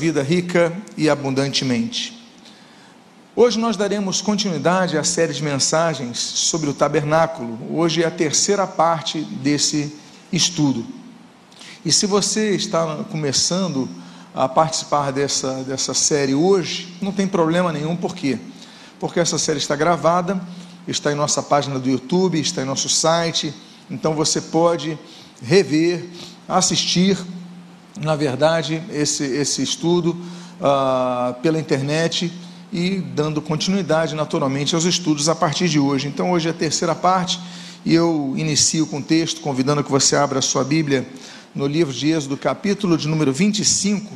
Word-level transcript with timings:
vida 0.00 0.22
rica 0.22 0.72
e 0.96 1.10
abundantemente. 1.10 2.24
Hoje 3.34 3.58
nós 3.58 3.76
daremos 3.76 4.20
continuidade 4.20 4.96
à 4.96 5.02
série 5.02 5.32
de 5.32 5.42
mensagens 5.42 6.20
sobre 6.20 6.70
o 6.70 6.72
tabernáculo. 6.72 7.58
Hoje 7.68 8.04
é 8.04 8.06
a 8.06 8.10
terceira 8.12 8.64
parte 8.64 9.20
desse 9.20 9.92
estudo. 10.32 10.86
E 11.84 11.90
se 11.90 12.06
você 12.06 12.54
está 12.54 13.02
começando 13.10 13.88
a 14.32 14.48
participar 14.48 15.10
dessa, 15.10 15.64
dessa 15.64 15.92
série 15.94 16.32
hoje, 16.32 16.96
não 17.02 17.10
tem 17.10 17.26
problema 17.26 17.72
nenhum, 17.72 17.96
por 17.96 18.14
quê? 18.14 18.38
Porque 19.00 19.18
essa 19.18 19.36
série 19.36 19.58
está 19.58 19.74
gravada, 19.74 20.40
está 20.86 21.10
em 21.10 21.16
nossa 21.16 21.42
página 21.42 21.76
do 21.76 21.90
YouTube, 21.90 22.38
está 22.38 22.62
em 22.62 22.66
nosso 22.66 22.88
site, 22.88 23.52
então 23.90 24.14
você 24.14 24.40
pode 24.40 24.96
rever, 25.42 26.08
assistir 26.48 27.18
na 28.00 28.14
verdade, 28.14 28.82
esse, 28.90 29.24
esse 29.24 29.62
estudo 29.62 30.16
ah, 30.60 31.34
pela 31.42 31.58
internet 31.58 32.32
e 32.72 32.98
dando 32.98 33.40
continuidade, 33.40 34.14
naturalmente, 34.14 34.74
aos 34.74 34.84
estudos 34.84 35.28
a 35.28 35.34
partir 35.34 35.68
de 35.68 35.78
hoje. 35.78 36.08
Então, 36.08 36.30
hoje 36.32 36.48
é 36.48 36.50
a 36.50 36.54
terceira 36.54 36.94
parte 36.94 37.40
e 37.84 37.94
eu 37.94 38.34
inicio 38.36 38.86
com 38.86 38.98
o 38.98 39.02
texto, 39.02 39.40
convidando 39.40 39.82
que 39.82 39.90
você 39.90 40.16
abra 40.16 40.38
a 40.38 40.42
sua 40.42 40.64
Bíblia 40.64 41.08
no 41.54 41.66
livro 41.66 41.92
de 41.92 42.10
Êxodo, 42.10 42.36
capítulo 42.36 42.96
de 42.96 43.08
número 43.08 43.32
25. 43.32 44.12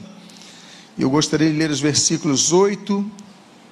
Eu 0.99 1.09
gostaria 1.11 1.51
de 1.51 1.57
ler 1.57 1.71
os 1.71 1.81
versículos 1.81 2.53
8 2.53 3.05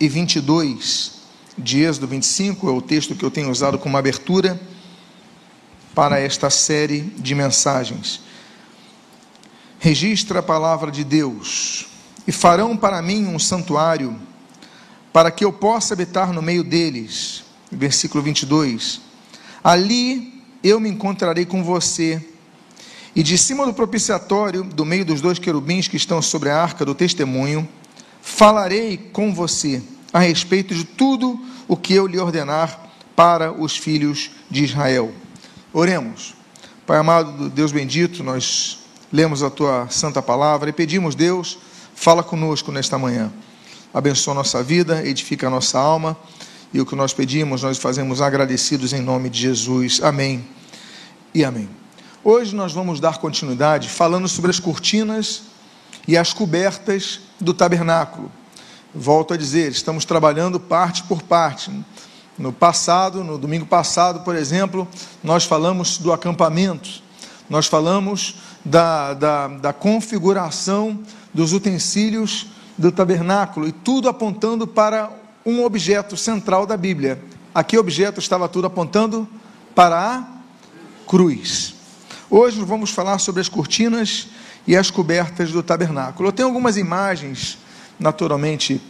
e 0.01 0.09
22 0.09 1.21
de 1.59 1.81
Êxodo 1.81 2.07
25, 2.07 2.69
é 2.69 2.73
o 2.73 2.81
texto 2.81 3.15
que 3.15 3.23
eu 3.23 3.31
tenho 3.31 3.51
usado 3.51 3.79
como 3.79 3.97
abertura 3.97 4.59
para 5.95 6.19
esta 6.19 6.49
série 6.49 7.01
de 7.19 7.35
mensagens 7.35 8.30
registra 9.81 10.41
a 10.41 10.43
palavra 10.43 10.91
de 10.91 11.03
Deus, 11.03 11.87
e 12.27 12.31
farão 12.31 12.77
para 12.77 13.01
mim 13.01 13.27
um 13.27 13.39
santuário, 13.39 14.15
para 15.11 15.31
que 15.31 15.43
eu 15.43 15.51
possa 15.51 15.95
habitar 15.95 16.33
no 16.35 16.43
meio 16.43 16.63
deles. 16.63 17.43
Versículo 17.73 18.23
22. 18.23 19.01
Ali 19.65 20.45
eu 20.63 20.79
me 20.79 20.91
encontrarei 20.91 21.47
com 21.47 21.65
você, 21.65 22.23
e 23.17 23.23
de 23.23 23.39
cima 23.39 23.65
do 23.65 23.73
propiciatório, 23.73 24.63
do 24.63 24.85
meio 24.85 25.05
dos 25.05 25.23
dois 25.23 25.39
querubins 25.39 25.89
que 25.89 25.97
estão 25.97 26.21
sobre 26.21 26.51
a 26.51 26.63
arca 26.63 26.85
do 26.85 26.95
testemunho, 26.95 27.67
falarei 28.21 28.99
com 28.99 29.35
você 29.35 29.83
a 30.13 30.19
respeito 30.19 30.75
de 30.75 30.85
tudo 30.85 31.41
o 31.67 31.77
que 31.77 31.95
eu 31.95 32.07
lhe 32.07 32.19
ordenar 32.19 32.91
para 33.17 33.51
os 33.51 33.79
filhos 33.79 34.31
de 34.51 34.63
Israel. 34.63 35.11
Oremos. 35.73 36.35
Pai 36.87 36.99
amado, 36.99 37.49
Deus 37.49 37.73
bendito, 37.73 38.23
nós 38.23 38.80
lemos 39.13 39.43
a 39.43 39.51
tua 39.51 39.89
santa 39.91 40.23
palavra 40.23 40.71
e 40.71 40.73
pedimos, 40.73 41.15
Deus, 41.15 41.59
fala 41.95 42.23
conosco 42.23 42.71
nesta 42.71 42.99
manhã. 42.99 43.33
Abençoa 43.93 44.35
nossa 44.35 44.63
vida, 44.63 45.07
edifica 45.07 45.49
a 45.49 45.51
nossa 45.51 45.79
alma. 45.79 46.17
E 46.73 46.81
o 46.81 46.87
que 46.87 46.95
nós 46.95 47.13
pedimos, 47.13 47.63
nós 47.63 47.79
fazemos 47.79 48.21
agradecidos 48.21 48.93
em 48.93 49.01
nome 49.01 49.29
de 49.29 49.41
Jesus. 49.41 50.01
Amém 50.03 50.47
e 51.35 51.45
amém. 51.45 51.69
Hoje 52.23 52.55
nós 52.55 52.73
vamos 52.73 53.01
dar 53.01 53.19
continuidade 53.19 53.89
falando 53.89 54.29
sobre 54.29 54.51
as 54.51 54.61
cortinas 54.61 55.43
e 56.07 56.17
as 56.17 56.33
cobertas 56.33 57.21
do 57.41 57.53
tabernáculo. 57.53 58.31
Volto 58.95 59.35
a 59.35 59.37
dizer, 59.37 59.73
estamos 59.73 60.05
trabalhando 60.05 60.61
parte 60.61 61.03
por 61.05 61.23
parte. 61.23 61.73
No 62.39 62.53
passado, 62.53 63.25
no 63.25 63.37
domingo 63.37 63.67
passado, 63.67 64.21
por 64.21 64.37
exemplo, 64.37 64.87
nós 65.23 65.45
falamos 65.45 65.99
do 65.99 66.13
acampamento, 66.13 67.03
nós 67.49 67.67
falamos 67.67 68.37
da, 68.65 69.15
da, 69.15 69.49
da 69.49 69.73
configuração 69.73 71.01
dos 71.33 71.53
utensílios 71.53 72.49
do 72.77 72.91
tabernáculo 72.91 73.69
e 73.69 73.73
tudo 73.73 74.09
apontando 74.09 74.67
para 74.67 75.11
um 75.45 75.65
objeto 75.65 76.17
central 76.17 76.67
da 76.67 76.77
Bíblia. 76.77 77.23
A 77.55 77.65
que 77.65 77.79
objeto 77.79 78.21
estava 78.21 78.49
tudo 78.49 78.67
apontando? 78.67 79.29
Para 79.75 79.99
a 79.99 80.25
cruz. 81.07 81.75
Hoje 82.29 82.63
vamos 82.63 82.91
falar 82.91 83.19
sobre 83.19 83.41
as 83.41 83.49
cortinas 83.49 84.29
e 84.67 84.77
as 84.77 84.91
cobertas 84.91 85.51
do 85.51 85.63
tabernáculo. 85.63 86.29
Eu 86.29 86.33
tenho 86.33 86.49
algumas 86.49 86.77
imagens, 86.77 87.59
naturalmente, 87.99 88.81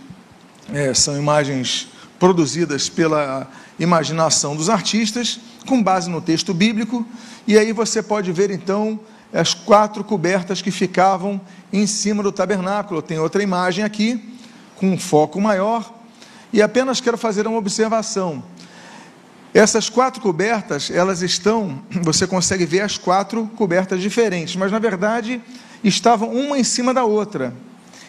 é, 0.73 0.93
são 0.93 1.17
imagens 1.17 1.89
produzidas 2.19 2.89
pela 2.89 3.49
imaginação 3.79 4.55
dos 4.55 4.69
artistas, 4.69 5.41
com 5.67 5.83
base 5.83 6.11
no 6.11 6.21
texto 6.21 6.53
bíblico, 6.53 7.07
e 7.47 7.59
aí 7.59 7.73
você 7.73 8.03
pode 8.03 8.31
ver 8.31 8.51
então 8.51 9.01
as 9.33 9.55
quatro 9.55 10.03
cobertas 10.03 10.61
que 10.61 10.71
ficavam 10.71 11.41
em 11.73 11.87
cima 11.87 12.23
do 12.23 12.33
tabernáculo. 12.33 13.01
Tem 13.01 13.19
outra 13.19 13.43
imagem 13.43 13.85
aqui, 13.85 14.37
com 14.77 14.91
um 14.91 14.99
foco 14.99 15.41
maior, 15.41 15.93
e 16.53 16.61
apenas 16.61 17.01
quero 17.01 17.17
fazer 17.17 17.47
uma 17.47 17.59
observação. 17.59 18.43
Essas 19.53 19.89
quatro 19.89 20.21
cobertas, 20.21 20.91
elas 20.91 21.23
estão, 21.23 21.83
você 22.03 22.27
consegue 22.27 22.65
ver 22.65 22.81
as 22.81 22.97
quatro 22.97 23.51
cobertas 23.57 24.01
diferentes, 24.01 24.57
mas 24.57 24.71
na 24.71 24.79
verdade 24.79 25.41
estavam 25.83 26.31
uma 26.31 26.59
em 26.59 26.65
cima 26.65 26.93
da 26.93 27.05
outra. 27.05 27.55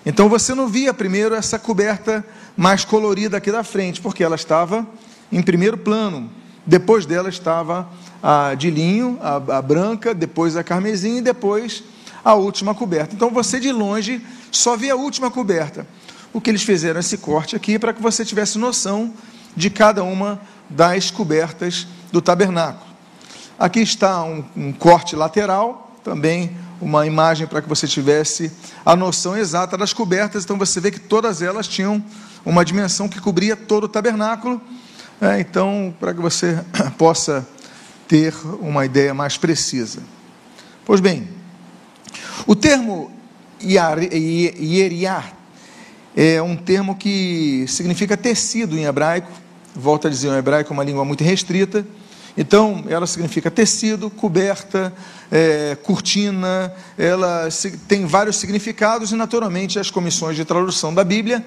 Então 0.06 0.28
você 0.28 0.54
não 0.56 0.68
via 0.68 0.94
primeiro 0.94 1.36
essa 1.36 1.60
coberta 1.60 2.26
mais 2.58 2.84
colorida 2.84 3.38
aqui 3.38 3.52
da 3.52 3.64
frente, 3.64 4.02
porque 4.02 4.24
ela 4.24 4.36
estava 4.36 4.86
em 5.32 5.42
primeiro 5.42 5.78
plano. 5.78 6.30
Depois 6.72 7.06
dela 7.06 7.28
estava 7.28 7.86
a 8.24 8.56
de 8.56 8.72
linho, 8.72 9.20
a, 9.22 9.58
a 9.58 9.62
branca, 9.62 10.14
depois 10.14 10.56
a 10.56 10.64
carmesim 10.64 11.18
e 11.18 11.22
depois 11.22 11.84
a 12.24 12.36
última 12.36 12.74
coberta. 12.74 13.14
Então 13.14 13.30
você 13.30 13.60
de 13.60 13.74
longe 13.74 14.26
só 14.50 14.78
vê 14.78 14.90
a 14.90 14.96
última 14.96 15.30
coberta. 15.30 15.86
O 16.32 16.40
que 16.40 16.50
eles 16.50 16.64
fizeram 16.64 17.02
esse 17.02 17.18
corte 17.18 17.58
aqui 17.58 17.78
para 17.78 17.92
que 17.92 18.02
você 18.02 18.24
tivesse 18.24 18.58
noção 18.58 19.14
de 19.54 19.70
cada 19.70 20.02
uma 20.02 20.40
das 20.70 21.12
cobertas 21.12 21.86
do 22.10 22.22
tabernáculo. 22.22 22.90
Aqui 23.60 23.82
está 23.82 24.24
um, 24.24 24.42
um 24.56 24.72
corte 24.72 25.14
lateral, 25.14 25.98
também 26.06 26.56
uma 26.80 27.06
imagem 27.06 27.48
para 27.48 27.62
que 27.62 27.68
você 27.68 27.86
tivesse 27.86 28.50
a 28.86 28.96
noção 28.96 29.38
exata 29.38 29.78
das 29.78 29.92
cobertas. 29.92 30.46
Então 30.46 30.58
você 30.58 30.80
vê 30.80 30.90
que 30.90 31.02
todas 31.02 31.42
elas 31.42 31.68
tinham 31.68 32.02
uma 32.46 32.64
dimensão 32.64 33.10
que 33.10 33.20
cobria 33.20 33.58
todo 33.58 33.84
o 33.84 33.90
tabernáculo. 33.90 34.62
É, 35.24 35.40
então, 35.40 35.94
para 36.00 36.16
que 36.16 36.20
você 36.20 36.60
possa 36.98 37.48
ter 38.08 38.34
uma 38.60 38.84
ideia 38.88 39.14
mais 39.14 39.38
precisa. 39.38 40.02
Pois 40.84 41.00
bem, 41.00 41.30
o 42.48 42.56
termo 42.56 43.12
ieriá 43.62 45.24
é 46.18 46.42
um 46.42 46.58
termo 46.58 46.96
que 46.96 47.66
significa 47.68 48.18
tecido 48.18 48.76
em 48.76 48.86
hebraico, 48.86 49.32
volta 49.76 50.08
a 50.08 50.12
dizer, 50.12 50.30
o 50.30 50.36
hebraico 50.36 50.74
é 50.74 50.74
uma 50.74 50.84
língua 50.84 51.06
muito 51.06 51.24
restrita, 51.24 51.86
então 52.36 52.84
ela 52.90 53.06
significa 53.06 53.52
tecido, 53.52 54.10
coberta, 54.10 54.92
é, 55.32 55.78
cortina, 55.84 56.74
ela 56.98 57.48
tem 57.88 58.08
vários 58.08 58.38
significados 58.38 59.12
e 59.12 59.16
naturalmente 59.16 59.78
as 59.78 59.92
comissões 59.92 60.36
de 60.36 60.44
tradução 60.44 60.92
da 60.92 61.04
Bíblia, 61.04 61.46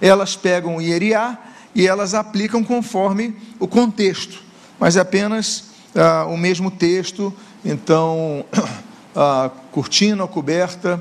elas 0.00 0.36
pegam 0.36 0.76
o 0.76 0.80
ieriá 0.80 1.36
e 1.76 1.86
elas 1.86 2.14
aplicam 2.14 2.64
conforme 2.64 3.36
o 3.60 3.68
contexto, 3.68 4.42
mas 4.80 4.96
é 4.96 5.00
apenas 5.00 5.64
ah, 5.94 6.24
o 6.24 6.34
mesmo 6.34 6.70
texto, 6.70 7.32
então, 7.62 8.46
a 9.14 9.50
cortina, 9.70 10.24
a 10.24 10.26
coberta, 10.26 10.98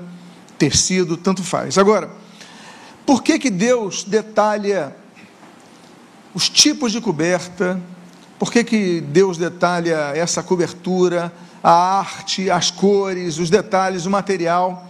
tecido, 0.57 1.15
tanto 1.15 1.41
faz. 1.45 1.77
Agora, 1.77 2.09
por 3.05 3.23
que, 3.23 3.39
que 3.39 3.49
Deus 3.49 4.03
detalha 4.03 4.93
os 6.33 6.49
tipos 6.49 6.91
de 6.91 6.99
coberta? 6.99 7.81
Por 8.37 8.51
que, 8.51 8.61
que 8.61 8.99
Deus 8.99 9.37
detalha 9.37 10.11
essa 10.13 10.43
cobertura, 10.43 11.31
a 11.63 11.99
arte, 11.99 12.51
as 12.51 12.69
cores, 12.69 13.37
os 13.37 13.49
detalhes, 13.49 14.05
o 14.05 14.09
material? 14.09 14.85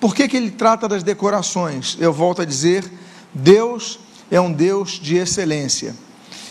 Por 0.00 0.12
que, 0.12 0.26
que 0.26 0.36
ele 0.36 0.50
trata 0.50 0.88
das 0.88 1.04
decorações? 1.04 1.96
Eu 2.00 2.12
volto 2.12 2.42
a 2.42 2.44
dizer: 2.44 2.90
Deus 3.32 4.00
é 4.30 4.40
um 4.40 4.52
Deus 4.52 4.92
de 4.92 5.16
excelência. 5.16 5.94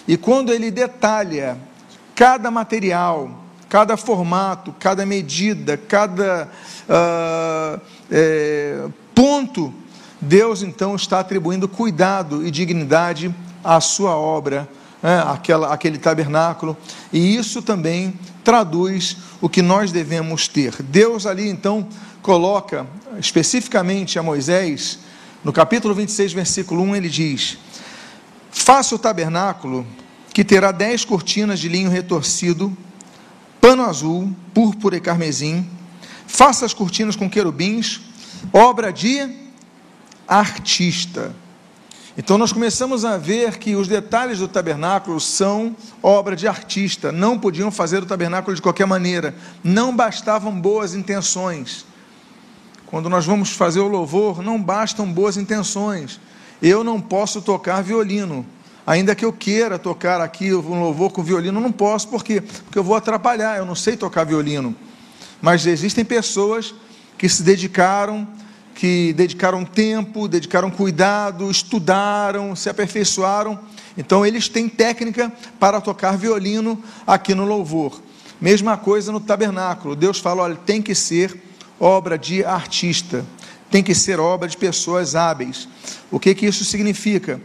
E 0.07 0.17
quando 0.17 0.51
ele 0.51 0.71
detalha 0.71 1.57
cada 2.15 2.51
material, 2.51 3.39
cada 3.69 3.95
formato, 3.95 4.75
cada 4.79 5.05
medida, 5.05 5.77
cada 5.77 6.49
uh, 6.89 7.81
é, 8.11 8.87
ponto, 9.13 9.73
Deus 10.19 10.63
então 10.63 10.95
está 10.95 11.19
atribuindo 11.19 11.67
cuidado 11.67 12.45
e 12.45 12.51
dignidade 12.51 13.33
à 13.63 13.79
sua 13.79 14.15
obra, 14.15 14.67
né, 15.01 15.23
aquela, 15.27 15.73
aquele 15.73 15.97
tabernáculo, 15.97 16.75
e 17.13 17.35
isso 17.35 17.61
também 17.61 18.19
traduz 18.43 19.17
o 19.39 19.47
que 19.47 19.61
nós 19.61 19.91
devemos 19.91 20.47
ter. 20.47 20.81
Deus 20.81 21.25
ali 21.25 21.47
então 21.47 21.87
coloca 22.21 22.85
especificamente 23.17 24.17
a 24.17 24.23
Moisés, 24.23 24.99
no 25.43 25.53
capítulo 25.53 25.95
26, 25.95 26.33
versículo 26.33 26.81
1, 26.83 26.95
ele 26.95 27.09
diz: 27.09 27.57
Faça 28.51 28.95
o 28.95 28.99
tabernáculo 28.99 29.85
que 30.33 30.43
terá 30.43 30.71
dez 30.71 31.05
cortinas 31.05 31.59
de 31.59 31.69
linho 31.69 31.89
retorcido, 31.89 32.75
pano 33.61 33.83
azul, 33.83 34.33
púrpura 34.53 34.97
e 34.97 35.01
carmesim. 35.01 35.67
Faça 36.27 36.65
as 36.65 36.73
cortinas 36.73 37.15
com 37.15 37.29
querubins, 37.29 38.01
obra 38.53 38.91
de 38.91 39.49
artista. 40.27 41.33
Então 42.17 42.37
nós 42.37 42.51
começamos 42.51 43.05
a 43.05 43.17
ver 43.17 43.57
que 43.57 43.75
os 43.75 43.87
detalhes 43.87 44.39
do 44.39 44.47
tabernáculo 44.47 45.19
são 45.21 45.75
obra 46.03 46.35
de 46.35 46.47
artista, 46.47 47.13
não 47.13 47.39
podiam 47.39 47.71
fazer 47.71 48.03
o 48.03 48.05
tabernáculo 48.05 48.53
de 48.53 48.61
qualquer 48.61 48.85
maneira, 48.85 49.33
não 49.63 49.95
bastavam 49.95 50.59
boas 50.59 50.93
intenções. 50.93 51.85
Quando 52.89 53.07
nós 53.07 53.23
vamos 53.23 53.51
fazer 53.51 53.79
o 53.81 53.87
louvor, 53.87 54.41
não 54.41 54.59
bastam 54.59 55.05
boas 55.05 55.37
intenções. 55.37 56.19
Eu 56.59 56.83
não 56.83 56.99
posso 56.99 57.39
tocar 57.39 57.83
violino, 57.83 58.43
ainda 58.85 59.13
que 59.13 59.23
eu 59.23 59.31
queira 59.31 59.77
tocar 59.77 60.19
aqui 60.19 60.51
um 60.55 60.81
louvor 60.81 61.11
com 61.11 61.21
violino, 61.21 61.61
não 61.61 61.71
posso, 61.71 62.07
por 62.07 62.23
quê? 62.23 62.41
Porque 62.41 62.79
eu 62.79 62.83
vou 62.83 62.95
atrapalhar, 62.95 63.57
eu 63.57 63.65
não 63.65 63.75
sei 63.75 63.95
tocar 63.95 64.23
violino. 64.23 64.75
Mas 65.39 65.67
existem 65.67 66.03
pessoas 66.03 66.73
que 67.15 67.29
se 67.29 67.43
dedicaram 67.43 68.27
que 68.73 69.11
dedicaram 69.11 69.65
tempo, 69.65 70.25
dedicaram 70.25 70.71
cuidado, 70.71 71.51
estudaram, 71.51 72.55
se 72.55 72.69
aperfeiçoaram. 72.69 73.59
Então, 73.97 74.25
eles 74.25 74.47
têm 74.47 74.69
técnica 74.69 75.29
para 75.59 75.81
tocar 75.81 76.17
violino 76.17 76.81
aqui 77.05 77.35
no 77.35 77.43
louvor. 77.43 78.01
Mesma 78.39 78.77
coisa 78.77 79.11
no 79.11 79.19
tabernáculo. 79.19 79.97
Deus 79.97 80.19
fala: 80.19 80.43
olha, 80.43 80.55
tem 80.55 80.81
que 80.81 80.95
ser 80.95 81.48
obra 81.79 82.17
de 82.17 82.43
artista, 82.43 83.25
tem 83.69 83.83
que 83.83 83.93
ser 83.93 84.19
obra 84.19 84.47
de 84.47 84.57
pessoas 84.57 85.15
hábeis. 85.15 85.67
O 86.11 86.19
que, 86.19 86.33
que 86.33 86.45
isso 86.45 86.65
significa? 86.65 87.39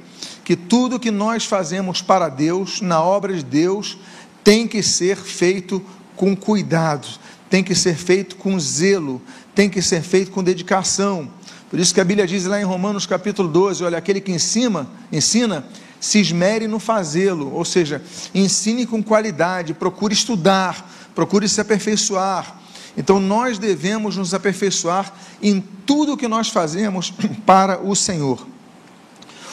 Que 0.44 0.56
tudo 0.56 0.98
que 0.98 1.10
nós 1.10 1.44
fazemos 1.44 2.02
para 2.02 2.28
Deus, 2.28 2.80
na 2.80 3.02
obra 3.02 3.34
de 3.34 3.44
Deus, 3.44 3.98
tem 4.42 4.66
que 4.66 4.82
ser 4.82 5.16
feito 5.16 5.82
com 6.16 6.36
cuidado, 6.36 7.08
tem 7.48 7.62
que 7.62 7.74
ser 7.74 7.96
feito 7.96 8.36
com 8.36 8.58
zelo, 8.58 9.20
tem 9.54 9.68
que 9.68 9.80
ser 9.80 10.02
feito 10.02 10.30
com 10.30 10.42
dedicação. 10.42 11.30
Por 11.70 11.80
isso 11.80 11.94
que 11.94 12.00
a 12.00 12.04
Bíblia 12.04 12.26
diz 12.26 12.44
lá 12.44 12.60
em 12.60 12.64
Romanos 12.64 13.06
capítulo 13.06 13.48
12, 13.48 13.84
olha, 13.84 13.98
aquele 13.98 14.20
que 14.20 14.32
ensina, 14.32 14.86
ensina, 15.10 15.66
se 15.98 16.20
esmere 16.20 16.68
no 16.68 16.78
fazê-lo, 16.78 17.52
ou 17.52 17.64
seja, 17.64 18.02
ensine 18.34 18.86
com 18.86 19.02
qualidade, 19.02 19.72
procure 19.72 20.12
estudar, 20.12 20.88
procure 21.14 21.48
se 21.48 21.60
aperfeiçoar. 21.60 22.60
Então 22.96 23.18
nós 23.18 23.58
devemos 23.58 24.16
nos 24.16 24.32
aperfeiçoar 24.34 25.12
em 25.42 25.60
tudo 25.84 26.16
que 26.16 26.28
nós 26.28 26.48
fazemos 26.48 27.12
para 27.44 27.80
o 27.80 27.94
Senhor. 27.94 28.46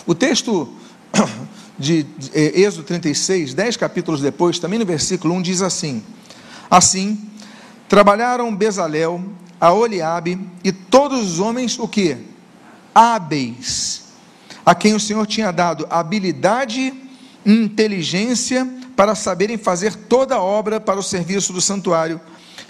O 0.06 0.14
texto 0.14 0.72
de 1.78 2.06
Êxodo 2.34 2.84
36, 2.84 3.54
dez 3.54 3.76
capítulos 3.76 4.22
depois, 4.22 4.60
também 4.60 4.78
no 4.78 4.86
versículo 4.86 5.34
1, 5.36 5.42
diz 5.42 5.62
assim: 5.62 6.04
Assim, 6.70 7.30
trabalharam 7.90 8.56
Bezalel 8.56 9.24
a 9.60 9.72
Oliabe 9.74 10.40
e 10.64 10.72
todos 10.72 11.34
os 11.34 11.40
homens 11.40 11.78
o 11.78 11.88
que? 11.88 12.18
Hábeis, 12.94 14.04
a 14.66 14.74
quem 14.74 14.96
o 14.96 15.00
Senhor 15.00 15.26
tinha 15.28 15.52
dado 15.52 15.86
habilidade 15.90 16.94
e 17.46 17.52
inteligência 17.52 18.68
para 18.96 19.16
saberem 19.16 19.58
fazer 19.58 19.96
toda 19.96 20.36
a 20.36 20.42
obra 20.42 20.80
para 20.80 21.00
o 21.00 21.04
serviço 21.04 21.54
do 21.54 21.62
santuário, 21.62 22.20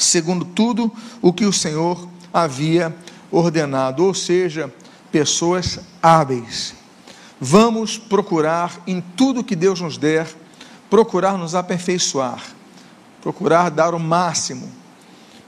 segundo 0.04 0.46
tudo 0.46 0.92
o 1.22 1.32
que 1.32 1.46
o 1.46 1.54
Senhor 1.54 2.08
havia 2.34 2.96
ordenado, 3.32 4.06
ou 4.06 4.14
seja, 4.14 4.72
pessoas 5.12 5.80
hábeis. 6.02 6.74
Vamos 7.40 7.98
procurar 7.98 8.80
em 8.86 9.02
tudo 9.02 9.44
que 9.44 9.56
Deus 9.56 9.82
nos 9.82 9.98
der, 9.98 10.28
procurar 10.90 11.38
nos 11.38 11.56
aperfeiçoar, 11.56 12.44
procurar 13.22 13.70
dar 13.70 13.94
o 13.94 14.00
máximo. 14.00 14.70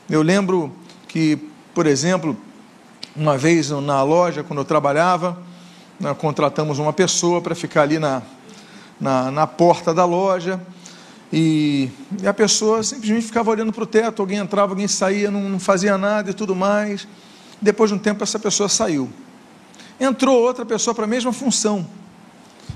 Eu 0.09 0.21
lembro 0.21 0.73
que, 1.07 1.37
por 1.73 1.85
exemplo, 1.85 2.35
uma 3.15 3.37
vez 3.37 3.69
na 3.69 4.01
loja, 4.03 4.43
quando 4.43 4.59
eu 4.59 4.65
trabalhava, 4.65 5.37
nós 5.99 6.17
contratamos 6.17 6.79
uma 6.79 6.91
pessoa 6.91 7.41
para 7.41 7.53
ficar 7.53 7.83
ali 7.83 7.99
na, 7.99 8.23
na, 8.99 9.29
na 9.29 9.47
porta 9.47 9.93
da 9.93 10.05
loja, 10.05 10.59
e, 11.35 11.89
e, 12.21 12.27
a 12.27 12.33
pessoa 12.33 12.83
simplesmente 12.83 13.25
ficava 13.25 13.49
olhando 13.49 13.73
para 13.73 13.83
o 13.83 13.87
teto, 13.87 14.21
alguém 14.21 14.37
entrava, 14.37 14.73
alguém 14.73 14.87
saía, 14.87 15.31
não, 15.31 15.49
não 15.49 15.59
fazia 15.59 15.97
nada 15.97 16.29
e 16.29 16.33
tudo 16.33 16.55
mais. 16.55 17.07
Depois 17.59 17.89
de 17.89 17.95
um 17.95 17.97
tempo, 17.97 18.21
essa 18.21 18.37
pessoa 18.37 18.69
saiu. 18.69 19.09
Entrou 19.99 20.39
outra 20.43 20.63
pessoa 20.63 20.93
para 20.93 21.05
a 21.05 21.07
mesma 21.07 21.33
função. 21.33 21.87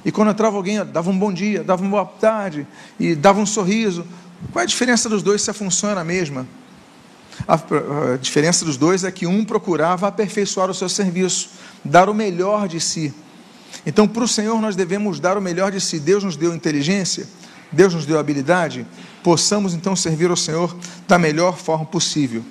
E 0.04 0.12
quando 0.12 0.32
entrava 0.32 0.58
alguém, 0.58 0.84
dava 0.84 1.08
um 1.12 1.18
bom 1.18 1.32
dia, 1.32 1.64
dava 1.64 1.84
uma 1.84 1.92
boa 1.92 2.06
tarde 2.06 2.66
e 3.00 3.14
dava 3.14 3.40
um 3.40 3.46
sorriso. 3.46 4.04
Qual 4.52 4.62
é 4.62 4.64
a 4.64 4.68
diferença 4.68 5.08
dos 5.08 5.22
dois 5.22 5.44
se 5.44 5.52
a 5.52 5.54
função 5.54 5.92
era 5.92 6.02
a 6.02 6.04
mesma? 6.04 6.48
A, 7.48 7.60
diferença 8.20 8.66
dos 8.66 8.76
dois 8.76 9.04
é 9.04 9.12
que 9.12 9.28
um 9.28 9.46
procurava 9.46 10.08
aperfeiçoar 10.08 10.68
o 10.68 10.74
seu 10.74 10.90
serviço, 10.90 11.52
dar 11.86 12.10
o 12.10 12.14
melhor 12.14 12.68
de 12.68 12.80
si. 12.80 13.14
Então, 13.86 14.08
para 14.08 14.24
o 14.24 14.28
Senhor, 14.28 14.60
nós 14.60 14.76
devemos 14.76 15.20
dar 15.20 15.38
o 15.38 15.42
melhor 15.42 15.72
de 15.72 15.80
si. 15.80 16.00
Deus 16.00 16.24
nos 16.24 16.36
deu 16.36 16.56
inteligência, 16.56 17.28
Deus 17.72 17.94
nos 17.94 18.06
deu 18.06 18.20
habilidade, 18.20 18.86
possamos 19.24 19.74
então 19.74 19.96
servir 19.96 20.30
ao 20.30 20.38
Senhor 20.38 20.76
da 21.08 21.18
melhor 21.18 21.58
forma 21.58 21.86
possível. 21.86 22.44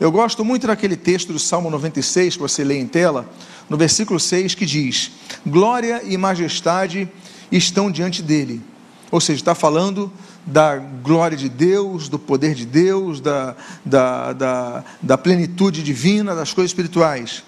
Eu 0.00 0.12
gosto 0.12 0.44
muito 0.44 0.66
daquele 0.66 0.96
texto 0.96 1.32
do 1.32 1.38
Salmo 1.38 1.70
96, 1.70 2.36
que 2.36 2.42
você 2.42 2.62
lê 2.62 2.78
em 2.78 2.86
tela, 2.86 3.28
no 3.68 3.76
versículo 3.76 4.20
6, 4.20 4.54
que 4.54 4.64
diz: 4.64 5.10
Glória 5.44 6.02
e 6.04 6.16
majestade 6.16 7.08
estão 7.50 7.90
diante 7.90 8.22
dele. 8.22 8.62
Ou 9.10 9.20
seja, 9.20 9.40
está 9.40 9.54
falando 9.54 10.12
da 10.46 10.76
glória 10.76 11.36
de 11.36 11.48
Deus, 11.48 12.08
do 12.08 12.18
poder 12.18 12.54
de 12.54 12.64
Deus, 12.64 13.20
da, 13.20 13.56
da, 13.84 14.32
da, 14.32 14.84
da 15.02 15.18
plenitude 15.18 15.82
divina, 15.82 16.34
das 16.34 16.52
coisas 16.52 16.70
espirituais. 16.70 17.42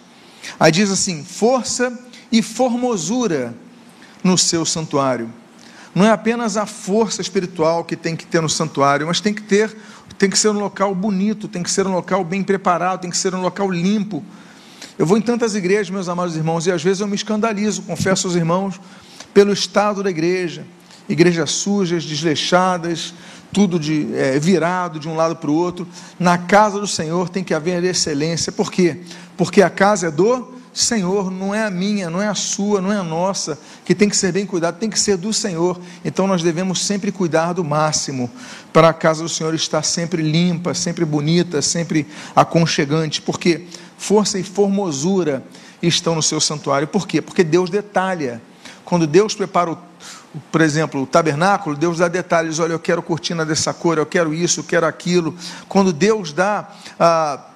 Aí 0.59 0.73
diz 0.73 0.91
assim: 0.91 1.23
força 1.23 1.97
e 2.33 2.43
formosura 2.43 3.55
no 4.25 4.37
seu 4.37 4.65
santuário. 4.65 5.33
Não 5.95 6.07
é 6.07 6.11
apenas 6.11 6.57
a 6.57 6.67
força 6.67 7.21
espiritual 7.21 7.85
que 7.85 7.97
tem 7.97 8.15
que 8.15 8.25
ter 8.27 8.41
no 8.41 8.49
santuário, 8.49 9.07
mas 9.07 9.21
tem 9.21 9.35
que 9.35 9.43
ter, 9.43 9.77
tem 10.19 10.31
que 10.31 10.39
ser 10.39 10.51
um 10.51 10.59
local 10.59 10.95
bonito, 10.95 11.49
tem 11.49 11.63
que 11.63 11.71
ser 11.71 11.87
um 11.87 11.93
local 11.93 12.23
bem 12.25 12.43
preparado, 12.43 13.01
tem 13.01 13.11
que 13.11 13.17
ser 13.17 13.35
um 13.35 13.41
local 13.41 13.71
limpo. 13.71 14.25
Eu 14.99 15.07
vou 15.07 15.19
em 15.19 15.23
tantas 15.23 15.55
igrejas, 15.55 15.91
meus 15.91 16.09
amados 16.09 16.37
irmãos, 16.37 16.67
e 16.67 16.73
às 16.73 16.83
vezes 16.83 17.01
eu 17.01 17.09
me 17.09 17.17
escandalizo, 17.17 17.83
confesso 17.83 18.27
aos 18.27 18.37
irmãos, 18.37 18.81
pelo 19.33 19.53
estado 19.53 20.03
da 20.03 20.11
igreja 20.11 20.65
igrejas 21.11 21.51
sujas, 21.51 22.05
desleixadas, 22.05 23.13
tudo 23.53 23.81
de, 23.81 24.15
é, 24.15 24.39
virado 24.39 25.01
de 25.01 25.09
um 25.09 25.17
lado 25.17 25.35
para 25.37 25.51
o 25.51 25.55
outro. 25.55 25.87
Na 26.19 26.39
casa 26.39 26.79
do 26.79 26.87
Senhor 26.87 27.29
tem 27.29 27.43
que 27.43 27.53
haver 27.53 27.83
excelência. 27.83 28.53
Por 28.53 28.71
quê? 28.71 29.01
Porque 29.37 29.61
a 29.61 29.69
casa 29.69 30.07
é 30.07 30.11
do 30.11 30.60
Senhor, 30.73 31.31
não 31.31 31.55
é 31.55 31.65
a 31.65 31.71
minha, 31.71 32.09
não 32.09 32.23
é 32.23 32.29
a 32.29 32.35
sua, 32.35 32.81
não 32.81 32.93
é 32.93 32.97
a 32.97 33.03
nossa, 33.03 33.59
que 33.85 33.95
tem 33.95 34.09
que 34.09 34.17
ser 34.17 34.33
bem 34.33 34.47
cuidado, 34.47 34.79
tem 34.79 34.89
que 34.89 34.99
ser 34.99 35.17
do 35.17 35.33
Senhor. 35.33 35.81
Então 36.05 36.27
nós 36.27 36.43
devemos 36.43 36.85
sempre 36.85 37.11
cuidar 37.11 37.53
do 37.53 37.65
máximo, 37.65 38.31
para 38.73 38.89
a 38.89 38.93
casa 38.93 39.23
do 39.23 39.29
Senhor 39.29 39.53
estar 39.55 39.83
sempre 39.83 40.23
limpa, 40.23 40.73
sempre 40.73 41.05
bonita, 41.05 41.61
sempre 41.61 42.07
aconchegante, 42.37 43.21
porque 43.21 43.67
força 43.99 44.39
e 44.39 44.45
formosura 44.45 45.45
estão 45.83 46.15
no 46.15 46.23
seu 46.23 46.41
santuário. 46.41 46.87
Por 46.87 47.07
quê? 47.07 47.21
Porque 47.21 47.43
Deus 47.43 47.69
detalha. 47.69 48.41
Quando 48.85 49.07
Deus 49.07 49.35
prepara 49.35 49.73
o 49.73 49.79
por 50.53 50.61
exemplo, 50.61 51.03
o 51.03 51.07
tabernáculo, 51.07 51.77
Deus 51.77 51.99
dá 51.99 52.07
detalhes, 52.07 52.61
olha, 52.61 52.73
eu 52.73 52.79
quero 52.79 53.03
cortina 53.03 53.45
dessa 53.45 53.75
cor, 53.75 53.99
eu 53.99 54.07
quero 54.07 54.33
isso, 54.33 54.61
eu 54.61 54.65
quero 54.65 54.87
aquilo. 54.87 55.35
Quando 55.69 55.93
Deus 55.93 56.33
dá 56.33 56.71
ah, 56.99 57.50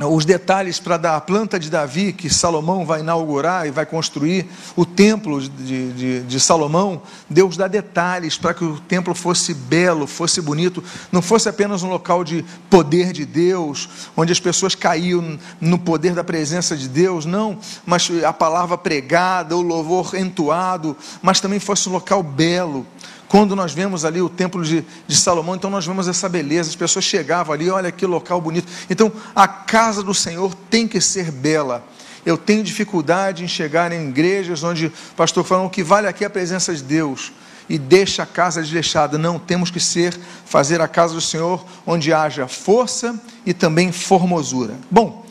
os 0.00 0.24
detalhes 0.24 0.80
para 0.80 0.96
dar 0.96 1.16
a 1.16 1.20
planta 1.20 1.58
de 1.58 1.70
Davi, 1.70 2.12
que 2.12 2.28
Salomão 2.28 2.84
vai 2.84 3.00
inaugurar 3.00 3.64
e 3.64 3.70
vai 3.70 3.86
construir, 3.86 4.44
o 4.74 4.84
templo 4.84 5.40
de, 5.40 5.92
de, 5.92 6.20
de 6.22 6.40
Salomão, 6.40 7.00
Deus 7.30 7.56
dá 7.56 7.68
detalhes 7.68 8.36
para 8.36 8.52
que 8.52 8.64
o 8.64 8.80
templo 8.80 9.14
fosse 9.14 9.54
belo, 9.54 10.08
fosse 10.08 10.40
bonito, 10.40 10.82
não 11.12 11.22
fosse 11.22 11.48
apenas 11.48 11.84
um 11.84 11.88
local 11.88 12.24
de 12.24 12.44
poder 12.68 13.12
de 13.12 13.24
Deus, 13.24 13.88
onde 14.16 14.32
as 14.32 14.40
pessoas 14.40 14.74
caíam 14.74 15.38
no 15.60 15.78
poder 15.78 16.12
da 16.12 16.24
presença 16.24 16.76
de 16.76 16.88
Deus, 16.88 17.24
não, 17.24 17.56
mas 17.86 18.10
a 18.24 18.32
palavra 18.32 18.76
pregada, 18.76 19.56
o 19.56 19.62
louvor 19.62 20.16
entoado, 20.16 20.96
mas 21.22 21.40
também 21.40 21.60
fosse 21.60 21.88
um 21.88 21.92
local 21.92 22.20
belo, 22.20 22.84
quando 23.28 23.56
nós 23.56 23.72
vemos 23.72 24.04
ali 24.04 24.20
o 24.20 24.28
templo 24.28 24.62
de, 24.62 24.84
de 25.06 25.16
Salomão, 25.16 25.54
então 25.54 25.70
nós 25.70 25.86
vemos 25.86 26.06
essa 26.06 26.28
beleza, 26.28 26.70
as 26.70 26.76
pessoas 26.76 27.04
chegavam 27.04 27.54
ali, 27.54 27.70
olha 27.70 27.90
que 27.90 28.06
local 28.06 28.40
bonito. 28.40 28.70
Então 28.88 29.12
a 29.34 29.48
casa 29.48 30.02
do 30.02 30.14
Senhor 30.14 30.54
tem 30.70 30.86
que 30.86 31.00
ser 31.00 31.30
bela. 31.30 31.84
Eu 32.24 32.38
tenho 32.38 32.62
dificuldade 32.62 33.44
em 33.44 33.48
chegar 33.48 33.92
em 33.92 34.08
igrejas 34.08 34.62
onde 34.62 34.86
o 34.86 34.92
pastor 35.16 35.44
fala 35.44 35.68
que 35.68 35.82
vale 35.82 36.06
aqui 36.06 36.24
a 36.24 36.30
presença 36.30 36.74
de 36.74 36.82
Deus 36.82 37.32
e 37.68 37.78
deixa 37.78 38.22
a 38.22 38.26
casa 38.26 38.62
desleixada. 38.62 39.18
Não, 39.18 39.38
temos 39.38 39.70
que 39.70 39.80
ser, 39.80 40.18
fazer 40.44 40.80
a 40.80 40.88
casa 40.88 41.14
do 41.14 41.20
Senhor 41.20 41.64
onde 41.86 42.12
haja 42.12 42.46
força 42.46 43.18
e 43.44 43.52
também 43.52 43.92
formosura. 43.92 44.74
Bom, 44.90 45.26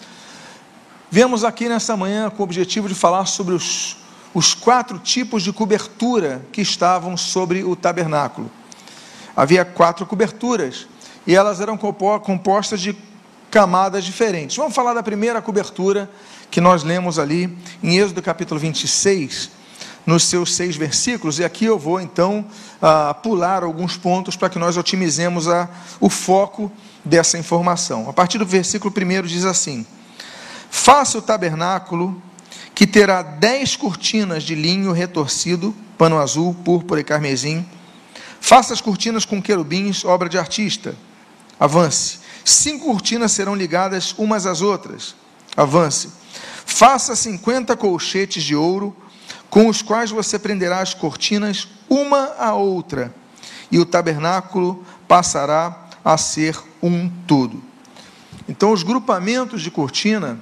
viemos 1.09 1.43
aqui 1.43 1.67
nessa 1.67 1.97
manhã 1.97 2.29
com 2.29 2.41
o 2.41 2.43
objetivo 2.43 2.87
de 2.87 2.95
falar 2.95 3.25
sobre 3.25 3.55
os 3.55 4.02
os 4.33 4.53
quatro 4.53 4.97
tipos 4.97 5.43
de 5.43 5.53
cobertura 5.53 6.45
que 6.51 6.61
estavam 6.61 7.15
sobre 7.15 7.63
o 7.63 7.75
tabernáculo. 7.75 8.49
Havia 9.35 9.63
quatro 9.63 10.05
coberturas 10.05 10.87
e 11.25 11.35
elas 11.35 11.61
eram 11.61 11.77
compostas 11.77 12.81
de 12.81 12.95
camadas 13.49 14.03
diferentes. 14.03 14.57
Vamos 14.57 14.73
falar 14.73 14.93
da 14.93 15.03
primeira 15.03 15.41
cobertura 15.41 16.09
que 16.49 16.59
nós 16.59 16.83
lemos 16.83 17.19
ali 17.19 17.55
em 17.81 17.97
Êxodo 17.97 18.21
capítulo 18.21 18.59
26, 18.59 19.49
nos 20.05 20.23
seus 20.23 20.55
seis 20.55 20.75
versículos, 20.75 21.39
e 21.39 21.43
aqui 21.43 21.65
eu 21.65 21.79
vou 21.79 22.01
então 22.01 22.45
uh, 22.81 23.13
pular 23.21 23.63
alguns 23.63 23.95
pontos 23.95 24.35
para 24.35 24.49
que 24.49 24.59
nós 24.59 24.75
otimizemos 24.75 25.47
a, 25.47 25.69
o 25.99 26.09
foco 26.09 26.71
dessa 27.05 27.37
informação. 27.37 28.09
A 28.09 28.13
partir 28.13 28.37
do 28.37 28.45
versículo 28.45 28.93
1 28.95 29.23
diz 29.23 29.45
assim: 29.45 29.85
Faça 30.69 31.17
o 31.17 31.21
tabernáculo 31.21 32.21
que 32.73 32.87
terá 32.87 33.21
dez 33.21 33.75
cortinas 33.75 34.43
de 34.43 34.55
linho 34.55 34.91
retorcido, 34.91 35.75
pano 35.97 36.19
azul, 36.19 36.53
púrpura 36.53 37.01
e 37.01 37.03
carmesim. 37.03 37.65
Faça 38.41 38.73
as 38.73 38.81
cortinas 38.81 39.25
com 39.25 39.41
querubins, 39.41 40.03
obra 40.03 40.27
de 40.27 40.37
artista. 40.37 40.95
Avance. 41.59 42.19
Cinco 42.43 42.87
cortinas 42.87 43.31
serão 43.31 43.55
ligadas 43.55 44.13
umas 44.17 44.45
às 44.45 44.61
outras. 44.61 45.15
Avance. 45.55 46.09
Faça 46.65 47.15
cinquenta 47.15 47.77
colchetes 47.77 48.43
de 48.43 48.55
ouro, 48.55 48.95
com 49.49 49.67
os 49.67 49.81
quais 49.81 50.09
você 50.09 50.39
prenderá 50.39 50.79
as 50.79 50.93
cortinas 50.93 51.67
uma 51.87 52.33
à 52.39 52.55
outra, 52.55 53.13
e 53.71 53.77
o 53.77 53.85
tabernáculo 53.85 54.83
passará 55.07 55.89
a 56.03 56.17
ser 56.17 56.59
um 56.81 57.07
todo. 57.27 57.61
Então, 58.49 58.71
os 58.71 58.81
grupamentos 58.81 59.61
de 59.61 59.69
cortina 59.69 60.39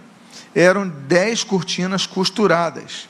eram 0.56 0.88
dez 0.88 1.44
cortinas 1.44 2.06
costuradas. 2.06 3.10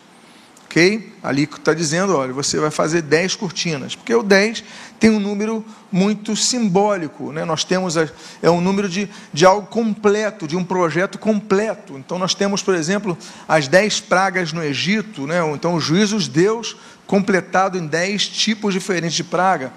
Ok? 0.65 1.11
Ali 1.21 1.43
está 1.43 1.73
dizendo, 1.73 2.15
olha, 2.15 2.31
você 2.31 2.57
vai 2.57 2.71
fazer 2.71 3.01
dez 3.01 3.35
cortinas, 3.35 3.93
porque 3.93 4.15
o 4.15 4.23
dez 4.23 4.63
tem 4.97 5.09
um 5.09 5.19
número 5.19 5.65
muito 5.91 6.33
simbólico, 6.33 7.33
né? 7.33 7.43
nós 7.43 7.65
temos, 7.65 7.97
a, 7.97 8.07
é 8.41 8.49
um 8.49 8.61
número 8.61 8.87
de, 8.87 9.09
de 9.33 9.45
algo 9.45 9.67
completo, 9.67 10.47
de 10.47 10.55
um 10.55 10.63
projeto 10.63 11.19
completo. 11.19 11.97
Então 11.97 12.17
nós 12.17 12.33
temos, 12.33 12.63
por 12.63 12.73
exemplo, 12.73 13.17
as 13.49 13.67
dez 13.67 13.99
pragas 13.99 14.53
no 14.53 14.63
Egito, 14.63 15.27
né? 15.27 15.39
então 15.53 15.75
os 15.75 15.83
juízos 15.83 16.23
de 16.23 16.41
Deus 16.41 16.77
completado 17.05 17.77
em 17.77 17.85
dez 17.85 18.25
tipos 18.25 18.73
diferentes 18.73 19.15
de 19.15 19.25
praga. 19.25 19.73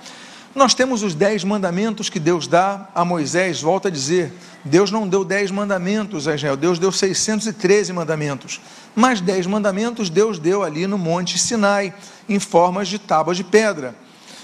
Nós 0.54 0.72
temos 0.72 1.02
os 1.02 1.16
dez 1.16 1.42
mandamentos 1.42 2.08
que 2.08 2.20
Deus 2.20 2.46
dá 2.46 2.88
a 2.94 3.04
Moisés, 3.04 3.60
volta 3.60 3.88
a 3.88 3.90
dizer, 3.90 4.32
Deus 4.64 4.88
não 4.88 5.08
deu 5.08 5.24
dez 5.24 5.50
mandamentos 5.50 6.28
a 6.28 6.34
Israel, 6.36 6.56
Deus 6.56 6.78
deu 6.78 6.92
613 6.92 7.92
mandamentos, 7.92 8.60
mas 8.94 9.20
dez 9.20 9.48
mandamentos 9.48 10.08
Deus 10.08 10.38
deu 10.38 10.62
ali 10.62 10.86
no 10.86 10.96
Monte 10.96 11.38
Sinai, 11.40 11.92
em 12.28 12.38
formas 12.38 12.86
de 12.86 13.00
tábuas 13.00 13.36
de 13.36 13.42
pedra. 13.42 13.96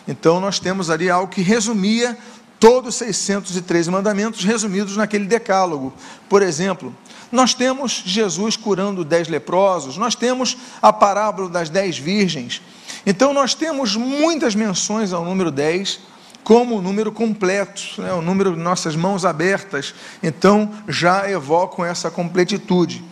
Então 0.08 0.40
nós 0.40 0.58
temos 0.58 0.90
ali 0.90 1.08
algo 1.08 1.32
que 1.32 1.42
resumia 1.42 2.18
todos 2.58 2.88
os 2.88 2.96
613 2.96 3.90
mandamentos 3.92 4.44
resumidos 4.44 4.96
naquele 4.96 5.26
decálogo. 5.26 5.94
Por 6.28 6.42
exemplo, 6.42 6.92
nós 7.30 7.54
temos 7.54 8.02
Jesus 8.04 8.56
curando 8.56 9.04
dez 9.04 9.28
leprosos, 9.28 9.96
nós 9.96 10.14
temos 10.14 10.56
a 10.82 10.92
parábola 10.92 11.48
das 11.48 11.68
dez 11.68 11.98
virgens, 11.98 12.60
então 13.06 13.32
nós 13.32 13.54
temos 13.54 13.96
muitas 13.96 14.54
menções 14.54 15.12
ao 15.12 15.24
número 15.24 15.50
10 15.50 16.10
como 16.42 16.78
o 16.78 16.82
número 16.82 17.12
completo, 17.12 17.82
né, 17.98 18.12
o 18.12 18.22
número 18.22 18.54
de 18.54 18.60
nossas 18.60 18.96
mãos 18.96 19.24
abertas, 19.24 19.94
então 20.22 20.70
já 20.88 21.30
evocam 21.30 21.84
essa 21.84 22.10
completitude. 22.10 23.04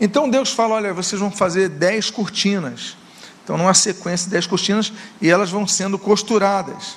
Então 0.00 0.28
Deus 0.28 0.50
fala: 0.52 0.74
olha, 0.74 0.92
vocês 0.92 1.20
vão 1.20 1.30
fazer 1.30 1.68
10 1.68 2.10
cortinas. 2.10 2.96
Então, 3.44 3.58
numa 3.58 3.74
sequência 3.74 4.26
de 4.26 4.32
10 4.32 4.46
cortinas, 4.46 4.92
e 5.20 5.28
elas 5.28 5.50
vão 5.50 5.66
sendo 5.66 5.98
costuradas. 5.98 6.96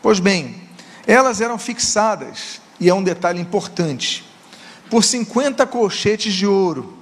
Pois 0.00 0.20
bem, 0.20 0.62
elas 1.06 1.40
eram 1.40 1.58
fixadas, 1.58 2.60
e 2.78 2.88
é 2.88 2.94
um 2.94 3.02
detalhe 3.02 3.40
importante, 3.40 4.24
por 4.90 5.04
50 5.04 5.66
colchetes 5.66 6.34
de 6.34 6.46
ouro. 6.46 6.94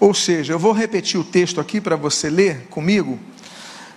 Ou 0.00 0.12
seja, 0.12 0.52
eu 0.52 0.58
vou 0.58 0.72
repetir 0.72 1.20
o 1.20 1.24
texto 1.24 1.60
aqui 1.60 1.80
para 1.80 1.94
você 1.94 2.28
ler 2.28 2.66
comigo. 2.68 3.20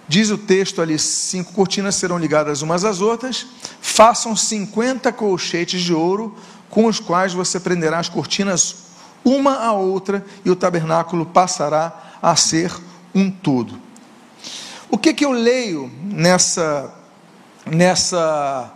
Diz 0.08 0.30
o 0.30 0.38
texto 0.38 0.82
ali: 0.82 1.00
cinco 1.00 1.54
cortinas 1.54 1.96
serão 1.96 2.20
ligadas 2.20 2.62
umas 2.62 2.86
às 2.86 3.02
outras, 3.02 3.48
façam 3.82 4.36
50 4.36 5.12
colchetes 5.14 5.82
de 5.82 5.94
ouro, 5.94 6.36
com 6.70 6.86
os 6.86 7.00
quais 7.00 7.34
você 7.34 7.60
prenderá 7.60 7.98
as 7.98 8.10
cortinas 8.10 8.86
uma 9.24 9.56
à 9.56 9.74
outra, 9.74 10.24
e 10.44 10.52
o 10.52 10.56
tabernáculo 10.56 11.26
passará 11.26 12.18
a 12.22 12.36
ser 12.36 12.72
um 13.16 13.32
todo. 13.32 13.82
O 14.90 14.98
que, 14.98 15.14
que 15.14 15.26
eu 15.26 15.32
leio 15.32 15.92
nessa, 16.04 16.94
nessa, 17.66 18.72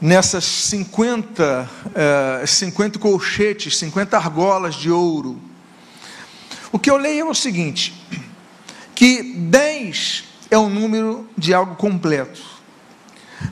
nessas 0.00 0.44
50, 0.44 1.68
eh, 1.94 2.44
50 2.46 2.98
colchetes, 2.98 3.76
50 3.76 4.16
argolas 4.16 4.74
de 4.74 4.90
ouro? 4.90 5.40
O 6.70 6.78
que 6.78 6.90
eu 6.90 6.96
leio 6.96 7.26
é 7.26 7.30
o 7.30 7.34
seguinte: 7.34 7.94
que 8.94 9.22
10 9.22 10.24
é 10.50 10.58
o 10.58 10.68
número 10.68 11.28
de 11.36 11.52
algo 11.52 11.76
completo. 11.76 12.40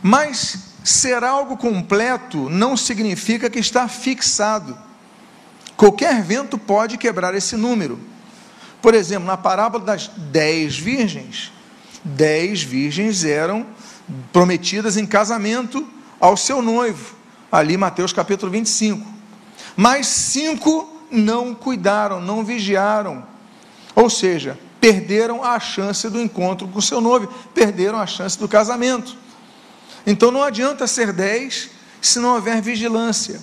Mas 0.02 0.58
ser 0.84 1.22
algo 1.24 1.56
completo 1.56 2.48
não 2.48 2.76
significa 2.76 3.50
que 3.50 3.58
está 3.58 3.88
fixado. 3.88 4.76
Qualquer 5.76 6.22
vento 6.22 6.56
pode 6.56 6.96
quebrar 6.96 7.34
esse 7.34 7.56
número. 7.56 7.98
Por 8.80 8.94
exemplo, 8.94 9.26
na 9.26 9.36
parábola 9.36 9.84
das 9.84 10.08
dez 10.16 10.78
virgens, 10.78 11.52
dez 12.04 12.62
virgens 12.62 13.24
eram 13.24 13.66
prometidas 14.32 14.96
em 14.96 15.04
casamento 15.04 15.86
ao 16.20 16.36
seu 16.36 16.62
noivo, 16.62 17.14
ali 17.50 17.76
Mateus 17.76 18.12
capítulo 18.12 18.50
25. 18.50 19.06
Mas 19.76 20.06
cinco 20.06 20.92
não 21.10 21.54
cuidaram, 21.54 22.20
não 22.20 22.44
vigiaram. 22.44 23.24
Ou 23.94 24.10
seja, 24.10 24.58
perderam 24.80 25.42
a 25.42 25.58
chance 25.58 26.08
do 26.08 26.20
encontro 26.20 26.68
com 26.68 26.78
o 26.78 26.82
seu 26.82 27.00
noivo, 27.00 27.32
perderam 27.54 27.98
a 27.98 28.06
chance 28.06 28.38
do 28.38 28.48
casamento. 28.48 29.16
Então 30.06 30.30
não 30.30 30.42
adianta 30.42 30.86
ser 30.86 31.12
dez 31.12 31.70
se 32.00 32.18
não 32.18 32.34
houver 32.34 32.60
vigilância. 32.60 33.40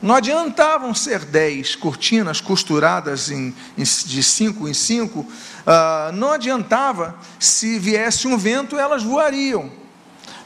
Não 0.00 0.14
adiantavam 0.14 0.94
ser 0.94 1.26
dez 1.26 1.76
cortinas 1.76 2.40
costuradas 2.40 3.30
em, 3.30 3.54
em, 3.76 3.82
de 3.82 4.22
cinco 4.22 4.66
em 4.66 4.72
cinco, 4.72 5.20
uh, 5.20 6.12
não 6.14 6.32
adiantava 6.32 7.18
se 7.38 7.78
viesse 7.78 8.26
um 8.26 8.38
vento, 8.38 8.78
elas 8.78 9.02
voariam. 9.02 9.79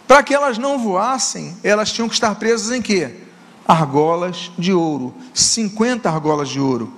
Para 0.06 0.23
que 0.23 0.34
elas 0.34 0.58
não 0.58 0.78
voassem, 0.78 1.56
elas 1.62 1.90
tinham 1.92 2.08
que 2.08 2.14
estar 2.14 2.34
presas 2.34 2.70
em 2.70 2.82
quê? 2.82 3.14
Argolas 3.66 4.50
de 4.58 4.73
ouro, 4.73 5.14
50 5.32 6.08
argolas 6.08 6.49
de 6.49 6.61
ouro. 6.61 6.92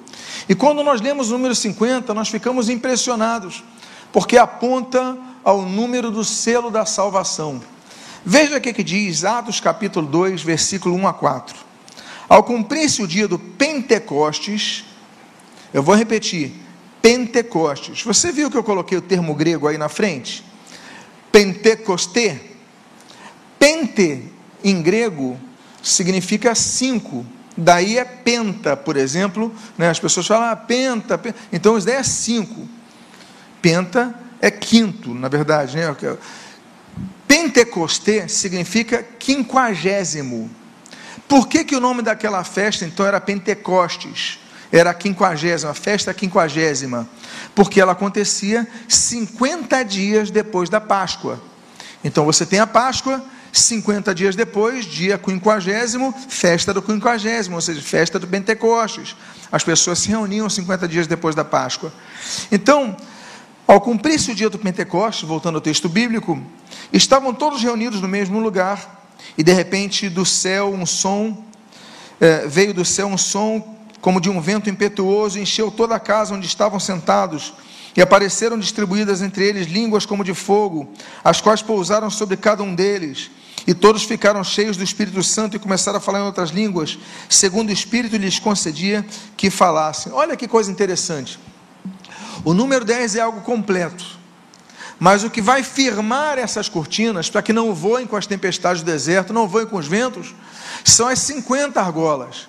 E 0.49 0.55
quando 0.55 0.83
nós 0.83 1.01
lemos 1.01 1.31
o 1.31 1.35
número 1.35 1.55
50, 1.55 2.13
nós 2.13 2.29
ficamos 2.29 2.69
impressionados, 2.69 3.63
porque 4.13 4.37
aponta 4.37 5.17
ao 5.45 5.63
número 5.63 6.11
do 6.11 6.25
selo 6.25 6.71
da 6.71 6.85
salvação. 6.85 7.61
Veja 8.25 8.57
o 8.57 8.61
que, 8.61 8.73
que 8.73 8.83
diz 8.83 9.25
Atos 9.25 9.61
capítulo 9.61 10.07
2, 10.09 10.43
versículo 10.43 10.97
1 10.97 11.07
a 11.07 11.15
4. 11.15 11.57
Ao 12.29 12.43
cumprir-se 12.43 13.01
o 13.01 13.07
dia 13.07 13.29
do 13.29 13.39
Pentecostes, 13.39 14.85
eu 15.73 15.83
vou 15.83 15.95
repetir, 15.95 16.53
Pentecostes. 17.01 18.03
Você 18.03 18.33
viu 18.33 18.51
que 18.51 18.57
eu 18.57 18.65
coloquei 18.65 18.99
o 18.99 19.03
termo 19.03 19.33
grego 19.35 19.69
aí 19.69 19.79
na 19.79 19.89
frente? 19.89 20.45
Pentecosté. 21.31 22.41
Pente, 23.59 24.25
em 24.63 24.83
grego, 24.83 25.39
significa 25.83 26.55
cinco. 26.55 27.25
Daí 27.57 27.97
é 27.97 28.05
penta, 28.05 28.77
por 28.77 28.97
exemplo, 28.97 29.55
né? 29.79 29.89
as 29.89 29.99
pessoas 29.99 30.27
falam 30.27 30.51
ah, 30.51 30.57
penta, 30.57 31.17
penta, 31.17 31.39
então 31.53 31.77
isso 31.79 31.87
daí 31.87 31.97
é 31.97 32.03
cinco. 32.03 32.69
Penta 33.63 34.15
é 34.41 34.51
quinto, 34.51 35.15
na 35.15 35.29
verdade. 35.29 35.77
Né? 35.77 35.97
Pentecosté 37.27 38.29
significa 38.29 39.03
quinquagésimo. 39.19 40.51
Por 41.27 41.49
que, 41.49 41.65
que 41.65 41.75
o 41.75 41.81
nome 41.81 42.03
daquela 42.03 42.45
festa 42.45 42.85
então 42.85 43.07
era 43.07 43.21
Pentecostes? 43.21 44.39
Era 44.71 44.91
a 44.91 44.95
quinquagésima, 44.95 45.71
a 45.71 45.75
festa 45.75 46.13
quinquagésima, 46.13 47.09
porque 47.55 47.81
ela 47.81 47.93
acontecia 47.93 48.67
50 48.89 49.83
dias 49.85 50.31
depois 50.31 50.69
da 50.69 50.81
Páscoa. 50.81 51.41
Então 52.03 52.25
você 52.25 52.45
tem 52.45 52.59
a 52.59 52.67
Páscoa, 52.67 53.25
50 53.59 54.15
dias 54.15 54.37
depois, 54.37 54.85
dia 54.85 55.19
quinquagésimo, 55.19 56.15
festa 56.29 56.73
do 56.73 56.83
quinquagésimo, 56.83 57.57
ou 57.57 57.61
seja, 57.61 57.81
festa 57.81 58.19
do 58.19 58.27
Pentecostes. 58.27 59.17
As 59.51 59.65
pessoas 59.65 59.99
se 59.99 60.09
reuniam 60.09 60.49
50 60.49 60.87
dias 60.89 61.07
depois 61.07 61.35
da 61.35 61.45
Páscoa. 61.45 61.93
Então, 62.51 62.97
ao 63.67 63.81
cumprir-se 63.81 64.31
o 64.31 64.35
dia 64.35 64.51
do 64.51 64.59
Pentecostes, 64.59 65.29
voltando 65.29 65.57
ao 65.57 65.61
texto 65.61 65.89
bíblico, 65.89 66.41
estavam 66.93 67.35
todos 67.35 67.63
reunidos 67.63 68.01
no 68.01 68.09
mesmo 68.09 68.39
lugar, 68.39 69.09
e 69.37 69.43
de 69.43 69.53
repente 69.53 70.09
do 70.09 70.25
céu 70.25 70.73
um 70.73 70.87
som, 70.87 71.45
eh, 72.21 72.47
veio 72.47 72.73
do 72.73 72.85
céu 72.85 73.09
um 73.09 73.19
som 73.19 73.77
como 74.01 74.21
de 74.21 74.31
um 74.31 74.41
vento 74.41 74.71
impetuoso, 74.71 75.39
encheu 75.39 75.71
toda 75.71 75.97
a 75.97 76.01
casa 76.01 76.35
onde 76.35 76.47
estavam 76.47 76.79
sentados. 76.79 77.55
E 77.97 78.01
apareceram 78.01 78.59
distribuídas 78.59 79.23
entre 79.23 79.45
eles 79.45 79.67
línguas 79.67 80.05
como 80.05 80.23
de 80.23 80.35
fogo, 80.35 80.93
as 81.25 81.41
quais 81.41 81.63
pousaram 81.63 82.11
sobre 82.11 82.37
cada 82.37 82.63
um 82.63 82.75
deles 82.75 83.31
E 83.67 83.75
todos 83.75 84.05
ficaram 84.05 84.45
cheios 84.45 84.77
do 84.77 84.85
Espírito 84.85 85.23
Santo 85.23 85.57
e 85.57 85.59
começaram 85.59 85.99
a 85.99 86.01
falar 86.01 86.21
em 86.21 86.23
outras 86.23 86.51
línguas, 86.51 86.99
segundo 87.29 87.71
o 87.71 87.73
Espírito 87.73 88.17
lhes 88.17 88.39
concedia 88.39 89.05
que 89.37 89.51
falassem. 89.51 90.13
Olha 90.13 90.37
que 90.37 90.47
coisa 90.47 90.71
interessante. 90.71 91.39
O 92.45 92.55
número 92.55 92.85
10 92.85 93.17
é 93.17 93.21
algo 93.21 93.41
completo. 93.41 94.05
Mas 94.99 95.25
o 95.25 95.31
que 95.31 95.43
vai 95.43 95.63
firmar 95.63 96.39
essas 96.39 96.69
cortinas, 96.69 97.29
para 97.29 97.43
que 97.43 97.53
não 97.53 97.75
voem 97.75 98.07
com 98.07 98.17
as 98.17 98.27
tempestades 98.27 98.83
do 98.83 98.87
deserto, 98.87 99.33
não 99.33 99.47
voem 99.47 99.67
com 99.67 99.77
os 99.77 99.87
ventos, 99.87 100.35
são 100.85 101.09
as 101.09 101.19
50 101.19 101.81
argolas. 101.81 102.49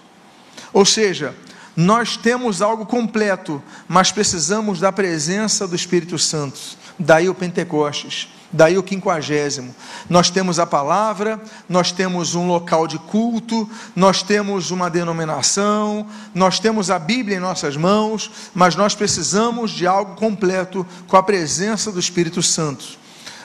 Ou 0.72 0.86
seja, 0.86 1.36
nós 1.76 2.16
temos 2.16 2.62
algo 2.62 2.86
completo, 2.86 3.62
mas 3.88 4.12
precisamos 4.12 4.80
da 4.80 4.92
presença 4.92 5.68
do 5.68 5.76
Espírito 5.76 6.18
Santo. 6.18 6.60
Daí 6.98 7.28
o 7.28 7.36
Pentecostes. 7.36 8.30
Daí 8.51 8.77
o 8.77 8.84
quinquagésimo. 8.84 9.75
Nós 10.10 10.30
temos 10.30 10.58
a 10.58 10.66
palavra, 10.66 11.42
nós 11.68 11.92
temos 11.92 12.34
um 12.34 12.48
local 12.48 12.88
de 12.88 12.98
culto, 12.98 13.70
nós 13.96 14.24
temos 14.24 14.72
uma 14.72 14.89
denominação, 14.89 16.08
nós 16.34 16.60
temos 16.60 16.89
a 16.89 16.98
Bíblia 16.98 17.38
em 17.38 17.42
nossas 17.42 17.75
mãos, 17.75 18.32
mas 18.56 18.75
nós 18.75 18.96
precisamos 18.96 19.72
de 19.72 19.86
algo 19.86 20.16
completo 20.16 20.88
com 21.08 21.18
a 21.18 21.24
presença 21.24 21.92
do 21.92 22.00
Espírito 22.00 22.42
Santo. 22.42 22.98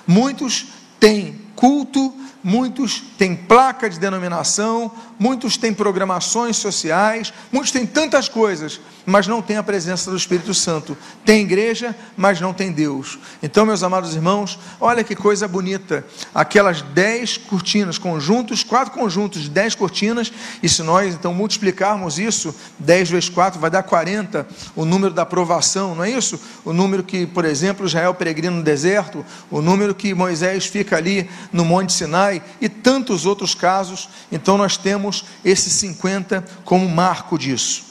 Muitos 0.07 0.67
têm 1.01 1.41
culto, 1.57 2.15
muitos 2.43 3.03
têm 3.17 3.35
placa 3.35 3.89
de 3.89 3.99
denominação, 3.99 4.91
muitos 5.19 5.57
têm 5.57 5.73
programações 5.73 6.57
sociais, 6.57 7.33
muitos 7.53 7.71
têm 7.71 7.87
tantas 7.87 8.29
coisas, 8.29 8.81
mas 9.05 9.27
não 9.27 9.43
têm 9.43 9.57
a 9.57 9.63
presença 9.63 10.11
do 10.11 10.17
Espírito 10.17 10.55
Santo. 10.55 10.97
Tem 11.25 11.43
igreja, 11.43 11.95
mas 12.17 12.41
não 12.41 12.53
tem 12.53 12.73
Deus. 12.73 13.19
Então, 13.43 13.67
meus 13.67 13.83
amados 13.83 14.15
irmãos, 14.15 14.59
olha 14.81 15.05
que 15.05 15.15
coisa 15.15 15.47
bonita. 15.47 16.05
Aquelas 16.35 16.83
dez 16.83 17.37
cortinas, 17.37 17.99
conjuntos, 17.99 18.63
quatro 18.63 18.93
conjuntos 18.93 19.43
de 19.43 19.51
dez 19.51 19.75
cortinas, 19.75 20.33
e 20.63 20.69
se 20.69 20.83
nós 20.83 21.15
então 21.15 21.35
multiplicarmos 21.35 22.19
isso, 22.19 22.55
dez 22.79 23.11
vezes 23.11 23.29
quatro 23.29 23.61
vai 23.61 23.71
dar 23.71 23.83
40, 23.83 24.47
o 24.77 24.85
número 24.85 25.13
da 25.13 25.23
aprovação, 25.23 25.95
não 25.95 26.05
é 26.05 26.11
isso? 26.11 26.41
O 26.65 26.73
número 26.73 27.03
que, 27.03 27.27
por 27.27 27.45
exemplo, 27.45 27.87
Israel 27.87 28.15
peregrina 28.15 28.57
no 28.57 28.63
deserto, 28.63 29.25
o 29.51 29.61
número 29.61 29.95
que 29.95 30.15
Moisés 30.15 30.67
fica 30.67 30.97
ali 30.97 31.29
no 31.53 31.65
Monte 31.65 31.93
Sinai, 31.93 32.32
e 32.61 32.69
tantos 32.69 33.27
outros 33.27 33.55
casos. 33.55 34.09
Então, 34.31 34.57
nós 34.57 34.77
temos 34.77 35.25
esses 35.45 35.73
50 35.73 36.45
como 36.65 36.89
marco 36.89 37.37
disso. 37.37 37.85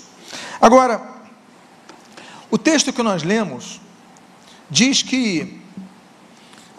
Agora, 0.62 1.02
o 2.50 2.58
texto 2.58 2.94
que 2.94 3.04
nós 3.04 3.24
lemos 3.24 3.82
diz 4.70 5.04
que 5.04 5.60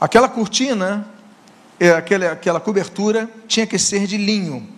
aquela 0.00 0.28
cortina, 0.28 1.06
é, 1.78 1.90
aquela, 1.90 2.32
aquela 2.32 2.60
cobertura, 2.60 3.28
tinha 3.46 3.66
que 3.66 3.78
ser 3.78 4.06
de 4.06 4.16
linho. 4.16 4.68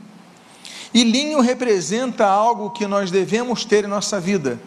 E 0.92 1.02
linho 1.02 1.40
representa 1.40 2.26
algo 2.26 2.70
que 2.70 2.86
nós 2.86 3.10
devemos 3.10 3.64
ter 3.64 3.84
em 3.84 3.88
nossa 3.88 4.20
vida: 4.20 4.60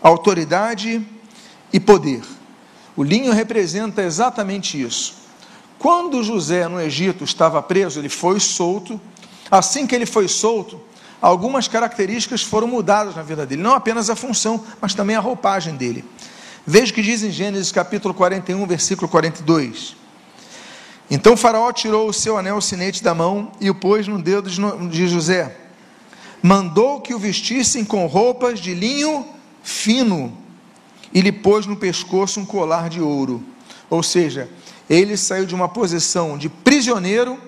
autoridade 0.00 1.04
e 1.72 1.80
poder. 1.80 2.22
O 2.96 3.02
linho 3.02 3.32
representa 3.32 4.02
exatamente 4.02 4.80
isso. 4.80 5.25
Quando 5.78 6.22
José 6.22 6.68
no 6.68 6.80
Egito 6.80 7.24
estava 7.24 7.62
preso, 7.62 8.00
ele 8.00 8.08
foi 8.08 8.40
solto. 8.40 9.00
Assim 9.50 9.86
que 9.86 9.94
ele 9.94 10.06
foi 10.06 10.26
solto, 10.28 10.80
algumas 11.20 11.68
características 11.68 12.42
foram 12.42 12.66
mudadas 12.66 13.14
na 13.14 13.22
vida 13.22 13.46
dele, 13.46 13.62
não 13.62 13.74
apenas 13.74 14.10
a 14.10 14.16
função, 14.16 14.64
mas 14.80 14.94
também 14.94 15.16
a 15.16 15.20
roupagem 15.20 15.76
dele. 15.76 16.04
Veja 16.66 16.90
o 16.90 16.94
que 16.94 17.02
diz 17.02 17.22
em 17.22 17.30
Gênesis 17.30 17.70
capítulo 17.70 18.12
41, 18.12 18.66
versículo 18.66 19.08
42. 19.08 19.94
Então 21.08 21.36
Faraó 21.36 21.72
tirou 21.72 22.08
o 22.08 22.12
seu 22.12 22.36
anel 22.36 22.60
sinete 22.60 23.02
da 23.02 23.14
mão 23.14 23.52
e 23.60 23.70
o 23.70 23.74
pôs 23.74 24.08
no 24.08 24.20
dedo 24.20 24.50
de 24.88 25.06
José. 25.06 25.56
Mandou 26.42 27.00
que 27.00 27.14
o 27.14 27.18
vestissem 27.18 27.84
com 27.84 28.06
roupas 28.06 28.58
de 28.58 28.74
linho 28.74 29.24
fino 29.62 30.36
e 31.14 31.20
lhe 31.20 31.30
pôs 31.30 31.66
no 31.66 31.76
pescoço 31.76 32.40
um 32.40 32.44
colar 32.44 32.88
de 32.88 33.00
ouro. 33.00 33.42
Ou 33.88 34.02
seja, 34.02 34.50
ele 34.88 35.16
saiu 35.16 35.46
de 35.46 35.54
uma 35.54 35.68
posição 35.68 36.38
de 36.38 36.48
prisioneiro 36.48 37.38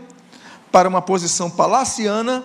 para 0.73 0.89
uma 0.89 1.01
posição 1.01 1.49
palaciana 1.51 2.45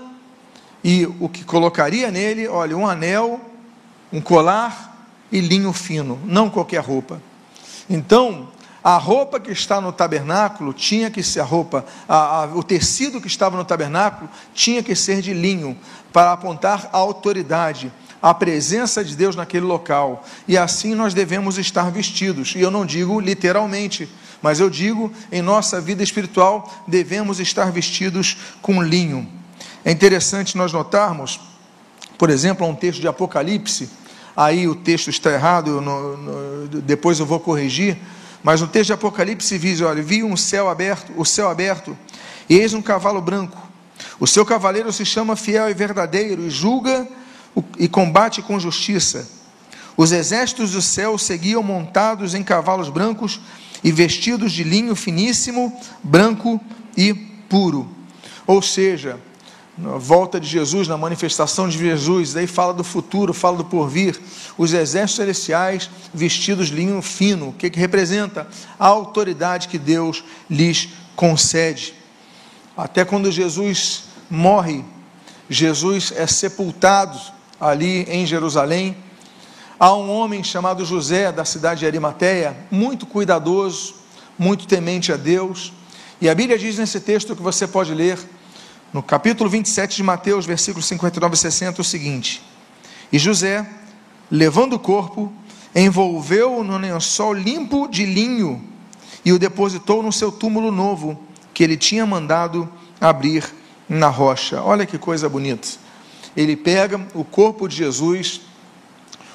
e 0.84 1.06
o 1.20 1.30
que 1.30 1.44
colocaria 1.44 2.12
nele, 2.12 2.48
olha, 2.48 2.76
um 2.76 2.88
anel, 2.88 3.40
um 4.12 4.22
colar 4.22 5.08
e 5.32 5.40
linho 5.40 5.74
fino, 5.74 6.20
não 6.26 6.50
qualquer 6.50 6.82
roupa. 6.82 7.22
Então, 7.90 8.50
a 8.84 8.98
roupa 8.98 9.40
que 9.40 9.52
está 9.52 9.80
no 9.80 9.94
tabernáculo 9.94 10.74
tinha 10.74 11.10
que 11.10 11.24
ser 11.24 11.40
a 11.40 11.44
roupa, 11.46 11.86
a, 12.08 12.44
a, 12.44 12.46
o 12.48 12.62
tecido 12.62 13.22
que 13.22 13.28
estava 13.28 13.56
no 13.56 13.64
tabernáculo 13.64 14.30
tinha 14.54 14.84
que 14.84 14.94
ser 14.94 15.22
de 15.22 15.34
linho, 15.34 15.78
para 16.12 16.34
apontar 16.34 16.90
a 16.92 16.98
autoridade, 16.98 17.92
a 18.22 18.34
presença 18.34 19.04
de 19.04 19.16
Deus 19.16 19.36
naquele 19.36 19.66
local. 19.66 20.24
E 20.48 20.58
assim 20.58 20.94
nós 20.94 21.14
devemos 21.14 21.58
estar 21.58 21.90
vestidos. 21.90 22.54
E 22.56 22.62
eu 22.62 22.70
não 22.70 22.86
digo 22.86 23.20
literalmente, 23.20 24.08
mas 24.44 24.60
eu 24.60 24.70
digo 24.70 25.10
em 25.32 25.42
nossa 25.42 25.80
vida 25.80 26.04
espiritual 26.04 26.84
devemos 26.86 27.40
estar 27.40 27.72
vestidos 27.72 28.38
com 28.62 28.84
linho. 28.84 29.26
É 29.86 29.92
interessante 29.92 30.58
nós 30.58 30.74
notarmos, 30.74 31.40
por 32.18 32.30
exemplo, 32.30 32.68
um 32.68 32.76
texto 32.76 33.00
de 33.00 33.08
Apocalipse, 33.08 33.90
aí 34.36 34.68
o 34.68 34.76
texto 34.76 35.10
está 35.10 35.32
errado, 35.32 35.80
no, 35.80 36.18
no, 36.18 36.68
depois 36.82 37.20
eu 37.20 37.26
vou 37.26 37.40
corrigir, 37.40 37.98
mas 38.44 38.60
no 38.60 38.68
texto 38.68 38.88
de 38.88 38.94
Apocalipse 38.94 39.58
diz, 39.58 39.80
olha, 39.80 40.04
vi 40.04 40.24
um 40.24 40.36
céu 40.36 40.70
aberto, 40.70 41.14
o 41.16 41.24
céu 41.24 41.50
aberto, 41.50 41.98
e 42.50 42.56
eis 42.56 42.74
um 42.74 42.82
cavalo 42.82 43.22
branco. 43.22 43.58
O 44.20 44.28
seu 44.28 44.46
cavaleiro 44.46 44.92
se 44.92 45.06
chama 45.06 45.38
fiel 45.38 45.70
e 45.70 45.74
verdadeiro, 45.74 46.46
e 46.46 46.50
julga 46.50 47.08
e 47.80 47.88
combate 47.88 48.42
com 48.42 48.60
justiça. 48.60 49.26
Os 49.96 50.12
exércitos 50.12 50.72
do 50.72 50.82
céu 50.82 51.18
seguiam 51.18 51.64
montados 51.64 52.34
em 52.34 52.44
cavalos 52.44 52.90
brancos 52.90 53.40
e 53.84 53.92
vestidos 53.92 54.52
de 54.52 54.64
linho 54.64 54.96
finíssimo, 54.96 55.78
branco 56.04 56.60
e 56.96 57.14
puro. 57.14 57.90
Ou 58.48 58.62
seja, 58.62 59.20
na 59.78 59.98
volta 59.98 60.40
de 60.40 60.48
Jesus, 60.48 60.88
na 60.88 60.98
manifestação 60.98 61.68
de 61.68 61.78
Jesus, 61.78 62.34
daí 62.34 62.46
fala 62.46 62.74
do 62.74 62.84
futuro, 62.84 63.34
fala 63.34 63.58
do 63.58 63.66
porvir, 63.66 64.20
os 64.58 64.72
exércitos 64.72 65.16
celestiais 65.16 65.90
vestidos 66.14 66.68
de 66.68 66.76
linho 66.76 67.02
fino, 67.02 67.50
o 67.50 67.54
que, 67.54 67.70
que 67.70 67.80
representa? 67.80 68.48
A 68.80 68.86
autoridade 68.86 69.68
que 69.68 69.80
Deus 69.80 70.24
lhes 70.50 70.90
concede. 71.16 71.96
Até 72.78 73.04
quando 73.04 73.32
Jesus 73.32 74.04
morre, 74.30 74.84
Jesus 75.50 76.14
é 76.16 76.28
sepultado 76.28 77.20
ali 77.60 78.04
em 78.04 78.26
Jerusalém. 78.26 78.96
Há 79.84 79.94
um 79.98 80.10
homem 80.10 80.42
chamado 80.42 80.86
José, 80.86 81.30
da 81.30 81.44
cidade 81.44 81.82
de 81.82 81.86
Arimateia, 81.86 82.56
muito 82.72 83.06
cuidadoso, 83.06 83.96
muito 84.40 84.66
temente 84.66 85.12
a 85.12 85.18
Deus. 85.18 85.74
E 86.22 86.30
a 86.30 86.34
Bíblia 86.34 86.58
diz 86.58 86.78
nesse 86.78 87.02
texto 87.02 87.36
que 87.36 87.42
você 87.42 87.68
pode 87.68 87.94
ler, 87.94 88.18
no 88.94 89.04
capítulo 89.04 89.50
27 89.50 89.98
de 89.98 90.02
Mateus, 90.02 90.46
versículos 90.46 90.86
59 90.86 91.34
e 91.34 91.38
60, 91.38 91.82
o 91.82 91.84
seguinte: 91.84 92.42
E 93.12 93.20
José, 93.20 93.70
levando 94.32 94.78
o 94.78 94.80
corpo, 94.80 95.34
envolveu-o 95.76 96.64
no 96.64 96.78
lençol 96.78 97.34
limpo 97.34 97.90
de 97.90 98.06
linho 98.06 98.64
e 99.26 99.34
o 99.34 99.38
depositou 99.38 100.02
no 100.02 100.14
seu 100.14 100.32
túmulo 100.32 100.72
novo, 100.72 101.20
que 101.54 101.62
ele 101.62 101.76
tinha 101.76 102.06
mandado 102.06 102.70
abrir 103.02 103.44
na 103.90 104.08
rocha. 104.08 104.62
Olha 104.62 104.86
que 104.86 104.98
coisa 104.98 105.28
bonita. 105.28 105.68
Ele 106.38 106.56
pega 106.56 107.06
o 107.14 107.26
corpo 107.26 107.68
de 107.68 107.76
Jesus, 107.76 108.40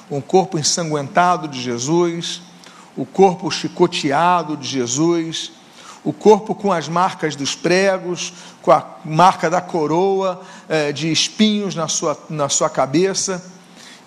um 0.09 0.21
corpo 0.21 0.57
ensanguentado 0.57 1.47
de 1.47 1.61
Jesus, 1.61 2.41
o 2.95 3.05
corpo 3.05 3.49
chicoteado 3.51 4.57
de 4.57 4.67
Jesus, 4.67 5.51
o 6.03 6.13
corpo 6.13 6.55
com 6.55 6.71
as 6.71 6.87
marcas 6.87 7.35
dos 7.35 7.55
pregos, 7.55 8.33
com 8.61 8.71
a 8.71 8.85
marca 9.05 9.49
da 9.49 9.61
coroa 9.61 10.41
é, 10.67 10.91
de 10.91 11.11
espinhos 11.11 11.75
na 11.75 11.87
sua, 11.87 12.17
na 12.29 12.49
sua 12.49 12.69
cabeça. 12.69 13.43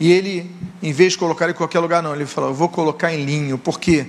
E 0.01 0.11
ele, 0.11 0.55
em 0.83 0.93
vez 0.93 1.13
de 1.13 1.19
colocar 1.19 1.49
em 1.49 1.55
qualquer 1.55 1.81
lugar, 1.81 2.03
não, 2.03 2.15
ele 2.15 2.27
falou: 2.27 2.53
vou 2.53 2.69
colocar 2.69 3.13
em 3.13 3.25
linho, 3.25 3.57
porque 3.57 4.07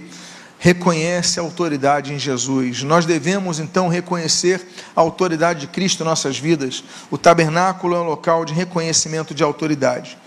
reconhece 0.58 1.40
a 1.40 1.44
autoridade 1.44 2.14
em 2.14 2.18
Jesus. 2.18 2.84
Nós 2.84 3.06
devemos 3.06 3.60
então 3.60 3.90
reconhecer 3.90 4.66
a 4.96 5.02
autoridade 5.02 5.62
de 5.62 5.68
Cristo 5.68 6.04
em 6.04 6.06
nossas 6.06 6.40
vidas. 6.40 6.84
O 7.12 7.18
tabernáculo 7.18 7.96
é 7.96 8.00
um 8.00 8.06
local 8.06 8.46
de 8.46 8.54
reconhecimento 8.54 9.36
de 9.36 9.44
autoridade. 9.44 10.18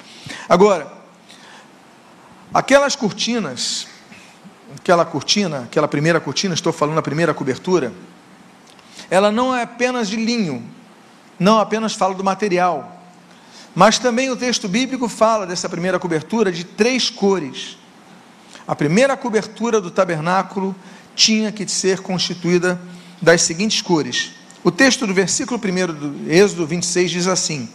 Agora, 0.47 0.96
aquelas 2.59 2.97
cortinas 2.97 3.87
aquela 4.75 5.05
cortina, 5.05 5.61
aquela 5.61 5.89
primeira 5.89 6.21
cortina, 6.21 6.55
estou 6.55 6.73
falando 6.73 6.99
a 6.99 7.03
primeira 7.03 7.33
cobertura, 7.35 7.93
ela 9.11 9.31
não 9.31 9.55
é 9.55 9.63
apenas 9.63 10.09
de 10.09 10.17
linho, 10.17 10.63
não 11.39 11.59
apenas 11.59 11.95
fala 11.95 12.15
do 12.15 12.25
material, 12.25 13.01
mas 13.75 13.99
também 13.99 14.31
o 14.31 14.37
texto 14.37 14.69
bíblico 14.69 15.09
fala 15.09 15.47
dessa 15.47 15.69
primeira 15.69 15.99
cobertura 15.99 16.51
de 16.51 16.65
três 16.65 17.11
cores. 17.11 17.77
A 18.67 18.75
primeira 18.75 19.17
cobertura 19.17 19.81
do 19.81 19.91
tabernáculo 19.91 20.75
tinha 21.15 21.53
que 21.53 21.69
ser 21.69 22.01
constituída 22.01 22.81
das 23.21 23.43
seguintes 23.43 23.83
cores: 23.83 24.33
O 24.65 24.71
texto 24.71 25.07
do 25.07 25.13
versículo 25.13 25.61
1 25.63 25.95
do 25.95 26.33
Êxodo 26.33 26.67
26 26.67 27.11
diz 27.11 27.27
assim: 27.27 27.69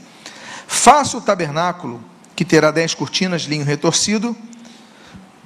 Faça 0.68 1.18
o 1.18 1.22
tabernáculo, 1.22 2.04
que 2.36 2.44
terá 2.44 2.72
dez 2.72 2.94
cortinas 2.96 3.44
de 3.44 3.50
linho 3.50 3.64
retorcido, 3.64 4.36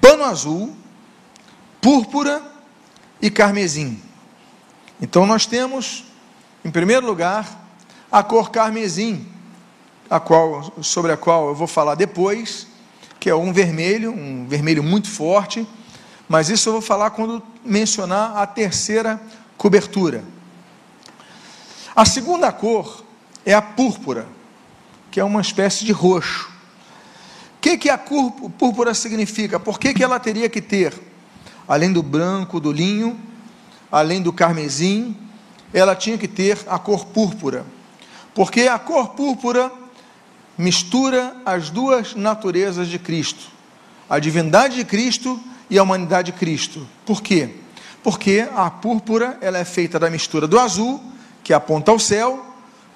pano 0.05 0.23
azul, 0.23 0.71
púrpura 1.81 2.39
e 3.19 3.31
carmesim. 3.31 3.99
Então 5.01 5.25
nós 5.25 5.47
temos, 5.47 6.03
em 6.63 6.69
primeiro 6.69 7.07
lugar, 7.07 7.67
a 8.11 8.21
cor 8.21 8.51
carmesim, 8.51 9.27
a 10.07 10.19
qual, 10.19 10.71
sobre 10.83 11.11
a 11.11 11.17
qual 11.17 11.47
eu 11.47 11.55
vou 11.55 11.65
falar 11.65 11.95
depois, 11.95 12.67
que 13.19 13.31
é 13.31 13.35
um 13.35 13.51
vermelho, 13.51 14.11
um 14.11 14.45
vermelho 14.47 14.83
muito 14.83 15.09
forte, 15.09 15.67
mas 16.29 16.49
isso 16.49 16.69
eu 16.69 16.73
vou 16.73 16.81
falar 16.83 17.09
quando 17.09 17.41
mencionar 17.63 18.37
a 18.37 18.45
terceira 18.45 19.19
cobertura. 19.57 20.23
A 21.95 22.05
segunda 22.05 22.51
cor 22.51 23.03
é 23.43 23.55
a 23.55 23.61
púrpura, 23.61 24.27
que 25.09 25.19
é 25.19 25.23
uma 25.23 25.41
espécie 25.41 25.83
de 25.83 25.91
roxo. 25.91 26.54
Que, 27.65 27.79
que 27.79 27.89
a 27.89 27.97
púrpura 27.97 28.93
significa? 28.93 29.59
Por 29.59 29.79
que, 29.79 29.91
que 29.91 30.03
ela 30.03 30.19
teria 30.19 30.47
que 30.47 30.61
ter, 30.61 30.93
além 31.67 31.91
do 31.91 32.03
branco, 32.03 32.59
do 32.59 32.71
linho, 32.71 33.19
além 33.91 34.21
do 34.21 34.31
carmesim, 34.31 35.17
ela 35.73 35.95
tinha 35.95 36.15
que 36.15 36.27
ter 36.27 36.59
a 36.67 36.77
cor 36.77 37.07
púrpura? 37.07 37.65
Porque 38.35 38.67
a 38.67 38.77
cor 38.77 39.15
púrpura 39.15 39.71
mistura 40.55 41.35
as 41.43 41.71
duas 41.71 42.13
naturezas 42.13 42.87
de 42.87 42.99
Cristo, 42.99 43.47
a 44.07 44.19
divindade 44.19 44.75
de 44.75 44.85
Cristo 44.85 45.41
e 45.67 45.79
a 45.79 45.81
humanidade 45.81 46.31
de 46.31 46.37
Cristo. 46.37 46.87
Por 47.03 47.19
quê? 47.19 47.49
Porque 48.03 48.47
a 48.55 48.69
púrpura 48.69 49.39
ela 49.41 49.57
é 49.57 49.65
feita 49.65 49.97
da 49.97 50.07
mistura 50.11 50.47
do 50.47 50.59
azul, 50.59 51.01
que 51.43 51.51
aponta 51.51 51.89
ao 51.89 51.97
céu, 51.97 52.45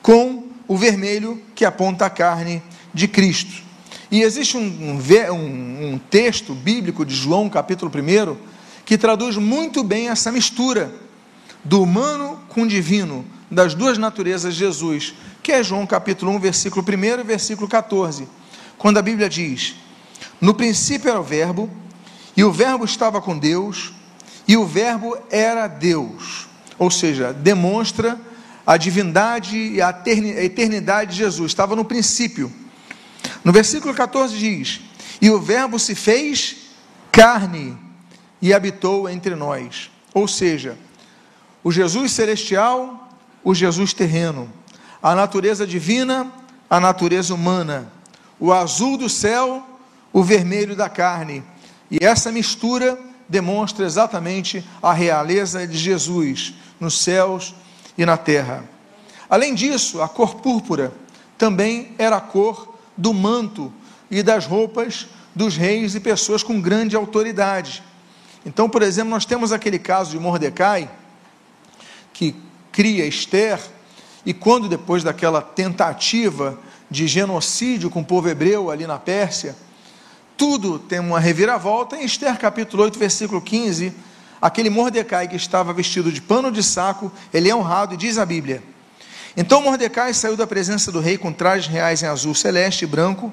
com 0.03 0.43
o 0.67 0.77
vermelho, 0.77 1.41
que 1.55 1.65
aponta 1.65 2.05
à 2.05 2.09
carne 2.11 2.61
de 2.93 3.07
Cristo. 3.07 3.67
E 4.11 4.21
existe 4.23 4.57
um, 4.57 4.61
um, 4.61 5.93
um 5.93 5.99
texto 6.09 6.55
bíblico 6.55 7.05
de 7.05 7.13
João, 7.13 7.47
capítulo 7.47 7.91
1, 7.91 8.37
que 8.83 8.97
traduz 8.97 9.37
muito 9.37 9.83
bem 9.83 10.09
essa 10.09 10.31
mistura 10.31 10.91
do 11.63 11.83
humano 11.83 12.39
com 12.49 12.63
o 12.63 12.67
divino, 12.67 13.23
das 13.51 13.75
duas 13.75 13.97
naturezas 13.99 14.53
de 14.55 14.59
Jesus, 14.61 15.13
que 15.43 15.51
é 15.51 15.63
João 15.63 15.85
capítulo 15.85 16.31
1, 16.33 16.39
versículo 16.39 16.83
1 16.87 17.19
e 17.19 17.23
versículo 17.23 17.67
14, 17.67 18.27
quando 18.79 18.97
a 18.97 19.01
Bíblia 19.01 19.29
diz: 19.29 19.75
No 20.41 20.55
princípio 20.55 21.09
era 21.09 21.19
o 21.19 21.23
Verbo, 21.23 21.69
e 22.35 22.43
o 22.43 22.51
Verbo 22.51 22.85
estava 22.85 23.21
com 23.21 23.37
Deus, 23.37 23.93
e 24.47 24.57
o 24.57 24.65
Verbo 24.65 25.17
era 25.29 25.67
Deus. 25.67 26.47
Ou 26.79 26.89
seja, 26.89 27.31
demonstra 27.31 28.19
a 28.65 28.75
divindade 28.77 29.55
e 29.55 29.81
a 29.81 29.89
eternidade 30.43 31.11
de 31.11 31.17
Jesus, 31.17 31.51
estava 31.51 31.75
no 31.75 31.85
princípio. 31.85 32.51
No 33.43 33.51
versículo 33.51 33.93
14 33.93 34.37
diz: 34.37 34.81
E 35.21 35.29
o 35.29 35.39
Verbo 35.39 35.79
se 35.79 35.95
fez 35.95 36.55
carne 37.11 37.77
e 38.41 38.53
habitou 38.53 39.09
entre 39.09 39.35
nós. 39.35 39.89
Ou 40.13 40.27
seja, 40.27 40.77
o 41.63 41.71
Jesus 41.71 42.11
celestial, 42.11 43.09
o 43.43 43.53
Jesus 43.53 43.93
terreno 43.93 44.51
a 45.01 45.15
natureza 45.15 45.65
divina, 45.65 46.31
a 46.69 46.79
natureza 46.79 47.33
humana, 47.33 47.91
o 48.39 48.51
azul 48.51 48.97
do 48.97 49.09
céu, 49.09 49.65
o 50.11 50.23
vermelho 50.23 50.75
da 50.75 50.89
carne. 50.89 51.43
E 51.89 52.03
essa 52.03 52.31
mistura 52.31 52.99
demonstra 53.27 53.85
exatamente 53.85 54.63
a 54.81 54.91
realeza 54.91 55.65
de 55.65 55.77
Jesus 55.77 56.53
nos 56.79 56.99
céus 56.99 57.55
e 57.97 58.05
na 58.05 58.17
terra. 58.17 58.63
Além 59.29 59.53
disso, 59.53 60.01
a 60.01 60.09
cor 60.09 60.35
púrpura 60.35 60.91
também 61.37 61.93
era 61.97 62.17
a 62.17 62.21
cor 62.21 62.77
do 62.99 63.13
manto 63.13 63.71
e 64.11 64.21
das 64.21 64.45
roupas 64.45 65.07
dos 65.33 65.55
reis 65.55 65.95
e 65.95 65.99
pessoas 66.01 66.43
com 66.43 66.59
grande 66.59 66.95
autoridade. 66.95 67.81
Então, 68.45 68.69
por 68.69 68.81
exemplo, 68.81 69.09
nós 69.09 69.25
temos 69.25 69.53
aquele 69.53 69.79
caso 69.79 70.11
de 70.11 70.19
Mordecai, 70.19 70.89
que 72.13 72.35
cria 72.71 73.05
Esther, 73.05 73.59
e 74.25 74.33
quando 74.33 74.67
depois 74.67 75.01
daquela 75.01 75.41
tentativa 75.41 76.59
de 76.91 77.07
genocídio 77.07 77.89
com 77.89 78.01
o 78.01 78.05
povo 78.05 78.27
hebreu 78.27 78.69
ali 78.69 78.85
na 78.85 78.99
Pérsia, 78.99 79.55
tudo 80.35 80.77
tem 80.77 80.99
uma 80.99 81.19
reviravolta, 81.19 81.95
em 81.95 82.03
Esther 82.03 82.37
capítulo 82.37 82.83
8, 82.83 82.99
versículo 82.99 83.41
15, 83.41 83.93
aquele 84.41 84.69
Mordecai 84.69 85.27
que 85.27 85.37
estava 85.37 85.71
vestido 85.71 86.11
de 86.11 86.21
pano 86.21 86.51
de 86.51 86.63
saco, 86.63 87.11
ele 87.33 87.49
é 87.49 87.55
honrado 87.55 87.93
e 87.93 87.97
diz 87.97 88.17
a 88.17 88.25
Bíblia: 88.25 88.61
Então 89.39 89.61
Mordecai 89.61 90.13
saiu 90.13 90.35
da 90.35 90.45
presença 90.45 90.91
do 90.91 90.99
rei 90.99 91.17
com 91.17 91.31
trajes 91.31 91.67
reais 91.67 92.03
em 92.03 92.05
azul 92.05 92.35
celeste 92.35 92.83
e 92.83 92.85
branco, 92.85 93.31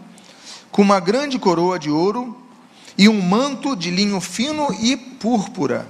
com 0.70 0.80
uma 0.80 1.00
grande 1.00 1.36
coroa 1.36 1.80
de 1.80 1.90
ouro 1.90 2.40
e 2.96 3.08
um 3.08 3.20
manto 3.20 3.74
de 3.74 3.90
linho 3.90 4.20
fino 4.20 4.72
e 4.80 4.96
púrpura. 4.96 5.84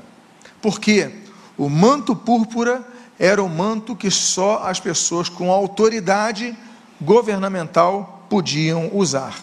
Por 0.63 0.81
quê? 0.81 1.13
O 1.59 1.69
manto 1.69 2.17
púrpura 2.17 2.83
era 3.19 3.43
o 3.43 3.49
manto 3.49 3.95
que 3.95 4.11
só 4.11 4.63
as 4.65 4.81
pessoas 4.81 5.29
com 5.29 5.53
autoridade 5.53 6.57
governamental 6.99 8.25
podiam 8.31 8.89
usar. 8.95 9.35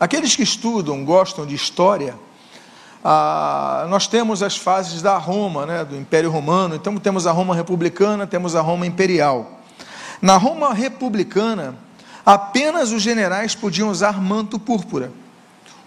Aqueles 0.00 0.34
que 0.34 0.42
estudam, 0.42 1.04
gostam 1.04 1.44
de 1.44 1.54
história, 1.54 2.14
ah, 3.04 3.84
nós 3.90 4.06
temos 4.06 4.42
as 4.42 4.56
fases 4.56 5.02
da 5.02 5.18
Roma, 5.18 5.66
né, 5.66 5.84
do 5.84 5.94
Império 5.98 6.30
Romano, 6.30 6.76
então 6.76 6.96
temos 6.96 7.26
a 7.26 7.30
Roma 7.30 7.54
republicana, 7.54 8.26
temos 8.26 8.56
a 8.56 8.62
Roma 8.62 8.86
imperial. 8.86 9.58
Na 10.22 10.36
Roma 10.36 10.72
republicana, 10.72 11.76
apenas 12.24 12.92
os 12.92 13.02
generais 13.02 13.56
podiam 13.56 13.90
usar 13.90 14.22
manto 14.22 14.56
púrpura. 14.56 15.12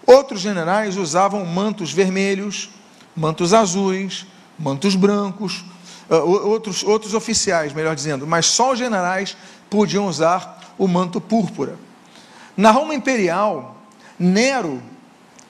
Outros 0.06 0.42
generais 0.42 0.98
usavam 0.98 1.44
mantos 1.46 1.90
vermelhos, 1.90 2.68
mantos 3.16 3.54
azuis, 3.54 4.26
mantos 4.58 4.94
brancos, 4.94 5.64
uh, 6.10 6.16
outros, 6.16 6.82
outros 6.82 7.14
oficiais, 7.14 7.72
melhor 7.72 7.94
dizendo, 7.94 8.26
mas 8.26 8.44
só 8.44 8.72
os 8.72 8.78
generais 8.78 9.34
podiam 9.70 10.06
usar 10.06 10.74
o 10.76 10.86
manto 10.86 11.18
púrpura. 11.18 11.78
Na 12.54 12.70
Roma 12.70 12.94
Imperial, 12.94 13.76
Nero, 14.18 14.82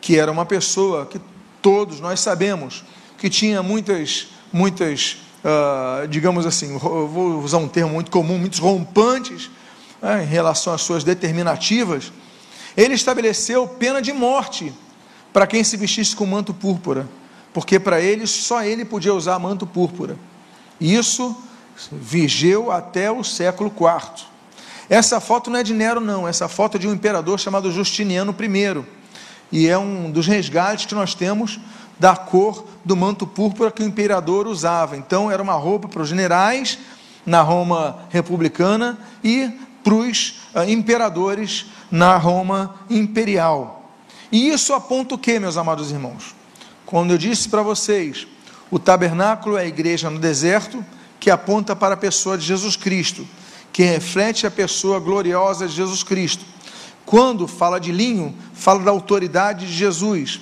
que 0.00 0.16
era 0.18 0.30
uma 0.30 0.46
pessoa 0.46 1.06
que 1.06 1.20
todos 1.60 1.98
nós 1.98 2.20
sabemos 2.20 2.84
que 3.18 3.28
tinha 3.28 3.62
muitas, 3.62 4.28
muitas, 4.52 5.18
uh, 5.44 6.06
digamos 6.08 6.46
assim, 6.46 6.76
vou 6.78 7.40
usar 7.42 7.58
um 7.58 7.68
termo 7.68 7.92
muito 7.92 8.10
comum, 8.10 8.38
muitos 8.38 8.58
rompantes 8.58 9.50
né, 10.00 10.22
em 10.22 10.26
relação 10.26 10.72
às 10.72 10.82
suas 10.82 11.04
determinativas, 11.04 12.12
ele 12.76 12.94
estabeleceu 12.94 13.66
pena 13.66 14.02
de 14.02 14.12
morte 14.12 14.72
para 15.32 15.46
quem 15.46 15.64
se 15.64 15.76
vestisse 15.76 16.14
com 16.14 16.26
manto 16.26 16.52
púrpura, 16.52 17.08
porque 17.52 17.78
para 17.78 18.00
ele 18.00 18.26
só 18.26 18.62
ele 18.62 18.84
podia 18.84 19.14
usar 19.14 19.38
manto 19.38 19.66
púrpura. 19.66 20.16
Isso 20.80 21.36
vigeu 21.90 22.70
até 22.70 23.10
o 23.10 23.24
século 23.24 23.70
IV. 23.70 24.26
Essa 24.88 25.20
foto 25.20 25.50
não 25.50 25.58
é 25.58 25.62
de 25.62 25.74
Nero, 25.74 26.00
não. 26.00 26.28
Essa 26.28 26.48
foto 26.48 26.76
é 26.76 26.80
de 26.80 26.86
um 26.86 26.92
imperador 26.92 27.38
chamado 27.40 27.72
Justiniano 27.72 28.34
I. 28.38 28.84
E 29.50 29.68
é 29.68 29.76
um 29.76 30.10
dos 30.10 30.26
resgates 30.26 30.86
que 30.86 30.94
nós 30.94 31.14
temos 31.14 31.58
da 31.98 32.14
cor 32.14 32.66
do 32.86 32.96
manto 32.96 33.26
púrpura 33.26 33.72
que 33.72 33.82
o 33.82 33.86
imperador 33.86 34.46
usava. 34.46 34.96
Então, 34.96 35.28
era 35.28 35.42
uma 35.42 35.54
roupa 35.54 35.88
para 35.88 36.02
os 36.02 36.08
generais 36.08 36.78
na 37.26 37.42
Roma 37.42 37.98
republicana 38.10 38.96
e 39.24 39.50
para 39.82 39.92
os 39.92 40.38
uh, 40.54 40.62
imperadores 40.68 41.66
na 41.90 42.16
Roma 42.16 42.76
imperial. 42.88 43.90
E 44.30 44.50
isso 44.50 44.72
aponta 44.72 45.16
o 45.16 45.18
que, 45.18 45.36
meus 45.40 45.56
amados 45.56 45.90
irmãos? 45.90 46.32
Quando 46.84 47.10
eu 47.10 47.18
disse 47.18 47.48
para 47.48 47.60
vocês 47.60 48.24
o 48.70 48.78
tabernáculo 48.78 49.56
é 49.56 49.62
a 49.62 49.66
igreja 49.66 50.08
no 50.08 50.20
deserto, 50.20 50.84
que 51.18 51.28
aponta 51.28 51.74
para 51.74 51.94
a 51.94 51.96
pessoa 51.96 52.38
de 52.38 52.46
Jesus 52.46 52.76
Cristo, 52.76 53.26
que 53.72 53.82
reflete 53.82 54.46
a 54.46 54.50
pessoa 54.50 55.00
gloriosa 55.00 55.66
de 55.66 55.74
Jesus 55.74 56.04
Cristo. 56.04 56.44
Quando 57.04 57.48
fala 57.48 57.80
de 57.80 57.90
linho, 57.90 58.32
fala 58.54 58.84
da 58.84 58.92
autoridade 58.92 59.66
de 59.66 59.72
Jesus. 59.72 60.40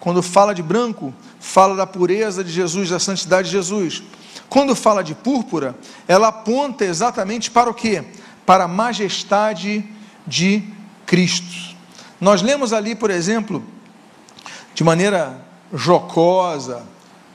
Quando 0.00 0.22
fala 0.22 0.52
de 0.52 0.62
branco, 0.62 1.14
fala 1.44 1.76
da 1.76 1.86
pureza 1.86 2.42
de 2.42 2.50
Jesus, 2.50 2.88
da 2.88 2.98
santidade 2.98 3.48
de 3.48 3.52
Jesus. 3.52 4.02
Quando 4.48 4.74
fala 4.74 5.04
de 5.04 5.14
púrpura, 5.14 5.76
ela 6.08 6.28
aponta 6.28 6.84
exatamente 6.84 7.50
para 7.50 7.70
o 7.70 7.74
quê? 7.74 8.02
Para 8.46 8.64
a 8.64 8.68
majestade 8.68 9.84
de 10.26 10.64
Cristo. 11.04 11.76
Nós 12.18 12.40
lemos 12.40 12.72
ali, 12.72 12.94
por 12.94 13.10
exemplo, 13.10 13.62
de 14.74 14.82
maneira 14.82 15.38
jocosa, 15.72 16.82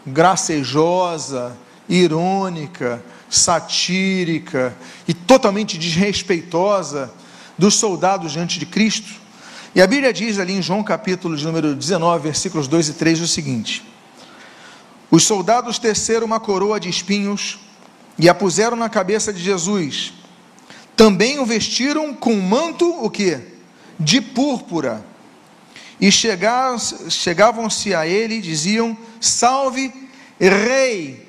gracejosa, 0.06 1.56
irônica, 1.88 3.04
satírica 3.30 4.76
e 5.08 5.14
totalmente 5.14 5.78
desrespeitosa 5.78 7.12
dos 7.58 7.76
soldados 7.76 8.32
diante 8.32 8.58
de 8.58 8.66
Cristo. 8.66 9.20
E 9.76 9.82
a 9.82 9.88
Bíblia 9.88 10.12
diz 10.12 10.40
ali 10.40 10.54
em 10.54 10.64
João 10.64 10.84
capítulo 10.84 11.38
de 11.38 11.46
número 11.46 11.76
19, 11.76 12.24
versículos 12.24 12.68
2 12.68 12.90
e 12.90 12.94
3 12.94 13.22
o 13.22 13.28
seguinte: 13.28 13.90
Os 15.12 15.24
soldados 15.24 15.80
teceram 15.80 16.26
uma 16.26 16.40
coroa 16.40 16.80
de 16.80 16.90
espinhos 16.90 17.60
e 18.18 18.30
a 18.30 18.36
puseram 18.36 18.78
na 18.78 18.90
cabeça 18.90 19.34
de 19.34 19.42
Jesus. 19.42 20.14
Também 20.96 21.40
o 21.40 21.46
vestiram 21.46 22.14
com 22.14 22.34
um 22.34 22.42
manto, 22.42 22.86
o 23.04 23.10
que? 23.10 23.40
De 24.00 24.22
púrpura. 24.22 25.04
E 26.00 26.12
chegavam-se 26.12 27.94
a 27.94 28.06
ele 28.06 28.36
e 28.36 28.42
diziam: 28.42 28.98
Salve, 29.20 29.92
Rei 30.40 31.28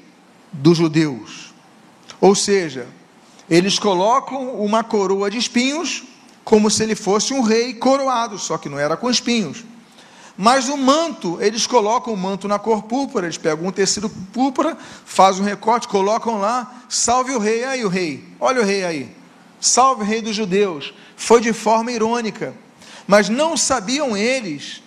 dos 0.53 0.79
Judeus. 0.79 1.55
Ou 2.21 2.35
seja, 2.35 2.87
eles 3.49 3.79
colocam 3.79 4.55
uma 4.57 4.85
coroa 4.85 5.31
de 5.31 5.39
espinhos, 5.39 6.05
como 6.45 6.71
se 6.71 6.83
ele 6.83 6.95
fosse 6.95 7.33
um 7.33 7.41
rei 7.41 7.75
coroado, 7.75 8.39
só 8.39 8.59
que 8.59 8.69
não 8.69 8.79
era 8.79 8.97
com 8.97 9.11
espinhos. 9.11 9.65
Mas 10.37 10.69
o 10.69 10.77
manto, 10.77 11.39
eles 11.41 11.67
colocam 11.67 12.15
o 12.15 12.17
manto 12.17 12.49
na 12.49 12.59
cor 12.59 12.83
púrpura, 12.85 13.27
eles 13.27 13.37
pegam 13.37 13.67
um 13.67 13.73
tecido 13.73 14.09
púrpura, 14.09 14.77
fazem 15.05 15.43
um 15.43 15.47
recorte, 15.47 15.89
colocam 15.89 16.39
lá, 16.39 16.83
salve 16.89 17.33
o 17.33 17.39
rei, 17.39 17.65
aí 17.65 17.85
o 17.85 17.89
rei, 17.89 18.25
olha 18.39 18.63
o 18.63 18.65
rei 18.65 18.85
aí, 18.85 19.17
salve 19.61 20.03
o 20.03 20.07
rei 20.07 20.23
dos 20.23 20.35
judeus. 20.35 20.95
Foi 21.17 21.41
de 21.41 21.53
forma 21.53 21.93
irônica, 21.93 22.55
mas 23.07 23.29
não 23.29 23.57
sabiam 23.57 24.17
eles 24.17 24.83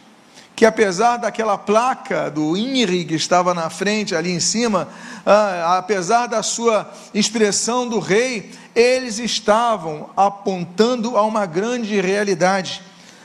que 0.55 0.65
apesar 0.65 1.17
daquela 1.17 1.57
placa 1.57 2.29
do 2.29 2.55
INRI 2.55 3.05
que 3.05 3.15
estava 3.15 3.53
na 3.53 3.69
frente, 3.69 4.15
ali 4.15 4.31
em 4.31 4.39
cima, 4.39 4.87
ah, 5.25 5.77
apesar 5.77 6.27
da 6.27 6.43
sua 6.43 6.91
expressão 7.13 7.87
do 7.87 7.99
rei, 7.99 8.51
eles 8.75 9.19
estavam 9.19 10.09
apontando 10.15 11.17
a 11.17 11.23
uma 11.23 11.45
grande 11.45 11.99
realidade. 11.99 12.81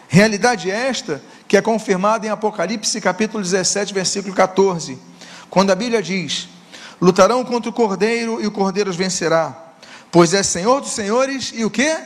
Realidade 0.09 0.71
esta 0.71 1.23
que 1.49 1.57
é 1.57 1.63
confirmada 1.63 2.27
em 2.27 2.31
Apocalipse 2.31 3.01
capítulo 3.01 3.43
17, 3.43 3.95
versículo 3.95 4.35
14, 4.35 4.99
quando 5.49 5.71
a 5.71 5.75
Bíblia 5.75 6.03
diz: 6.03 6.47
Lutarão 7.01 7.43
contra 7.43 7.71
o 7.71 7.73
cordeiro 7.73 8.39
e 8.41 8.47
o 8.47 8.51
cordeiro 8.51 8.91
os 8.91 8.97
vencerá, 8.97 9.57
pois 10.13 10.35
é 10.35 10.43
Senhor 10.43 10.83
dos 10.83 10.91
senhores 10.91 11.51
e 11.55 11.65
o 11.65 11.71
que? 11.71 11.97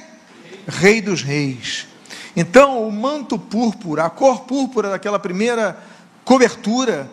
Rei 0.69 1.03
dos 1.03 1.23
reis. 1.23 1.89
Então, 2.37 2.87
o 2.87 2.93
manto 2.93 3.37
púrpura, 3.37 4.05
a 4.05 4.11
cor 4.11 4.43
púrpura 4.43 4.91
daquela 4.91 5.19
primeira 5.19 5.77
cobertura, 6.25 7.11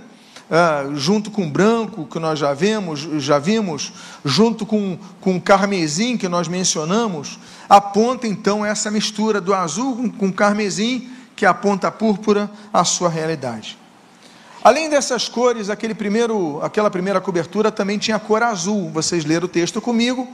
ah, 0.52 0.86
junto 0.94 1.32
com 1.32 1.48
o 1.48 1.50
branco 1.50 2.06
que 2.06 2.20
nós 2.20 2.38
já 2.38 2.54
vimos, 2.54 3.00
já 3.18 3.40
vimos, 3.40 3.92
junto 4.24 4.68
com, 4.68 5.00
com 5.20 5.36
o 5.36 5.42
carmesim 5.42 6.16
que 6.16 6.30
nós 6.30 6.48
mencionamos, 6.48 7.40
aponta 7.68 8.28
então 8.28 8.64
essa 8.64 8.92
mistura 8.92 9.42
do 9.42 9.54
azul 9.54 9.96
com, 9.96 10.10
com 10.12 10.32
carmesim 10.32 11.10
que 11.40 11.46
aponta 11.46 11.88
a 11.88 11.92
púrpura 11.92 12.52
à 12.74 12.84
sua 12.84 13.08
realidade. 13.08 13.78
Além 14.62 14.90
dessas 14.90 15.30
cores, 15.30 15.70
aquele 15.70 15.96
primeiro, 15.96 16.60
aquela 16.62 16.92
primeira 16.92 17.22
cobertura 17.22 17.72
também 17.72 17.98
tinha 17.98 18.20
cor 18.20 18.44
azul. 18.44 18.90
Vocês 18.90 19.24
leram 19.24 19.46
o 19.46 19.48
texto 19.48 19.80
comigo, 19.80 20.28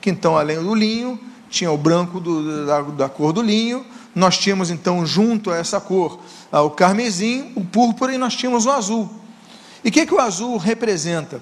que 0.00 0.10
então, 0.10 0.36
além 0.36 0.60
do 0.60 0.74
linho, 0.74 1.20
tinha 1.48 1.70
o 1.70 1.78
branco 1.78 2.18
do, 2.18 2.66
da, 2.66 2.80
da, 2.82 3.08
cor 3.08 3.32
do 3.32 3.40
linho. 3.40 3.86
Nós 4.12 4.38
tínhamos 4.38 4.72
então, 4.72 5.06
junto 5.06 5.52
a 5.52 5.56
essa 5.56 5.80
cor, 5.80 6.18
o 6.50 6.70
carmesim, 6.70 7.52
o 7.54 7.64
púrpura 7.64 8.12
e 8.12 8.18
nós 8.18 8.34
tínhamos 8.34 8.66
o 8.66 8.72
azul. 8.72 9.08
E 9.84 9.88
o 9.88 9.92
que, 9.92 10.04
que 10.04 10.14
o 10.14 10.18
azul 10.18 10.56
representa? 10.56 11.40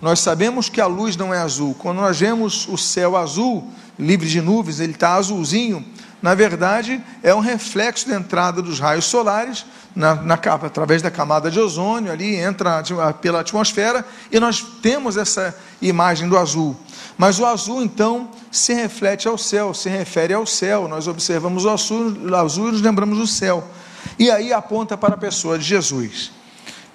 Nós 0.00 0.18
sabemos 0.18 0.68
que 0.68 0.80
a 0.80 0.86
luz 0.88 1.16
não 1.16 1.32
é 1.32 1.38
azul. 1.38 1.72
Quando 1.78 1.98
nós 1.98 2.18
vemos 2.18 2.66
o 2.66 2.76
céu 2.76 3.16
azul, 3.16 3.70
livre 3.96 4.28
de 4.28 4.40
nuvens, 4.40 4.80
ele 4.80 4.92
está 4.92 5.14
azulzinho, 5.14 5.86
na 6.24 6.34
verdade, 6.34 7.04
é 7.22 7.34
um 7.34 7.40
reflexo 7.40 8.08
da 8.08 8.16
entrada 8.16 8.62
dos 8.62 8.80
raios 8.80 9.04
solares 9.04 9.66
na, 9.94 10.38
capa, 10.38 10.68
através 10.68 11.02
da 11.02 11.10
camada 11.10 11.50
de 11.50 11.60
ozônio, 11.60 12.10
ali 12.10 12.36
entra 12.36 12.82
pela 13.20 13.40
atmosfera, 13.40 14.02
e 14.32 14.40
nós 14.40 14.64
temos 14.80 15.18
essa 15.18 15.54
imagem 15.82 16.26
do 16.26 16.38
azul. 16.38 16.74
Mas 17.18 17.38
o 17.38 17.44
azul, 17.44 17.82
então, 17.82 18.30
se 18.50 18.72
reflete 18.72 19.28
ao 19.28 19.36
céu, 19.36 19.74
se 19.74 19.90
refere 19.90 20.32
ao 20.32 20.46
céu. 20.46 20.88
Nós 20.88 21.06
observamos 21.06 21.66
o 21.66 21.68
azul, 21.68 22.16
o 22.18 22.34
azul 22.34 22.68
e 22.70 22.72
nos 22.72 22.80
lembramos 22.80 23.18
do 23.18 23.26
céu. 23.26 23.62
E 24.18 24.30
aí 24.30 24.50
aponta 24.50 24.96
para 24.96 25.16
a 25.16 25.18
pessoa 25.18 25.58
de 25.58 25.64
Jesus. 25.66 26.32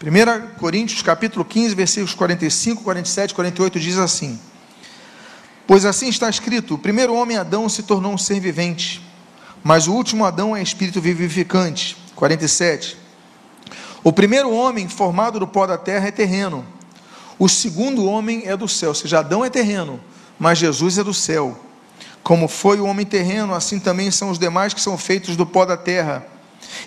1 0.03 0.59
Coríntios 0.59 1.03
capítulo 1.03 1.45
15, 1.45 1.75
versículos 1.75 2.15
45, 2.15 2.81
47 2.81 3.35
48 3.35 3.79
diz 3.79 3.99
assim: 3.99 4.39
Pois 5.67 5.85
assim 5.85 6.09
está 6.09 6.27
escrito: 6.27 6.73
o 6.73 6.79
primeiro 6.79 7.13
homem 7.13 7.37
Adão 7.37 7.69
se 7.69 7.83
tornou 7.83 8.11
um 8.11 8.17
ser 8.17 8.39
vivente 8.39 9.07
mas 9.63 9.87
o 9.87 9.93
último 9.93 10.25
Adão 10.25 10.55
é 10.55 10.61
espírito 10.61 11.01
vivificante. 11.01 11.97
47. 12.15 12.97
O 14.03 14.11
primeiro 14.11 14.51
homem 14.51 14.87
formado 14.87 15.39
do 15.39 15.47
pó 15.47 15.65
da 15.65 15.77
terra 15.77 16.07
é 16.07 16.11
terreno. 16.11 16.65
O 17.37 17.47
segundo 17.47 18.05
homem 18.05 18.43
é 18.45 18.57
do 18.57 18.67
céu, 18.67 18.89
ou 18.89 18.95
seja, 18.95 19.19
Adão 19.19 19.45
é 19.45 19.49
terreno, 19.49 19.99
mas 20.37 20.57
Jesus 20.57 20.97
é 20.97 21.03
do 21.03 21.13
céu. 21.13 21.57
Como 22.21 22.47
foi 22.47 22.79
o 22.79 22.85
homem 22.85 23.05
terreno, 23.05 23.53
assim 23.53 23.79
também 23.79 24.11
são 24.11 24.29
os 24.29 24.37
demais 24.37 24.73
que 24.73 24.81
são 24.81 24.97
feitos 24.97 25.37
do 25.37 25.45
pó 25.45 25.65
da 25.65 25.77
terra. 25.77 26.25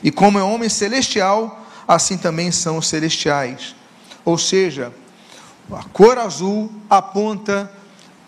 E 0.02 0.10
como 0.10 0.38
é 0.38 0.42
homem 0.42 0.68
celestial, 0.68 1.64
assim 1.88 2.18
também 2.18 2.52
são 2.52 2.76
os 2.76 2.86
celestiais. 2.86 3.74
Ou 4.24 4.36
seja, 4.36 4.92
a 5.70 5.82
cor 5.84 6.18
azul 6.18 6.70
aponta 6.88 7.70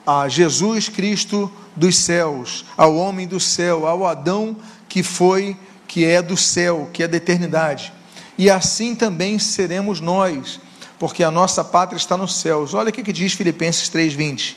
a 0.07 0.29
Jesus 0.29 0.89
Cristo 0.89 1.51
dos 1.77 1.97
céus, 1.97 2.65
ao 2.77 2.97
homem 2.97 3.27
do 3.27 3.41
céu, 3.41 3.87
ao 3.87 4.07
Adão 4.07 4.57
que 4.89 5.03
foi, 5.03 5.57
que 5.89 6.05
é 6.05 6.23
do 6.23 6.37
céu, 6.37 6.89
que 6.93 7.03
é 7.03 7.09
da 7.09 7.17
eternidade. 7.17 7.93
E 8.39 8.51
assim 8.51 8.95
também 8.95 9.39
seremos 9.39 10.01
nós, 10.01 10.61
porque 10.99 11.25
a 11.25 11.31
nossa 11.31 11.65
pátria 11.65 11.97
está 11.97 12.17
nos 12.17 12.37
céus. 12.37 12.75
Olha 12.75 12.91
o 12.91 12.93
que 12.93 13.13
diz 13.13 13.33
Filipenses 13.33 13.89
3:20. 13.89 14.57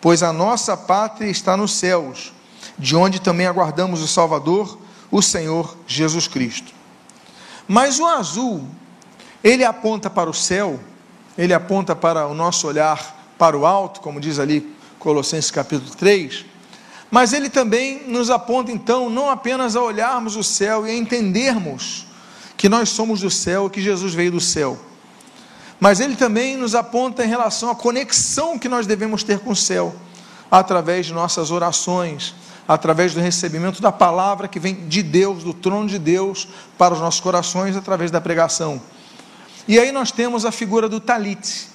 Pois 0.00 0.22
a 0.22 0.32
nossa 0.32 0.76
pátria 0.76 1.28
está 1.28 1.56
nos 1.56 1.72
céus, 1.72 2.32
de 2.78 2.96
onde 2.96 3.20
também 3.20 3.46
aguardamos 3.46 4.02
o 4.02 4.08
Salvador, 4.08 4.78
o 5.10 5.22
Senhor 5.22 5.76
Jesus 5.86 6.26
Cristo. 6.26 6.72
Mas 7.68 8.00
o 8.00 8.06
azul, 8.06 8.66
ele 9.42 9.64
aponta 9.64 10.10
para 10.10 10.28
o 10.28 10.34
céu, 10.34 10.80
ele 11.38 11.54
aponta 11.54 11.94
para 11.94 12.26
o 12.26 12.34
nosso 12.34 12.66
olhar 12.66 13.34
para 13.38 13.56
o 13.56 13.66
alto, 13.66 14.00
como 14.00 14.20
diz 14.20 14.38
ali 14.38 14.74
Colossenses 14.98 15.50
capítulo 15.50 15.94
3, 15.96 16.44
mas 17.12 17.34
ele 17.34 17.50
também 17.50 18.04
nos 18.08 18.30
aponta 18.30 18.72
então 18.72 19.10
não 19.10 19.28
apenas 19.28 19.76
a 19.76 19.82
olharmos 19.82 20.34
o 20.34 20.42
céu 20.42 20.86
e 20.86 20.90
a 20.90 20.96
entendermos 20.96 22.06
que 22.56 22.70
nós 22.70 22.88
somos 22.88 23.20
do 23.20 23.30
céu, 23.30 23.68
que 23.68 23.82
Jesus 23.82 24.14
veio 24.14 24.32
do 24.32 24.40
céu, 24.40 24.80
mas 25.78 26.00
ele 26.00 26.16
também 26.16 26.56
nos 26.56 26.74
aponta 26.74 27.22
em 27.22 27.28
relação 27.28 27.68
à 27.68 27.74
conexão 27.74 28.58
que 28.58 28.66
nós 28.66 28.86
devemos 28.86 29.22
ter 29.22 29.40
com 29.40 29.50
o 29.50 29.56
céu, 29.56 29.94
através 30.50 31.04
de 31.04 31.12
nossas 31.12 31.50
orações, 31.50 32.34
através 32.66 33.12
do 33.12 33.20
recebimento 33.20 33.82
da 33.82 33.92
palavra 33.92 34.48
que 34.48 34.58
vem 34.58 34.88
de 34.88 35.02
Deus, 35.02 35.44
do 35.44 35.52
trono 35.52 35.88
de 35.88 35.98
Deus, 35.98 36.48
para 36.78 36.94
os 36.94 37.00
nossos 37.00 37.20
corações, 37.20 37.76
através 37.76 38.10
da 38.10 38.22
pregação. 38.22 38.80
E 39.68 39.78
aí 39.78 39.92
nós 39.92 40.10
temos 40.10 40.46
a 40.46 40.52
figura 40.52 40.88
do 40.88 40.98
talit, 40.98 41.68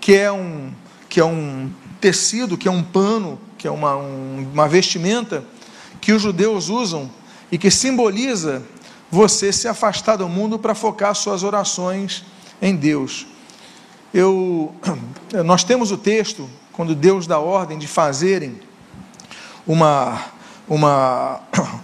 que 0.00 0.14
é 0.14 0.30
um, 0.30 0.70
que 1.08 1.18
é 1.18 1.24
um 1.24 1.70
tecido, 1.98 2.58
que 2.58 2.68
é 2.68 2.70
um 2.70 2.82
pano, 2.82 3.38
que 3.58 3.66
é 3.66 3.70
uma, 3.70 3.96
um, 3.96 4.48
uma 4.52 4.68
vestimenta 4.68 5.44
que 6.00 6.12
os 6.12 6.22
judeus 6.22 6.68
usam 6.68 7.10
e 7.50 7.58
que 7.58 7.70
simboliza 7.70 8.62
você 9.10 9.52
se 9.52 9.68
afastar 9.68 10.16
do 10.16 10.28
mundo 10.28 10.58
para 10.58 10.74
focar 10.74 11.14
suas 11.14 11.42
orações 11.42 12.24
em 12.60 12.74
Deus. 12.74 13.26
Eu, 14.12 14.74
nós 15.44 15.64
temos 15.64 15.90
o 15.90 15.96
texto 15.96 16.48
quando 16.72 16.94
Deus 16.94 17.26
dá 17.26 17.38
ordem 17.38 17.78
de 17.78 17.86
fazerem 17.86 18.60
uma, 19.66 20.22
uma 20.68 21.40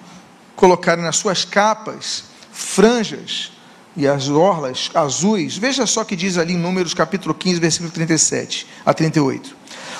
colocarem 0.57 1.05
nas 1.05 1.17
suas 1.17 1.45
capas 1.45 2.25
franjas 2.53 3.53
e 3.97 4.07
as 4.07 4.29
orlas 4.29 4.91
azuis. 4.95 5.57
Veja 5.57 5.87
só 5.87 6.05
que 6.05 6.17
diz 6.17 6.39
ali 6.39 6.55
em 6.55 6.59
Números 6.59 6.95
capítulo 6.95 7.35
15, 7.35 7.61
versículo 7.61 7.91
37 7.91 8.67
a 8.85 8.95
38. 8.95 9.57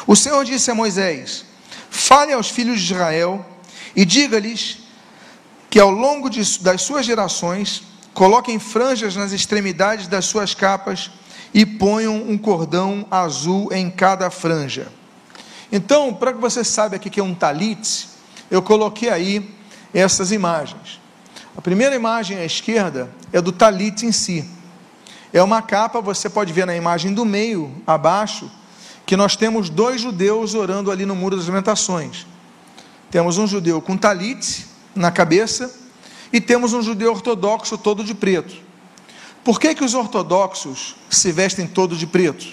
O 0.07 0.17
Senhor 0.17 0.45
disse 0.45 0.71
a 0.71 0.75
Moisés: 0.75 1.45
Fale 1.93 2.33
aos 2.33 2.49
filhos 2.49 2.81
de 2.81 2.95
Israel 2.95 3.45
e 3.95 4.07
diga-lhes 4.07 4.79
que 5.69 5.79
ao 5.79 5.91
longo 5.91 6.31
de, 6.31 6.59
das 6.61 6.81
suas 6.81 7.05
gerações 7.05 7.83
coloquem 8.15 8.59
franjas 8.59 9.15
nas 9.15 9.31
extremidades 9.31 10.07
das 10.07 10.25
suas 10.25 10.55
capas 10.55 11.11
e 11.53 11.67
ponham 11.67 12.17
um 12.17 12.39
cordão 12.39 13.07
azul 13.11 13.71
em 13.71 13.91
cada 13.91 14.31
franja. 14.31 14.91
Então, 15.71 16.15
para 16.15 16.33
que 16.33 16.41
você 16.41 16.65
saiba 16.65 16.97
aqui 16.97 17.11
que 17.11 17.21
é 17.21 17.23
um 17.23 17.35
talit, 17.35 18.09
eu 18.51 18.63
coloquei 18.63 19.11
aí 19.11 19.55
essas 19.93 20.33
imagens. 20.33 20.99
A 21.55 21.61
primeira 21.61 21.95
imagem 21.95 22.39
à 22.39 22.45
esquerda 22.45 23.15
é 23.31 23.41
do 23.41 23.53
talit 23.53 24.07
em 24.07 24.13
si. 24.13 24.49
É 25.31 25.43
uma 25.43 25.61
capa, 25.61 26.01
você 26.01 26.31
pode 26.31 26.55
ver 26.55 26.67
na 26.67 26.75
imagem 26.75 27.13
do 27.13 27.27
meio, 27.27 27.71
abaixo, 27.87 28.51
que 29.13 29.17
nós 29.17 29.37
temos 29.37 29.69
dois 29.69 30.01
judeus 30.01 30.55
orando 30.55 30.91
ali 30.91 31.05
no 31.05 31.15
Muro 31.15 31.37
das 31.37 31.47
Lamentações. 31.47 32.27
Temos 33.11 33.37
um 33.37 33.47
judeu 33.47 33.79
com 33.79 33.95
talit 33.95 34.65
na 34.95 35.11
cabeça 35.11 35.71
e 36.33 36.41
temos 36.41 36.73
um 36.73 36.81
judeu 36.81 37.13
ortodoxo 37.13 37.77
todo 37.77 38.03
de 38.03 38.15
preto. 38.15 38.57
Por 39.45 39.61
que, 39.61 39.75
que 39.75 39.85
os 39.85 39.93
ortodoxos 39.93 40.97
se 41.11 41.31
vestem 41.31 41.67
todo 41.67 41.95
de 41.95 42.07
preto? 42.07 42.47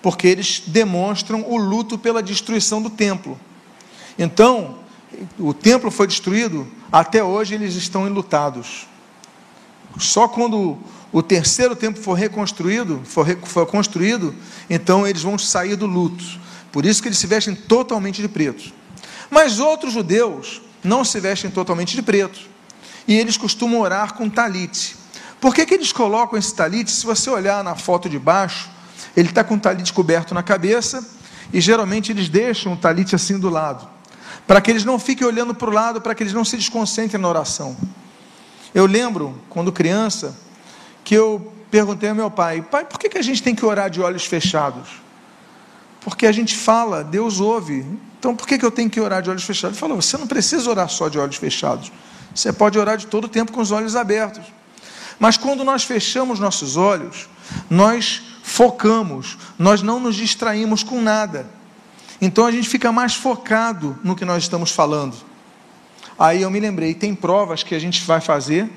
porque 0.00 0.28
eles 0.28 0.62
demonstram 0.68 1.44
o 1.48 1.56
luto 1.56 1.98
pela 1.98 2.22
destruição 2.22 2.80
do 2.80 2.90
templo. 2.90 3.36
Então, 4.16 4.78
o 5.36 5.52
templo 5.52 5.90
foi 5.90 6.06
destruído, 6.06 6.64
até 6.92 7.24
hoje 7.24 7.56
eles 7.56 7.74
estão 7.74 8.06
enlutados. 8.06 8.86
Só 9.98 10.28
quando 10.28 10.78
o 11.12 11.22
terceiro 11.22 11.74
templo 11.74 12.02
for 12.02 12.14
reconstruído, 12.14 13.00
for, 13.04 13.26
for 13.44 13.66
construído, 13.66 14.34
então 14.68 15.06
eles 15.06 15.22
vão 15.22 15.38
sair 15.38 15.76
do 15.76 15.86
luto. 15.86 16.24
Por 16.70 16.84
isso 16.84 17.00
que 17.00 17.08
eles 17.08 17.18
se 17.18 17.26
vestem 17.26 17.54
totalmente 17.54 18.20
de 18.20 18.28
preto. 18.28 18.72
Mas 19.30 19.58
outros 19.58 19.92
judeus 19.92 20.60
não 20.84 21.04
se 21.04 21.18
vestem 21.18 21.50
totalmente 21.50 21.94
de 21.94 22.02
preto. 22.02 22.40
E 23.06 23.14
eles 23.14 23.36
costumam 23.36 23.80
orar 23.80 24.14
com 24.14 24.28
talite. 24.28 24.96
Por 25.40 25.54
que, 25.54 25.64
que 25.64 25.74
eles 25.74 25.92
colocam 25.92 26.38
esse 26.38 26.54
talite? 26.54 26.90
Se 26.90 27.06
você 27.06 27.30
olhar 27.30 27.64
na 27.64 27.74
foto 27.74 28.08
de 28.08 28.18
baixo, 28.18 28.68
ele 29.16 29.28
está 29.28 29.42
com 29.42 29.54
o 29.54 29.60
talite 29.60 29.92
coberto 29.92 30.34
na 30.34 30.42
cabeça 30.42 31.06
e 31.52 31.60
geralmente 31.60 32.12
eles 32.12 32.28
deixam 32.28 32.74
o 32.74 32.76
talite 32.76 33.14
assim 33.14 33.38
do 33.38 33.48
lado, 33.48 33.88
para 34.46 34.60
que 34.60 34.70
eles 34.70 34.84
não 34.84 34.98
fiquem 34.98 35.26
olhando 35.26 35.54
para 35.54 35.70
o 35.70 35.72
lado, 35.72 36.00
para 36.00 36.14
que 36.14 36.22
eles 36.22 36.32
não 36.32 36.44
se 36.44 36.56
desconcentrem 36.56 37.20
na 37.20 37.28
oração. 37.28 37.76
Eu 38.74 38.84
lembro, 38.84 39.40
quando 39.48 39.72
criança, 39.72 40.36
que 41.08 41.14
eu 41.14 41.50
perguntei 41.70 42.10
ao 42.10 42.14
meu 42.14 42.30
pai: 42.30 42.60
pai, 42.60 42.84
por 42.84 42.98
que, 42.98 43.08
que 43.08 43.16
a 43.16 43.22
gente 43.22 43.42
tem 43.42 43.54
que 43.54 43.64
orar 43.64 43.88
de 43.88 43.98
olhos 43.98 44.26
fechados? 44.26 45.00
Porque 46.02 46.26
a 46.26 46.32
gente 46.32 46.54
fala, 46.54 47.02
Deus 47.02 47.40
ouve. 47.40 47.82
Então 48.18 48.36
por 48.36 48.46
que, 48.46 48.58
que 48.58 48.64
eu 48.64 48.70
tenho 48.70 48.90
que 48.90 49.00
orar 49.00 49.22
de 49.22 49.30
olhos 49.30 49.42
fechados? 49.42 49.74
Ele 49.74 49.80
falou: 49.80 50.02
você 50.02 50.18
não 50.18 50.26
precisa 50.26 50.68
orar 50.68 50.86
só 50.90 51.08
de 51.08 51.18
olhos 51.18 51.36
fechados. 51.36 51.90
Você 52.34 52.52
pode 52.52 52.78
orar 52.78 52.98
de 52.98 53.06
todo 53.06 53.24
o 53.24 53.28
tempo 53.28 53.52
com 53.52 53.62
os 53.62 53.70
olhos 53.70 53.96
abertos. 53.96 54.44
Mas 55.18 55.38
quando 55.38 55.64
nós 55.64 55.82
fechamos 55.82 56.38
nossos 56.38 56.76
olhos, 56.76 57.26
nós 57.70 58.20
focamos, 58.42 59.38
nós 59.58 59.80
não 59.80 59.98
nos 59.98 60.14
distraímos 60.14 60.82
com 60.82 61.00
nada. 61.00 61.48
Então 62.20 62.44
a 62.44 62.52
gente 62.52 62.68
fica 62.68 62.92
mais 62.92 63.14
focado 63.14 63.98
no 64.04 64.14
que 64.14 64.26
nós 64.26 64.42
estamos 64.42 64.72
falando. 64.72 65.16
Aí 66.18 66.42
eu 66.42 66.50
me 66.50 66.60
lembrei, 66.60 66.92
tem 66.92 67.14
provas 67.14 67.62
que 67.62 67.74
a 67.74 67.78
gente 67.78 68.04
vai 68.04 68.20
fazer, 68.20 68.70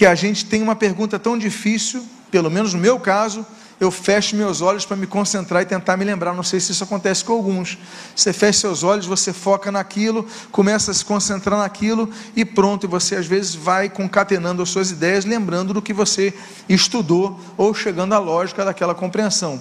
que 0.00 0.06
a 0.06 0.14
gente 0.14 0.46
tem 0.46 0.62
uma 0.62 0.74
pergunta 0.74 1.18
tão 1.18 1.36
difícil, 1.36 2.02
pelo 2.30 2.50
menos 2.50 2.72
no 2.72 2.80
meu 2.80 2.98
caso, 2.98 3.44
eu 3.78 3.90
fecho 3.90 4.34
meus 4.34 4.62
olhos 4.62 4.86
para 4.86 4.96
me 4.96 5.06
concentrar 5.06 5.60
e 5.60 5.66
tentar 5.66 5.94
me 5.98 6.06
lembrar. 6.06 6.32
Não 6.32 6.42
sei 6.42 6.58
se 6.58 6.72
isso 6.72 6.82
acontece 6.82 7.22
com 7.22 7.34
alguns. 7.34 7.76
Você 8.16 8.32
fecha 8.32 8.60
seus 8.60 8.82
olhos, 8.82 9.04
você 9.04 9.30
foca 9.30 9.70
naquilo, 9.70 10.26
começa 10.50 10.90
a 10.90 10.94
se 10.94 11.04
concentrar 11.04 11.58
naquilo 11.58 12.08
e 12.34 12.46
pronto. 12.46 12.86
E 12.86 12.88
você 12.88 13.14
às 13.14 13.26
vezes 13.26 13.54
vai 13.54 13.90
concatenando 13.90 14.62
as 14.62 14.70
suas 14.70 14.90
ideias, 14.90 15.26
lembrando 15.26 15.74
do 15.74 15.82
que 15.82 15.92
você 15.92 16.32
estudou 16.66 17.38
ou 17.58 17.74
chegando 17.74 18.14
à 18.14 18.18
lógica 18.18 18.64
daquela 18.64 18.94
compreensão. 18.94 19.60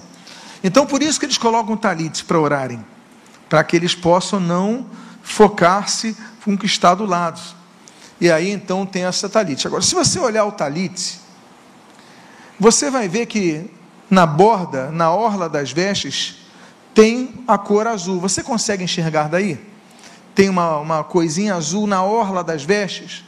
Então 0.64 0.86
por 0.86 1.04
isso 1.04 1.20
que 1.20 1.26
eles 1.26 1.38
colocam 1.38 1.76
talite 1.76 2.24
para 2.24 2.40
orarem, 2.40 2.82
para 3.50 3.62
que 3.62 3.76
eles 3.76 3.94
possam 3.94 4.40
não 4.40 4.86
focar-se 5.22 6.16
com 6.46 6.54
o 6.54 6.58
que 6.58 6.66
está 6.66 6.96
do 6.96 7.04
lado. 7.04 7.59
E 8.20 8.30
aí 8.32 8.50
então 8.50 8.86
tem 8.86 9.06
essa 9.06 9.30
talite. 9.30 9.66
Agora, 9.66 9.82
se 9.82 9.96
você 9.96 10.20
olhar 10.20 10.46
o 10.46 10.52
talite, 10.52 11.20
você 12.60 12.92
vai 12.92 13.08
ver 13.08 13.26
que 13.26 13.70
na 14.10 14.26
borda, 14.26 14.92
na 14.92 15.14
orla 15.14 15.48
das 15.48 15.72
vestes, 15.72 16.38
tem 16.94 17.44
a 17.48 17.58
cor 17.58 17.88
azul. 17.88 18.20
Você 18.20 18.44
consegue 18.44 18.84
enxergar 18.84 19.30
daí? 19.30 19.60
Tem 20.36 20.50
uma, 20.50 20.78
uma 20.78 21.04
coisinha 21.04 21.56
azul 21.56 21.88
na 21.88 22.04
orla 22.04 22.44
das 22.44 22.64
vestes? 22.64 23.24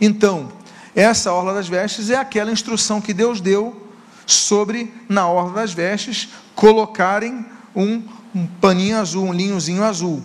Então, 0.00 0.50
essa 0.94 1.32
orla 1.32 1.54
das 1.54 1.68
vestes 1.68 2.10
é 2.10 2.16
aquela 2.16 2.52
instrução 2.52 3.00
que 3.00 3.14
Deus 3.14 3.40
deu 3.40 3.82
sobre, 4.26 4.92
na 5.08 5.28
orla 5.28 5.52
das 5.52 5.72
vestes, 5.72 6.28
colocarem 6.54 7.46
um, 7.74 8.02
um 8.34 8.46
paninho 8.46 8.98
azul, 8.98 9.24
um 9.24 9.32
linhozinho 9.32 9.84
azul. 9.84 10.22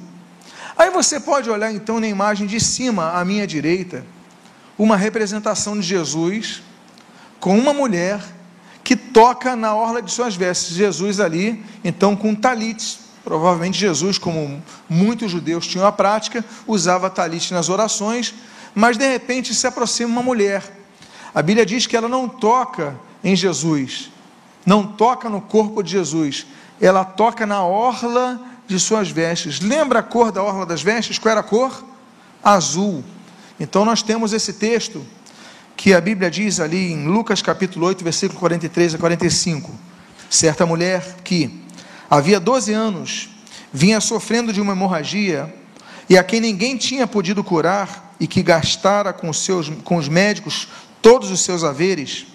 Aí 0.80 0.90
você 0.90 1.20
pode 1.20 1.50
olhar 1.50 1.74
então 1.74 2.00
na 2.00 2.08
imagem 2.08 2.48
de 2.48 2.58
cima, 2.58 3.12
à 3.12 3.26
minha 3.26 3.46
direita, 3.46 4.06
uma 4.78 4.96
representação 4.96 5.78
de 5.78 5.86
Jesus 5.86 6.64
com 7.38 7.60
uma 7.60 7.74
mulher 7.74 8.24
que 8.82 8.96
toca 8.96 9.58
na 9.58 9.76
orla 9.76 10.02
de 10.02 10.10
suas 10.10 10.38
vestes. 10.38 10.78
Jesus 10.78 11.20
ali, 11.20 11.62
então, 11.84 12.16
com 12.16 12.34
talites. 12.34 13.00
Provavelmente 13.26 13.78
Jesus, 13.78 14.18
como 14.18 14.64
muitos 14.88 15.30
judeus 15.30 15.68
tinham 15.68 15.86
a 15.86 15.92
prática, 15.92 16.46
usava 16.66 17.10
talite 17.10 17.54
nas 17.54 17.68
orações, 17.68 18.34
mas 18.74 18.96
de 18.96 19.06
repente 19.06 19.54
se 19.54 19.68
aproxima 19.68 20.10
uma 20.10 20.24
mulher. 20.24 20.64
A 21.36 21.42
Bíblia 21.42 21.66
diz 21.66 21.88
que 21.88 21.98
ela 21.98 22.08
não 22.08 22.30
toca 22.30 22.98
em 23.22 23.36
Jesus, 23.36 24.10
não 24.66 24.88
toca 24.88 25.28
no 25.28 25.42
corpo 25.42 25.84
de 25.84 25.92
Jesus, 25.92 26.48
ela 26.80 27.04
toca 27.04 27.46
na 27.46 27.66
orla 27.66 28.40
de 28.70 28.80
suas 28.80 29.10
vestes. 29.10 29.60
Lembra 29.60 30.00
a 30.00 30.04
cor 30.04 30.32
da 30.32 30.44
orla 30.44 30.66
das 30.66 30.82
vestes? 30.82 31.18
Qual 31.18 31.32
era 31.32 31.42
a 31.42 31.44
cor? 31.44 31.84
Azul. 32.44 33.04
Então 33.60 33.84
nós 33.84 34.04
temos 34.04 34.32
esse 34.32 34.54
texto 34.54 35.06
que 35.76 35.94
a 35.94 36.00
Bíblia 36.00 36.30
diz 36.30 36.60
ali 36.60 36.92
em 36.92 37.08
Lucas 37.08 37.42
capítulo 37.42 37.88
8, 37.88 38.04
versículo 38.04 38.40
43 38.40 38.94
a 38.94 38.98
45. 39.00 39.72
Certa 40.30 40.66
mulher 40.68 41.18
que 41.24 41.64
havia 42.08 42.40
12 42.40 42.72
anos 42.72 43.30
vinha 43.74 44.00
sofrendo 44.00 44.54
de 44.54 44.62
uma 44.62 44.74
hemorragia 44.74 45.54
e 46.08 46.16
a 46.16 46.24
quem 46.24 46.40
ninguém 46.40 46.78
tinha 46.78 47.08
podido 47.08 47.44
curar 47.44 48.16
e 48.20 48.28
que 48.28 48.44
gastara 48.44 49.12
com, 49.12 49.34
seus, 49.34 49.70
com 49.84 49.96
os 49.96 50.08
médicos 50.08 50.68
todos 51.02 51.32
os 51.32 51.42
seus 51.42 51.64
haveres, 51.64 52.28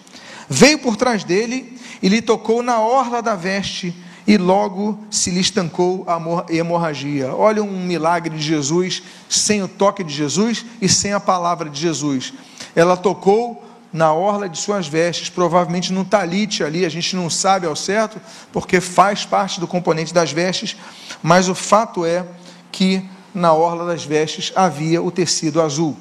veio 0.49 0.79
por 0.79 0.97
trás 0.97 1.23
dele 1.23 1.79
e 2.03 2.09
lhe 2.09 2.21
tocou 2.21 2.63
na 2.63 2.81
orla 2.81 3.23
da 3.23 3.37
veste 3.37 3.95
e 4.27 4.39
logo 4.39 4.99
se 5.11 5.31
lhe 5.31 5.41
estancou 5.41 6.05
a 6.07 6.45
hemorragia. 6.53 7.35
Olha 7.35 7.63
um 7.63 7.85
milagre 7.85 8.37
de 8.37 8.43
Jesus 8.43 9.03
sem 9.29 9.63
o 9.63 9.69
toque 9.69 10.03
de 10.03 10.15
Jesus 10.15 10.65
e 10.81 10.89
sem 10.89 11.13
a 11.13 11.21
palavra 11.21 11.69
de 11.69 11.79
Jesus. 11.79 12.33
Ela 12.75 12.97
tocou 12.97 13.63
na 13.93 14.13
orla 14.13 14.49
de 14.49 14.59
suas 14.59 14.89
vestes, 14.89 15.31
provavelmente 15.31 15.93
no 15.93 16.05
talite 16.05 16.65
ali, 16.65 16.85
a 16.85 16.89
gente 16.89 17.15
não 17.15 17.31
sabe 17.31 17.65
ao 17.65 17.77
certo, 17.77 18.21
porque 18.53 18.81
faz 18.81 19.25
parte 19.25 19.61
do 19.61 19.69
componente 19.69 20.13
das 20.13 20.33
vestes, 20.33 20.77
mas 21.23 21.49
o 21.49 21.55
fato 21.55 22.05
é 22.05 22.27
que 22.73 23.09
na 23.33 23.53
orla 23.53 23.87
das 23.87 24.05
vestes 24.05 24.53
havia 24.57 25.01
o 25.01 25.13
tecido 25.13 25.63
azul. 25.63 25.97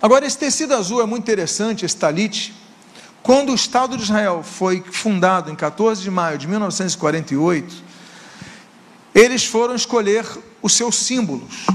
Agora, 0.00 0.26
esse 0.26 0.36
tecido 0.36 0.74
azul 0.74 1.00
é 1.00 1.06
muito 1.06 1.22
interessante, 1.22 1.84
esse 1.84 1.96
talite. 1.96 2.52
Quando 3.22 3.52
o 3.52 3.54
Estado 3.54 3.96
de 3.96 4.02
Israel 4.02 4.42
foi 4.42 4.82
fundado 4.82 5.50
em 5.50 5.54
14 5.54 6.02
de 6.02 6.10
maio 6.10 6.36
de 6.36 6.48
1948, 6.48 7.82
eles 9.14 9.44
foram 9.44 9.76
escolher 9.76 10.26
os 10.60 10.72
seus 10.72 10.96
símbolos. 10.96 11.66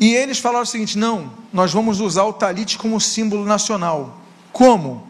E 0.00 0.14
eles 0.14 0.40
falaram 0.40 0.64
o 0.64 0.66
seguinte: 0.66 0.98
não, 0.98 1.32
nós 1.52 1.72
vamos 1.72 2.00
usar 2.00 2.24
o 2.24 2.32
talite 2.32 2.76
como 2.76 3.00
símbolo 3.00 3.44
nacional. 3.44 4.20
Como? 4.52 5.06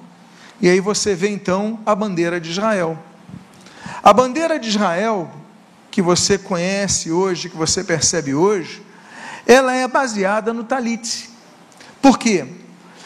E 0.61 0.69
aí 0.69 0.81
você 0.81 1.15
vê 1.15 1.31
então 1.31 1.81
a 1.87 1.95
bandeira 1.95 2.39
de 2.39 2.51
Israel. 2.51 2.99
A 4.03 4.13
bandeira 4.13 4.59
de 4.59 4.69
Israel, 4.69 5.31
que 5.91 6.03
você 6.03 6.37
conhece 6.37 7.11
hoje, 7.11 7.49
que 7.49 7.57
você 7.57 7.83
percebe 7.83 8.35
hoje, 8.35 8.83
ela 9.47 9.75
é 9.75 9.89
baseada 9.89 10.53
no 10.53 10.63
talite. 10.63 11.31
Por 12.03 12.19
quê? 12.19 12.47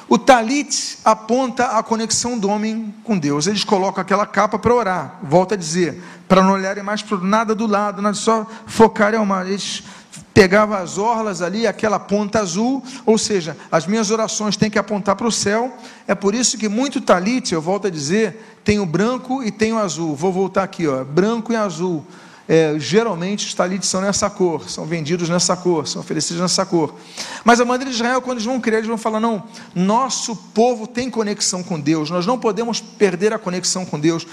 O 0.09 0.17
talit 0.17 0.99
aponta 1.05 1.79
a 1.79 1.83
conexão 1.83 2.39
do 2.39 2.49
homem 2.49 2.95
com 3.03 3.19
Deus. 3.19 3.47
Eles 3.47 3.65
colocam 3.65 4.01
aquela 4.01 4.25
capa 4.25 4.59
para 4.59 4.75
orar. 4.75 5.19
Volta 5.23 5.55
a 5.55 5.59
dizer, 5.59 6.01
para 6.29 6.43
não 6.43 6.53
olharem 6.53 6.83
mais 6.83 7.03
para 7.03 7.19
nada 7.19 7.55
do 7.55 7.67
lado, 7.67 8.15
só 8.15 8.47
focarem 8.67 9.19
ao 9.19 9.27
mar. 9.27 9.47
Eles 9.47 9.83
pegava 10.33 10.79
as 10.79 10.97
orlas 10.97 11.43
ali, 11.43 11.67
aquela 11.67 11.99
ponta 11.99 12.41
azul, 12.41 12.85
ou 13.07 13.17
seja, 13.17 13.57
as 13.73 13.87
minhas 13.87 14.11
orações 14.11 14.57
têm 14.57 14.71
que 14.71 14.79
apontar 14.79 15.17
para 15.17 15.27
o 15.27 15.33
céu. 15.33 15.75
É 16.07 16.15
por 16.15 16.35
isso 16.35 16.59
que 16.59 16.69
muito 16.69 17.01
talite, 17.01 17.55
eu 17.55 17.61
volto 17.61 17.87
a 17.87 17.91
dizer, 17.91 18.59
tem 18.63 18.79
o 18.79 18.87
branco 18.87 19.43
e 19.43 19.51
tem 19.51 19.73
o 19.73 19.79
azul. 19.79 20.15
Vou 20.15 20.31
voltar 20.31 20.63
aqui, 20.63 20.87
ó, 20.87 21.03
branco 21.03 21.53
e 21.53 21.57
azul. 21.57 22.05
É, 22.49 22.79
geralmente 22.79 23.45
os 23.45 23.55
talites 23.55 23.89
são 23.89 24.01
nessa 24.01 24.31
cor, 24.31 24.71
são 24.71 24.85
vendidos 24.85 25.29
nessa 25.29 25.57
cor, 25.57 25.87
são 25.87 26.01
oferecidos 26.01 26.41
nessa 26.41 26.65
cor. 26.65 26.95
Mas 27.45 27.61
a 27.61 27.65
maneira 27.65 27.91
de 27.91 27.97
Israel, 27.97 28.23
quando 28.23 28.37
eles 28.39 28.45
vão 28.45 28.61
criar, 28.61 28.79
eles 28.79 28.89
vão 28.89 28.99
falar: 28.99 29.19
não, 29.19 29.43
nosso 29.75 30.37
povo 30.37 30.87
tem 30.87 31.11
conexão 31.11 31.63
com 31.63 31.79
Deus, 31.81 32.09
nós 32.09 32.25
não 32.25 32.39
podemos 32.39 32.81
perder 32.81 33.33
a 33.33 33.39
conexão 33.39 33.85
com 33.85 33.99
Deus. 33.99 34.27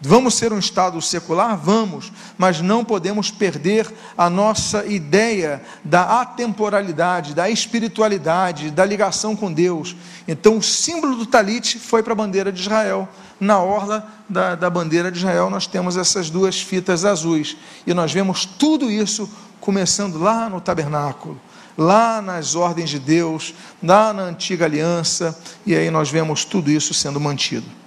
Vamos 0.00 0.34
ser 0.34 0.52
um 0.52 0.58
Estado 0.58 1.00
secular? 1.00 1.56
Vamos, 1.56 2.12
mas 2.36 2.60
não 2.60 2.84
podemos 2.84 3.30
perder 3.30 3.90
a 4.18 4.28
nossa 4.28 4.84
ideia 4.84 5.62
da 5.82 6.20
atemporalidade, 6.20 7.34
da 7.34 7.48
espiritualidade, 7.48 8.70
da 8.70 8.84
ligação 8.84 9.34
com 9.34 9.52
Deus. 9.52 9.96
Então, 10.28 10.58
o 10.58 10.62
símbolo 10.62 11.16
do 11.16 11.26
talit 11.26 11.78
foi 11.78 12.02
para 12.02 12.12
a 12.12 12.16
bandeira 12.16 12.52
de 12.52 12.60
Israel. 12.60 13.08
Na 13.40 13.60
orla 13.60 14.06
da, 14.28 14.54
da 14.54 14.68
bandeira 14.68 15.10
de 15.10 15.18
Israel, 15.18 15.48
nós 15.48 15.66
temos 15.66 15.96
essas 15.96 16.28
duas 16.28 16.60
fitas 16.60 17.04
azuis. 17.04 17.56
E 17.86 17.94
nós 17.94 18.12
vemos 18.12 18.44
tudo 18.44 18.90
isso 18.90 19.30
começando 19.60 20.18
lá 20.18 20.50
no 20.50 20.60
tabernáculo, 20.60 21.40
lá 21.78 22.20
nas 22.20 22.54
ordens 22.54 22.90
de 22.90 22.98
Deus, 22.98 23.54
lá 23.82 24.12
na 24.12 24.24
antiga 24.24 24.66
aliança, 24.66 25.38
e 25.64 25.74
aí 25.74 25.90
nós 25.90 26.10
vemos 26.10 26.44
tudo 26.44 26.70
isso 26.70 26.92
sendo 26.92 27.18
mantido. 27.18 27.83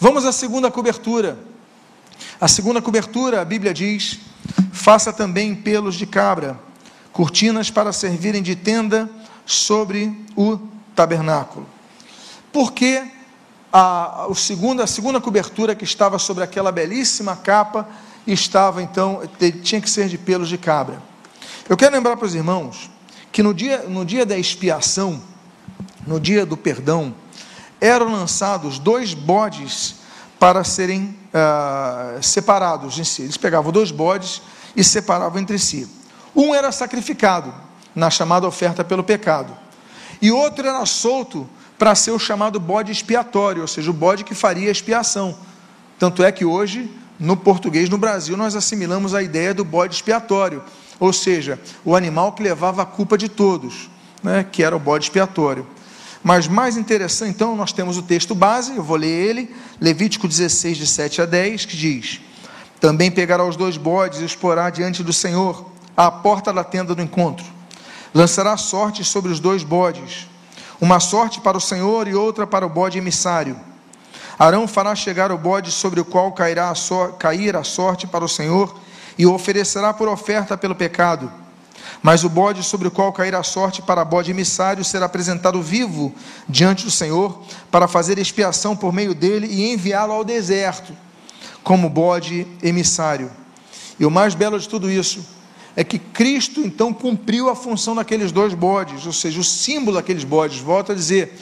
Vamos 0.00 0.24
à 0.24 0.30
segunda 0.30 0.70
cobertura. 0.70 1.36
A 2.40 2.46
segunda 2.46 2.80
cobertura, 2.80 3.40
a 3.40 3.44
Bíblia 3.44 3.74
diz: 3.74 4.20
faça 4.72 5.12
também 5.12 5.54
pelos 5.54 5.96
de 5.96 6.06
cabra, 6.06 6.58
cortinas 7.12 7.68
para 7.70 7.92
servirem 7.92 8.42
de 8.42 8.54
tenda 8.54 9.10
sobre 9.44 10.16
o 10.36 10.58
tabernáculo. 10.94 11.66
Porque 12.52 13.02
a, 13.72 14.26
a, 14.26 14.34
segunda, 14.34 14.84
a 14.84 14.86
segunda 14.86 15.20
cobertura 15.20 15.74
que 15.74 15.84
estava 15.84 16.18
sobre 16.18 16.44
aquela 16.44 16.70
belíssima 16.70 17.34
capa 17.34 17.88
estava 18.24 18.82
então, 18.82 19.22
tinha 19.62 19.80
que 19.80 19.90
ser 19.90 20.08
de 20.08 20.16
pelos 20.16 20.48
de 20.48 20.58
cabra. 20.58 21.02
Eu 21.68 21.76
quero 21.76 21.94
lembrar 21.94 22.16
para 22.16 22.26
os 22.26 22.34
irmãos 22.34 22.88
que 23.32 23.42
no 23.42 23.52
dia, 23.52 23.82
no 23.88 24.04
dia 24.04 24.24
da 24.24 24.38
expiação, 24.38 25.20
no 26.06 26.20
dia 26.20 26.46
do 26.46 26.56
perdão, 26.56 27.14
eram 27.80 28.12
lançados 28.12 28.78
dois 28.78 29.14
bodes 29.14 29.96
para 30.38 30.62
serem 30.64 31.16
ah, 31.32 32.16
separados 32.20 32.98
em 32.98 33.04
si. 33.04 33.22
Eles 33.22 33.36
pegavam 33.36 33.72
dois 33.72 33.90
bodes 33.90 34.42
e 34.76 34.84
separavam 34.84 35.40
entre 35.40 35.58
si. 35.58 35.88
Um 36.34 36.54
era 36.54 36.70
sacrificado 36.70 37.52
na 37.94 38.10
chamada 38.10 38.46
oferta 38.46 38.84
pelo 38.84 39.02
pecado, 39.02 39.56
e 40.22 40.30
outro 40.30 40.66
era 40.66 40.84
solto 40.86 41.48
para 41.78 41.94
ser 41.94 42.10
o 42.10 42.18
chamado 42.18 42.58
bode 42.58 42.90
expiatório, 42.90 43.62
ou 43.62 43.68
seja, 43.68 43.90
o 43.90 43.94
bode 43.94 44.24
que 44.24 44.34
faria 44.34 44.70
expiação. 44.70 45.36
Tanto 45.98 46.22
é 46.22 46.30
que 46.30 46.44
hoje, 46.44 46.90
no 47.18 47.36
português, 47.36 47.88
no 47.88 47.98
Brasil, 47.98 48.36
nós 48.36 48.56
assimilamos 48.56 49.14
a 49.14 49.22
ideia 49.22 49.54
do 49.54 49.64
bode 49.64 49.94
expiatório, 49.94 50.62
ou 50.98 51.12
seja, 51.12 51.60
o 51.84 51.94
animal 51.94 52.32
que 52.32 52.42
levava 52.42 52.82
a 52.82 52.86
culpa 52.86 53.16
de 53.16 53.28
todos, 53.28 53.88
né, 54.22 54.44
que 54.44 54.62
era 54.62 54.76
o 54.76 54.80
bode 54.80 55.04
expiatório. 55.04 55.66
Mas 56.28 56.46
mais 56.46 56.76
interessante, 56.76 57.30
então, 57.30 57.56
nós 57.56 57.72
temos 57.72 57.96
o 57.96 58.02
texto 58.02 58.34
base, 58.34 58.76
eu 58.76 58.82
vou 58.82 58.98
ler 58.98 59.08
ele, 59.08 59.56
Levítico 59.80 60.28
16, 60.28 60.76
de 60.76 60.86
7 60.86 61.22
a 61.22 61.24
10, 61.24 61.64
que 61.64 61.74
diz: 61.74 62.20
Também 62.78 63.10
pegará 63.10 63.42
os 63.46 63.56
dois 63.56 63.78
bodes 63.78 64.20
e 64.20 64.24
os 64.24 64.36
porá 64.36 64.68
diante 64.68 65.02
do 65.02 65.10
Senhor, 65.10 65.64
à 65.96 66.10
porta 66.10 66.52
da 66.52 66.62
tenda 66.62 66.94
do 66.94 67.00
encontro. 67.00 67.46
Lançará 68.12 68.58
sorte 68.58 69.02
sobre 69.04 69.32
os 69.32 69.40
dois 69.40 69.62
bodes, 69.62 70.28
uma 70.78 71.00
sorte 71.00 71.40
para 71.40 71.56
o 71.56 71.62
Senhor 71.62 72.06
e 72.06 72.14
outra 72.14 72.46
para 72.46 72.66
o 72.66 72.68
bode 72.68 72.98
emissário. 72.98 73.58
Arão 74.38 74.68
fará 74.68 74.94
chegar 74.94 75.32
o 75.32 75.38
bode 75.38 75.72
sobre 75.72 75.98
o 75.98 76.04
qual 76.04 76.30
cairá 76.32 76.68
a 76.68 76.74
so 76.74 77.14
cair 77.18 77.56
a 77.56 77.64
sorte 77.64 78.06
para 78.06 78.22
o 78.22 78.28
Senhor 78.28 78.78
e 79.16 79.24
o 79.24 79.32
oferecerá 79.32 79.94
por 79.94 80.08
oferta 80.08 80.58
pelo 80.58 80.74
pecado. 80.74 81.32
Mas 82.02 82.24
o 82.24 82.28
bode 82.28 82.62
sobre 82.62 82.88
o 82.88 82.90
qual 82.90 83.12
cair 83.12 83.34
a 83.34 83.42
sorte 83.42 83.82
para 83.82 84.04
bode 84.04 84.30
emissário 84.30 84.84
será 84.84 85.06
apresentado 85.06 85.60
vivo 85.60 86.14
diante 86.48 86.84
do 86.84 86.90
Senhor 86.90 87.42
para 87.70 87.88
fazer 87.88 88.18
expiação 88.18 88.76
por 88.76 88.92
meio 88.92 89.14
dele 89.14 89.46
e 89.46 89.72
enviá-lo 89.72 90.12
ao 90.12 90.24
deserto 90.24 90.92
como 91.62 91.90
bode 91.90 92.46
emissário. 92.62 93.30
E 93.98 94.06
o 94.06 94.10
mais 94.10 94.34
belo 94.34 94.58
de 94.58 94.68
tudo 94.68 94.90
isso 94.90 95.26
é 95.76 95.84
que 95.84 95.98
Cristo 95.98 96.60
então 96.60 96.92
cumpriu 96.92 97.48
a 97.48 97.54
função 97.54 97.94
daqueles 97.94 98.32
dois 98.32 98.54
bodes, 98.54 99.06
ou 99.06 99.12
seja, 99.12 99.38
o 99.38 99.44
símbolo 99.44 99.96
daqueles 99.96 100.24
bodes. 100.24 100.58
Volto 100.58 100.92
a 100.92 100.94
dizer, 100.94 101.38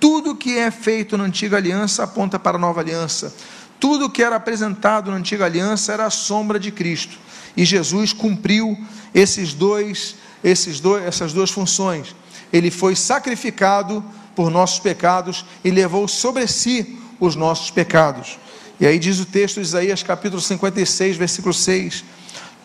tudo 0.00 0.34
que 0.34 0.56
é 0.56 0.70
feito 0.70 1.16
na 1.16 1.24
antiga 1.24 1.56
aliança 1.56 2.04
aponta 2.04 2.38
para 2.38 2.56
a 2.56 2.60
nova 2.60 2.80
aliança. 2.80 3.34
Tudo 3.78 4.10
que 4.10 4.22
era 4.22 4.36
apresentado 4.36 5.10
na 5.10 5.16
antiga 5.16 5.44
aliança 5.44 5.92
era 5.92 6.06
a 6.06 6.10
sombra 6.10 6.58
de 6.58 6.70
Cristo. 6.70 7.18
E 7.56 7.64
Jesus 7.64 8.12
cumpriu 8.12 8.78
esses 9.14 9.54
dois, 9.54 10.16
esses 10.44 10.80
dois, 10.80 11.04
essas 11.04 11.32
duas 11.32 11.50
funções. 11.50 12.14
Ele 12.52 12.70
foi 12.70 12.94
sacrificado 12.94 14.04
por 14.34 14.50
nossos 14.50 14.78
pecados 14.78 15.44
e 15.64 15.70
levou 15.70 16.06
sobre 16.06 16.46
si 16.46 16.98
os 17.18 17.34
nossos 17.34 17.70
pecados. 17.70 18.38
E 18.78 18.86
aí 18.86 18.98
diz 18.98 19.18
o 19.18 19.24
texto 19.24 19.54
de 19.56 19.62
Isaías 19.62 20.02
capítulo 20.02 20.40
56, 20.40 21.16
versículo 21.16 21.54
6: 21.54 22.04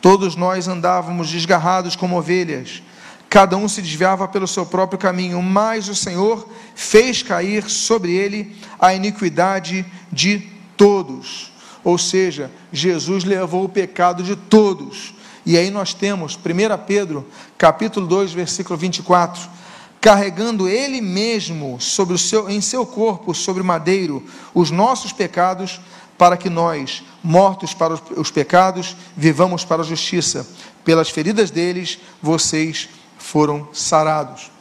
Todos 0.02 0.36
nós 0.36 0.68
andávamos 0.68 1.30
desgarrados 1.30 1.96
como 1.96 2.18
ovelhas, 2.18 2.84
cada 3.30 3.56
um 3.56 3.70
se 3.70 3.82
desviava 3.82 4.28
pelo 4.28 4.46
seu 4.46 4.66
próprio 4.66 5.00
caminho, 5.00 5.42
mas 5.42 5.88
o 5.88 5.96
Senhor 5.96 6.50
fez 6.76 7.24
cair 7.24 7.70
sobre 7.70 8.12
ele 8.12 8.54
a 8.78 8.94
iniquidade 8.94 9.86
de 10.12 10.50
todos. 10.76 11.50
Ou 11.84 11.98
seja, 11.98 12.52
Jesus 12.72 13.24
levou 13.24 13.66
o 13.66 13.70
pecado 13.70 14.24
de 14.24 14.36
todos. 14.36 15.14
E 15.46 15.58
aí 15.58 15.72
nós 15.72 15.94
temos 15.94 16.36
1 16.36 16.86
Pedro, 16.86 17.26
capítulo 17.58 18.06
2, 18.06 18.34
versículo 18.34 18.78
24, 18.78 19.50
carregando 20.00 20.68
ele 20.68 21.02
mesmo 21.02 21.80
sobre 21.80 22.14
o 22.14 22.18
seu 22.18 22.50
em 22.50 22.62
seu 22.62 22.86
corpo 22.86 23.34
sobre 23.34 23.62
o 23.62 23.66
madeiro 23.66 24.24
os 24.54 24.72
nossos 24.72 25.12
pecados, 25.12 25.80
para 26.18 26.38
que 26.38 26.50
nós, 26.50 27.04
mortos 27.24 27.74
para 27.74 27.96
os 28.16 28.30
pecados, 28.30 28.96
vivamos 29.18 29.66
para 29.66 29.82
a 29.82 29.86
justiça. 29.86 30.48
Pelas 30.86 31.10
feridas 31.10 31.50
deles 31.50 31.98
vocês 32.22 32.90
foram 33.18 33.68
sarados. 33.74 34.52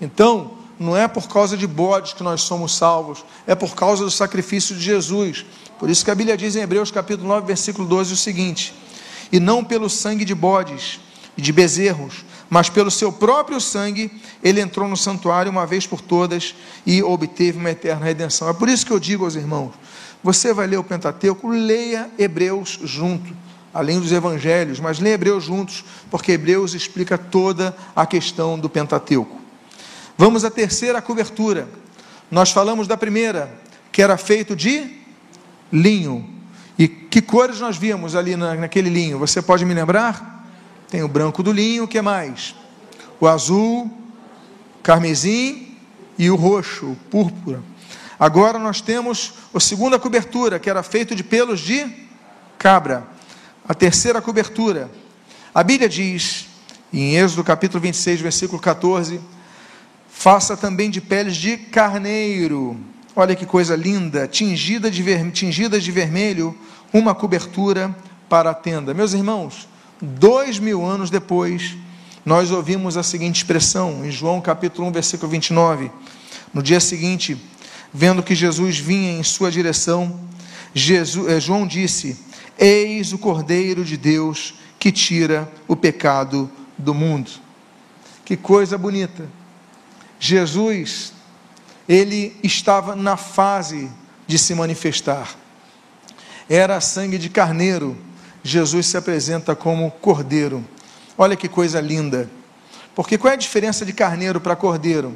Então, 0.00 0.63
não 0.78 0.96
é 0.96 1.06
por 1.06 1.28
causa 1.28 1.56
de 1.56 1.66
bodes 1.66 2.12
que 2.12 2.22
nós 2.22 2.42
somos 2.42 2.74
salvos, 2.76 3.24
é 3.46 3.54
por 3.54 3.74
causa 3.74 4.04
do 4.04 4.10
sacrifício 4.10 4.74
de 4.74 4.82
Jesus. 4.82 5.44
Por 5.78 5.88
isso 5.88 6.04
que 6.04 6.10
a 6.10 6.14
Bíblia 6.14 6.36
diz 6.36 6.56
em 6.56 6.60
Hebreus 6.60 6.90
capítulo 6.90 7.28
9, 7.28 7.46
versículo 7.46 7.86
12 7.86 8.14
o 8.14 8.16
seguinte: 8.16 8.74
E 9.30 9.38
não 9.38 9.64
pelo 9.64 9.88
sangue 9.88 10.24
de 10.24 10.34
bodes 10.34 11.00
e 11.36 11.42
de 11.42 11.52
bezerros, 11.52 12.24
mas 12.48 12.68
pelo 12.68 12.90
seu 12.90 13.12
próprio 13.12 13.60
sangue, 13.60 14.10
ele 14.42 14.60
entrou 14.60 14.88
no 14.88 14.96
santuário 14.96 15.50
uma 15.50 15.66
vez 15.66 15.86
por 15.86 16.00
todas 16.00 16.54
e 16.86 17.02
obteve 17.02 17.58
uma 17.58 17.70
eterna 17.70 18.04
redenção. 18.04 18.48
É 18.48 18.52
por 18.52 18.68
isso 18.68 18.86
que 18.86 18.92
eu 18.92 19.00
digo 19.00 19.24
aos 19.24 19.34
irmãos: 19.34 19.72
você 20.22 20.52
vai 20.52 20.66
ler 20.66 20.78
o 20.78 20.84
Pentateuco, 20.84 21.48
leia 21.48 22.10
Hebreus 22.18 22.78
junto, 22.82 23.34
além 23.72 24.00
dos 24.00 24.12
evangelhos, 24.12 24.80
mas 24.80 24.98
leia 24.98 25.14
Hebreus 25.14 25.44
juntos, 25.44 25.84
porque 26.10 26.32
Hebreus 26.32 26.74
explica 26.74 27.18
toda 27.18 27.76
a 27.94 28.06
questão 28.06 28.58
do 28.58 28.68
Pentateuco. 28.68 29.43
Vamos 30.16 30.44
à 30.44 30.50
terceira 30.50 31.02
cobertura. 31.02 31.68
Nós 32.30 32.50
falamos 32.50 32.86
da 32.86 32.96
primeira, 32.96 33.52
que 33.90 34.00
era 34.00 34.16
feito 34.16 34.54
de 34.54 34.98
linho. 35.72 36.28
E 36.78 36.88
que 36.88 37.20
cores 37.20 37.60
nós 37.60 37.76
vimos 37.76 38.14
ali 38.14 38.36
na, 38.36 38.54
naquele 38.54 38.90
linho? 38.90 39.18
Você 39.18 39.42
pode 39.42 39.64
me 39.64 39.74
lembrar? 39.74 40.48
Tem 40.88 41.02
o 41.02 41.08
branco 41.08 41.42
do 41.42 41.52
linho, 41.52 41.84
o 41.84 41.88
que 41.88 42.00
mais? 42.00 42.54
O 43.20 43.26
azul, 43.26 43.90
carmesim 44.82 45.76
e 46.18 46.30
o 46.30 46.36
roxo, 46.36 46.96
púrpura. 47.10 47.62
Agora 48.18 48.58
nós 48.58 48.80
temos 48.80 49.34
a 49.52 49.58
segunda 49.58 49.98
cobertura, 49.98 50.58
que 50.58 50.70
era 50.70 50.82
feito 50.82 51.14
de 51.14 51.24
pelos 51.24 51.60
de 51.60 51.86
cabra. 52.58 53.04
A 53.66 53.74
terceira 53.74 54.20
cobertura. 54.22 54.90
A 55.54 55.62
Bíblia 55.62 55.88
diz, 55.88 56.48
em 56.92 57.16
Êxodo 57.16 57.42
capítulo 57.42 57.80
26, 57.80 58.20
versículo 58.20 58.60
14: 58.60 59.20
Faça 60.16 60.56
também 60.56 60.88
de 60.88 61.00
peles 61.00 61.36
de 61.36 61.56
carneiro 61.56 62.78
Olha 63.16 63.36
que 63.36 63.46
coisa 63.46 63.76
linda, 63.76 64.26
tingida 64.26 64.90
de 64.90 65.00
ver, 65.00 65.30
tingidas 65.30 65.84
de 65.84 65.92
vermelho, 65.92 66.56
uma 66.92 67.14
cobertura 67.14 67.94
para 68.28 68.50
a 68.50 68.54
tenda. 68.54 68.92
Meus 68.92 69.12
irmãos, 69.12 69.68
dois 70.02 70.58
mil 70.58 70.84
anos 70.84 71.10
depois, 71.10 71.76
nós 72.26 72.50
ouvimos 72.50 72.96
a 72.96 73.04
seguinte 73.04 73.36
expressão, 73.36 74.04
em 74.04 74.10
João 74.10 74.40
capítulo 74.40 74.88
1, 74.88 74.92
versículo 74.92 75.30
29. 75.30 75.92
No 76.52 76.60
dia 76.60 76.80
seguinte, 76.80 77.36
vendo 77.92 78.20
que 78.20 78.34
Jesus 78.34 78.78
vinha 78.78 79.12
em 79.12 79.22
sua 79.22 79.48
direção, 79.48 80.18
Jesus, 80.74 81.30
eh, 81.30 81.38
João 81.38 81.68
disse: 81.68 82.18
Eis 82.58 83.12
o 83.12 83.18
Cordeiro 83.18 83.84
de 83.84 83.96
Deus 83.96 84.54
que 84.76 84.90
tira 84.90 85.48
o 85.68 85.76
pecado 85.76 86.50
do 86.76 86.92
mundo. 86.92 87.30
Que 88.24 88.36
coisa 88.36 88.76
bonita. 88.76 89.28
Jesus 90.26 91.12
ele 91.86 92.34
estava 92.42 92.96
na 92.96 93.14
fase 93.14 93.90
de 94.26 94.38
se 94.38 94.54
manifestar. 94.54 95.36
Era 96.48 96.80
sangue 96.80 97.18
de 97.18 97.28
carneiro. 97.28 97.94
Jesus 98.42 98.86
se 98.86 98.96
apresenta 98.96 99.54
como 99.54 99.90
cordeiro. 99.90 100.64
Olha 101.18 101.36
que 101.36 101.46
coisa 101.46 101.78
linda. 101.78 102.30
Porque 102.94 103.18
qual 103.18 103.32
é 103.32 103.34
a 103.34 103.38
diferença 103.38 103.84
de 103.84 103.92
carneiro 103.92 104.40
para 104.40 104.56
cordeiro? 104.56 105.14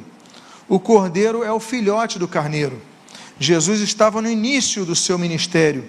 O 0.67 0.79
cordeiro 0.79 1.43
é 1.43 1.51
o 1.51 1.59
filhote 1.59 2.19
do 2.19 2.27
carneiro. 2.27 2.79
Jesus 3.39 3.81
estava 3.81 4.21
no 4.21 4.29
início 4.29 4.85
do 4.85 4.95
seu 4.95 5.17
ministério. 5.17 5.85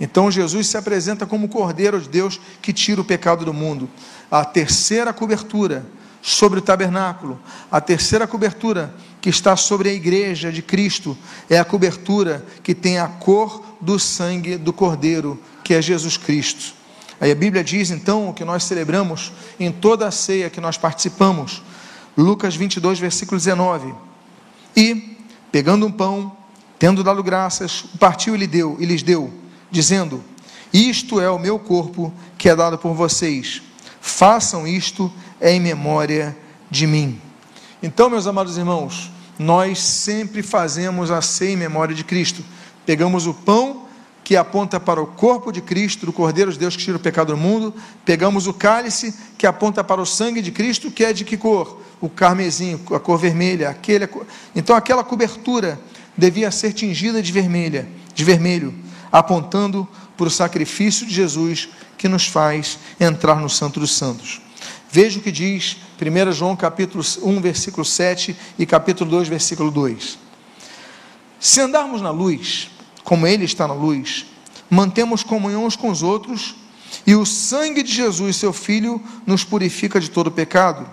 Então 0.00 0.32
Jesus 0.32 0.66
se 0.66 0.76
apresenta 0.76 1.26
como 1.26 1.48
cordeiro 1.48 2.00
de 2.00 2.08
Deus 2.08 2.40
que 2.60 2.72
tira 2.72 3.00
o 3.00 3.04
pecado 3.04 3.44
do 3.44 3.54
mundo. 3.54 3.88
A 4.28 4.44
terceira 4.44 5.12
cobertura 5.12 5.86
sobre 6.20 6.58
o 6.58 6.62
tabernáculo, 6.62 7.38
a 7.70 7.80
terceira 7.80 8.26
cobertura 8.26 8.94
que 9.20 9.30
está 9.30 9.56
sobre 9.56 9.88
a 9.88 9.92
igreja 9.92 10.52
de 10.52 10.62
Cristo 10.62 11.16
é 11.48 11.58
a 11.58 11.64
cobertura 11.64 12.44
que 12.62 12.74
tem 12.74 12.98
a 12.98 13.08
cor 13.08 13.64
do 13.80 13.98
sangue 13.98 14.56
do 14.56 14.72
Cordeiro, 14.72 15.40
que 15.64 15.74
é 15.74 15.82
Jesus 15.82 16.16
Cristo. 16.16 16.74
Aí 17.20 17.32
a 17.32 17.34
Bíblia 17.34 17.64
diz 17.64 17.90
então 17.90 18.28
o 18.28 18.34
que 18.34 18.44
nós 18.44 18.64
celebramos 18.64 19.32
em 19.58 19.72
toda 19.72 20.06
a 20.06 20.10
ceia 20.10 20.50
que 20.50 20.60
nós 20.60 20.78
participamos. 20.78 21.62
Lucas 22.16 22.54
22, 22.54 22.98
versículo 22.98 23.38
19. 23.38 23.92
E, 24.76 25.16
pegando 25.50 25.86
um 25.86 25.90
pão, 25.90 26.36
tendo 26.78 27.02
dado 27.02 27.22
graças, 27.22 27.84
partiu 27.98 28.34
e 28.34 28.38
lhe 28.38 28.46
deu, 28.46 28.76
e 28.78 28.86
lhes 28.86 29.02
deu, 29.02 29.32
dizendo: 29.70 30.22
Isto 30.72 31.20
é 31.20 31.28
o 31.28 31.38
meu 31.38 31.58
corpo 31.58 32.12
que 32.36 32.48
é 32.48 32.54
dado 32.54 32.78
por 32.78 32.94
vocês. 32.94 33.62
Façam 34.00 34.66
isto 34.66 35.12
em 35.40 35.60
memória 35.60 36.36
de 36.70 36.86
mim. 36.86 37.20
Então, 37.82 38.10
meus 38.10 38.26
amados 38.26 38.56
irmãos, 38.56 39.10
nós 39.38 39.78
sempre 39.78 40.42
fazemos 40.42 41.10
a 41.10 41.22
ceia 41.22 41.52
em 41.52 41.56
memória 41.56 41.94
de 41.94 42.04
Cristo. 42.04 42.44
Pegamos 42.84 43.26
o 43.26 43.34
pão 43.34 43.86
que 44.24 44.36
aponta 44.36 44.78
para 44.78 45.00
o 45.00 45.06
corpo 45.06 45.50
de 45.52 45.62
Cristo, 45.62 46.04
do 46.04 46.12
Cordeiro 46.12 46.52
de 46.52 46.58
Deus 46.58 46.76
que 46.76 46.82
tira 46.82 46.96
o 46.96 47.00
pecado 47.00 47.32
do 47.32 47.36
mundo. 47.38 47.72
Pegamos 48.04 48.46
o 48.46 48.52
cálice 48.52 49.14
que 49.38 49.46
aponta 49.46 49.82
para 49.82 50.02
o 50.02 50.06
sangue 50.06 50.42
de 50.42 50.50
Cristo, 50.50 50.90
que 50.90 51.04
é 51.04 51.12
de 51.12 51.24
que 51.24 51.36
cor? 51.36 51.80
O 52.00 52.10
carmesim, 52.10 52.78
a 52.94 52.98
cor 52.98 53.16
vermelha. 53.16 53.70
Aquele, 53.70 54.08
então 54.54 54.76
aquela 54.76 55.02
cobertura 55.02 55.80
devia 56.16 56.50
ser 56.50 56.72
tingida 56.72 57.22
de 57.22 57.32
vermelha, 57.32 57.88
de 58.12 58.24
vermelho, 58.24 58.74
apontando 59.10 59.88
para 60.16 60.26
o 60.26 60.30
sacrifício 60.30 61.06
de 61.06 61.14
Jesus 61.14 61.68
que 61.96 62.08
nos 62.08 62.26
faz 62.26 62.78
entrar 63.00 63.36
no 63.36 63.48
Santo 63.48 63.80
dos 63.80 63.96
Santos. 63.96 64.42
Veja 64.90 65.18
o 65.18 65.22
que 65.22 65.30
diz 65.30 65.76
1 66.00 66.32
João 66.32 66.56
capítulo 66.56 67.04
1, 67.22 67.40
versículo 67.40 67.84
7 67.84 68.34
e 68.58 68.64
capítulo 68.64 69.10
2, 69.10 69.28
versículo 69.28 69.70
2. 69.70 70.18
Se 71.38 71.60
andarmos 71.60 72.00
na 72.00 72.10
luz, 72.10 72.70
como 73.04 73.26
Ele 73.26 73.44
está 73.44 73.68
na 73.68 73.74
luz, 73.74 74.24
mantemos 74.70 75.22
comunhão 75.22 75.66
uns 75.66 75.76
com 75.76 75.90
os 75.90 76.02
outros, 76.02 76.54
e 77.06 77.14
o 77.14 77.26
sangue 77.26 77.82
de 77.82 77.92
Jesus, 77.92 78.36
seu 78.36 78.52
Filho, 78.52 79.00
nos 79.26 79.44
purifica 79.44 80.00
de 80.00 80.10
todo 80.10 80.30
pecado. 80.30 80.88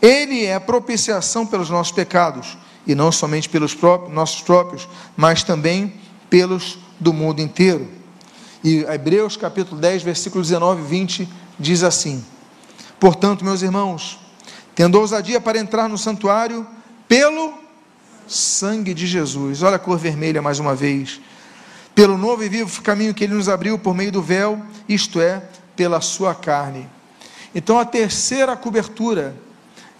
Ele 0.00 0.44
é 0.44 0.54
a 0.54 0.60
propiciação 0.60 1.44
pelos 1.44 1.68
nossos 1.68 1.92
pecados, 1.92 2.56
e 2.86 2.94
não 2.94 3.10
somente 3.10 3.48
pelos 3.48 3.74
próprios, 3.74 4.14
nossos 4.14 4.42
próprios, 4.42 4.88
mas 5.16 5.42
também 5.42 5.94
pelos 6.30 6.78
do 7.00 7.12
mundo 7.12 7.40
inteiro. 7.40 7.88
E 8.62 8.78
Hebreus 8.84 9.36
capítulo 9.36 9.80
10, 9.80 10.02
versículo 10.02 10.42
19 10.42 10.82
e 10.82 10.86
20 10.86 11.28
diz 11.58 11.82
assim: 11.82 12.24
Portanto, 13.04 13.44
meus 13.44 13.60
irmãos, 13.60 14.18
tendo 14.74 14.98
ousadia 14.98 15.38
para 15.38 15.58
entrar 15.58 15.90
no 15.90 15.98
santuário 15.98 16.66
pelo 17.06 17.52
sangue 18.26 18.94
de 18.94 19.06
Jesus. 19.06 19.62
Olha 19.62 19.76
a 19.76 19.78
cor 19.78 19.98
vermelha 19.98 20.40
mais 20.40 20.58
uma 20.58 20.74
vez. 20.74 21.20
Pelo 21.94 22.16
novo 22.16 22.42
e 22.42 22.48
vivo 22.48 22.80
caminho 22.80 23.12
que 23.12 23.24
ele 23.24 23.34
nos 23.34 23.46
abriu 23.46 23.78
por 23.78 23.94
meio 23.94 24.10
do 24.10 24.22
véu, 24.22 24.58
isto 24.88 25.20
é, 25.20 25.42
pela 25.76 26.00
sua 26.00 26.34
carne. 26.34 26.88
Então 27.54 27.78
a 27.78 27.84
terceira 27.84 28.56
cobertura, 28.56 29.36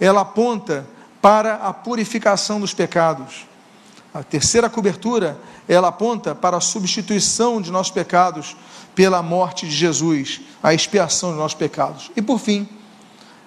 ela 0.00 0.22
aponta 0.22 0.86
para 1.20 1.56
a 1.56 1.74
purificação 1.74 2.58
dos 2.58 2.72
pecados. 2.72 3.46
A 4.14 4.22
terceira 4.22 4.70
cobertura, 4.70 5.38
ela 5.68 5.88
aponta 5.88 6.34
para 6.34 6.56
a 6.56 6.60
substituição 6.60 7.60
de 7.60 7.70
nossos 7.70 7.92
pecados 7.92 8.56
pela 8.94 9.22
morte 9.22 9.66
de 9.68 9.74
Jesus, 9.74 10.40
a 10.62 10.72
expiação 10.72 11.32
de 11.32 11.36
nossos 11.36 11.58
pecados. 11.58 12.10
E 12.16 12.22
por 12.22 12.38
fim, 12.38 12.66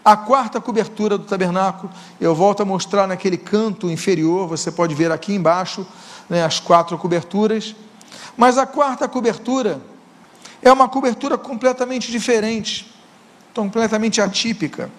a 0.08 0.16
quarta 0.16 0.62
cobertura 0.62 1.18
do 1.18 1.26
tabernáculo, 1.26 1.92
eu 2.18 2.34
volto 2.34 2.64
a 2.64 2.66
mostrar 2.66 3.06
naquele 3.08 3.36
canto 3.36 3.92
inferior, 3.92 4.48
você 4.48 4.72
pode 4.72 4.96
ver 4.96 5.12
aqui 5.12 5.34
embaixo 5.34 5.86
né, 6.30 6.46
as 6.46 6.62
quatro 6.62 6.98
coberturas. 6.98 7.76
Mas 8.38 8.58
a 8.58 8.66
quarta 8.66 9.06
cobertura 9.10 9.82
é 10.62 10.72
uma 10.72 10.88
cobertura 10.88 11.38
completamente 11.38 12.10
diferente, 12.10 12.90
completamente 13.54 14.22
atípica. 14.22 14.90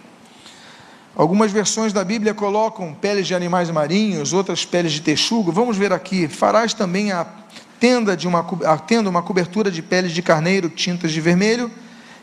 Algumas 1.16 1.50
versões 1.52 1.90
da 1.90 2.04
Bíblia 2.04 2.34
colocam 2.34 2.92
peles 2.92 3.26
de 3.26 3.34
animais 3.34 3.70
marinhos, 3.70 4.34
outras 4.34 4.66
peles 4.66 4.92
de 4.92 5.00
texugo. 5.00 5.50
Vamos 5.50 5.78
ver 5.78 5.90
aqui. 5.90 6.28
Farás 6.28 6.74
também 6.74 7.12
a 7.12 7.26
tenda 7.80 8.14
de 8.14 8.28
uma 8.28 8.46
a 8.66 8.76
tenda 8.76 9.08
uma 9.08 9.22
cobertura 9.22 9.70
de 9.70 9.80
peles 9.80 10.12
de 10.12 10.20
carneiro 10.20 10.68
tintas 10.68 11.12
de 11.12 11.20
vermelho 11.22 11.70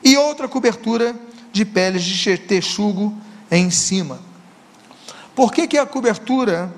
e 0.04 0.16
outra 0.18 0.48
cobertura 0.48 1.16
de 1.56 1.64
peles 1.64 2.04
de 2.04 2.38
texugo 2.38 3.14
em 3.50 3.72
cima. 3.72 4.20
Por 5.34 5.54
que, 5.54 5.66
que 5.70 5.78
a 5.78 5.86
cobertura 5.86 6.70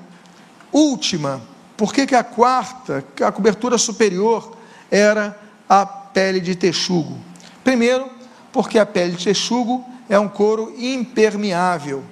última, 0.72 1.42
por 1.76 1.92
que, 1.92 2.06
que 2.06 2.14
a 2.14 2.22
quarta, 2.22 3.04
a 3.20 3.32
cobertura 3.32 3.76
superior, 3.76 4.56
era 4.88 5.36
a 5.68 5.84
pele 5.84 6.38
de 6.38 6.54
texugo? 6.54 7.18
Primeiro, 7.64 8.08
porque 8.52 8.78
a 8.78 8.86
pele 8.86 9.16
de 9.16 9.24
texugo 9.24 9.84
é 10.08 10.16
um 10.16 10.28
couro 10.28 10.72
impermeável, 10.78 12.04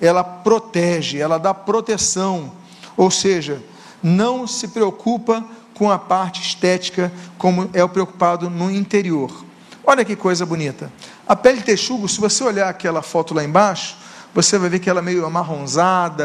ela 0.00 0.24
protege, 0.24 1.18
ela 1.18 1.38
dá 1.38 1.52
proteção, 1.52 2.50
ou 2.96 3.10
seja, 3.10 3.62
não 4.02 4.46
se 4.46 4.68
preocupa 4.68 5.44
com 5.74 5.90
a 5.90 5.98
parte 5.98 6.40
estética 6.40 7.12
como 7.36 7.68
é 7.74 7.84
o 7.84 7.90
preocupado 7.90 8.48
no 8.48 8.70
interior. 8.70 9.44
Olha 9.84 10.04
que 10.04 10.16
coisa 10.16 10.46
bonita. 10.46 10.90
A 11.28 11.34
pele 11.34 11.60
texugo, 11.62 12.08
se 12.08 12.20
você 12.20 12.44
olhar 12.44 12.68
aquela 12.68 13.02
foto 13.02 13.34
lá 13.34 13.42
embaixo, 13.42 13.96
você 14.32 14.58
vai 14.58 14.68
ver 14.68 14.78
que 14.78 14.88
ela 14.88 15.00
é 15.00 15.02
meio 15.02 15.26
amarronzada, 15.26 16.24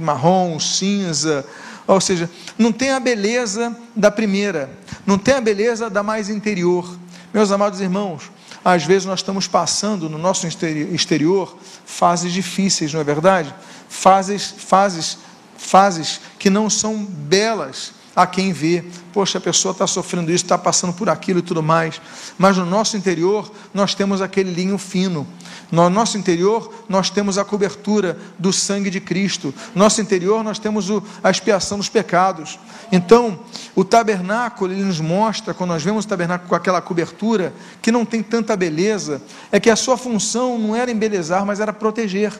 marrom, 0.00 0.58
cinza, 0.58 1.46
ou 1.86 2.00
seja, 2.00 2.28
não 2.58 2.72
tem 2.72 2.90
a 2.90 2.98
beleza 2.98 3.76
da 3.94 4.10
primeira, 4.10 4.70
não 5.06 5.18
tem 5.18 5.34
a 5.34 5.40
beleza 5.40 5.88
da 5.88 6.02
mais 6.02 6.28
interior. 6.28 6.98
Meus 7.32 7.52
amados 7.52 7.80
irmãos, 7.80 8.30
às 8.64 8.84
vezes 8.84 9.04
nós 9.04 9.20
estamos 9.20 9.46
passando 9.46 10.08
no 10.08 10.18
nosso 10.18 10.46
exterior 10.46 11.56
fases 11.84 12.32
difíceis, 12.32 12.92
não 12.92 13.00
é 13.00 13.04
verdade? 13.04 13.54
Fases, 13.88 14.54
fases, 14.56 15.18
fases 15.56 16.20
que 16.38 16.48
não 16.48 16.70
são 16.70 17.04
belas 17.04 17.92
a 18.14 18.26
quem 18.26 18.52
vê. 18.52 18.84
Poxa, 19.12 19.38
a 19.38 19.40
pessoa 19.40 19.72
está 19.72 19.86
sofrendo 19.86 20.30
isso, 20.30 20.44
está 20.44 20.58
passando 20.58 20.92
por 20.92 21.08
aquilo 21.08 21.38
e 21.38 21.42
tudo 21.42 21.62
mais. 21.62 22.00
Mas 22.38 22.56
no 22.56 22.66
nosso 22.66 22.96
interior, 22.96 23.50
nós 23.72 23.94
temos 23.94 24.20
aquele 24.20 24.52
linho 24.52 24.78
fino. 24.78 25.26
No 25.70 25.88
nosso 25.90 26.16
interior, 26.18 26.72
nós 26.88 27.10
temos 27.10 27.38
a 27.38 27.44
cobertura 27.44 28.18
do 28.38 28.52
sangue 28.52 28.90
de 28.90 29.00
Cristo. 29.00 29.54
No 29.74 29.82
nosso 29.82 30.00
interior, 30.00 30.42
nós 30.44 30.58
temos 30.58 30.90
o, 30.90 31.02
a 31.22 31.30
expiação 31.30 31.78
dos 31.78 31.88
pecados. 31.88 32.58
Então, 32.92 33.40
o 33.74 33.84
tabernáculo, 33.84 34.72
ele 34.72 34.84
nos 34.84 35.00
mostra, 35.00 35.54
quando 35.54 35.70
nós 35.70 35.82
vemos 35.82 36.04
o 36.04 36.08
tabernáculo 36.08 36.48
com 36.48 36.54
aquela 36.54 36.80
cobertura, 36.80 37.52
que 37.82 37.90
não 37.90 38.04
tem 38.04 38.22
tanta 38.22 38.56
beleza, 38.56 39.20
é 39.50 39.58
que 39.58 39.70
a 39.70 39.76
sua 39.76 39.96
função 39.96 40.58
não 40.58 40.76
era 40.76 40.90
embelezar, 40.90 41.44
mas 41.44 41.60
era 41.60 41.72
proteger. 41.72 42.32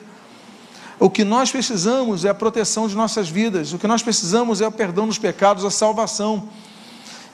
O 0.98 1.10
que 1.10 1.24
nós 1.24 1.50
precisamos 1.50 2.24
é 2.24 2.28
a 2.28 2.34
proteção 2.34 2.86
de 2.86 2.94
nossas 2.94 3.28
vidas, 3.28 3.72
o 3.72 3.78
que 3.78 3.86
nós 3.86 4.02
precisamos 4.02 4.60
é 4.60 4.66
o 4.66 4.72
perdão 4.72 5.06
dos 5.06 5.18
pecados, 5.18 5.64
a 5.64 5.70
salvação. 5.70 6.48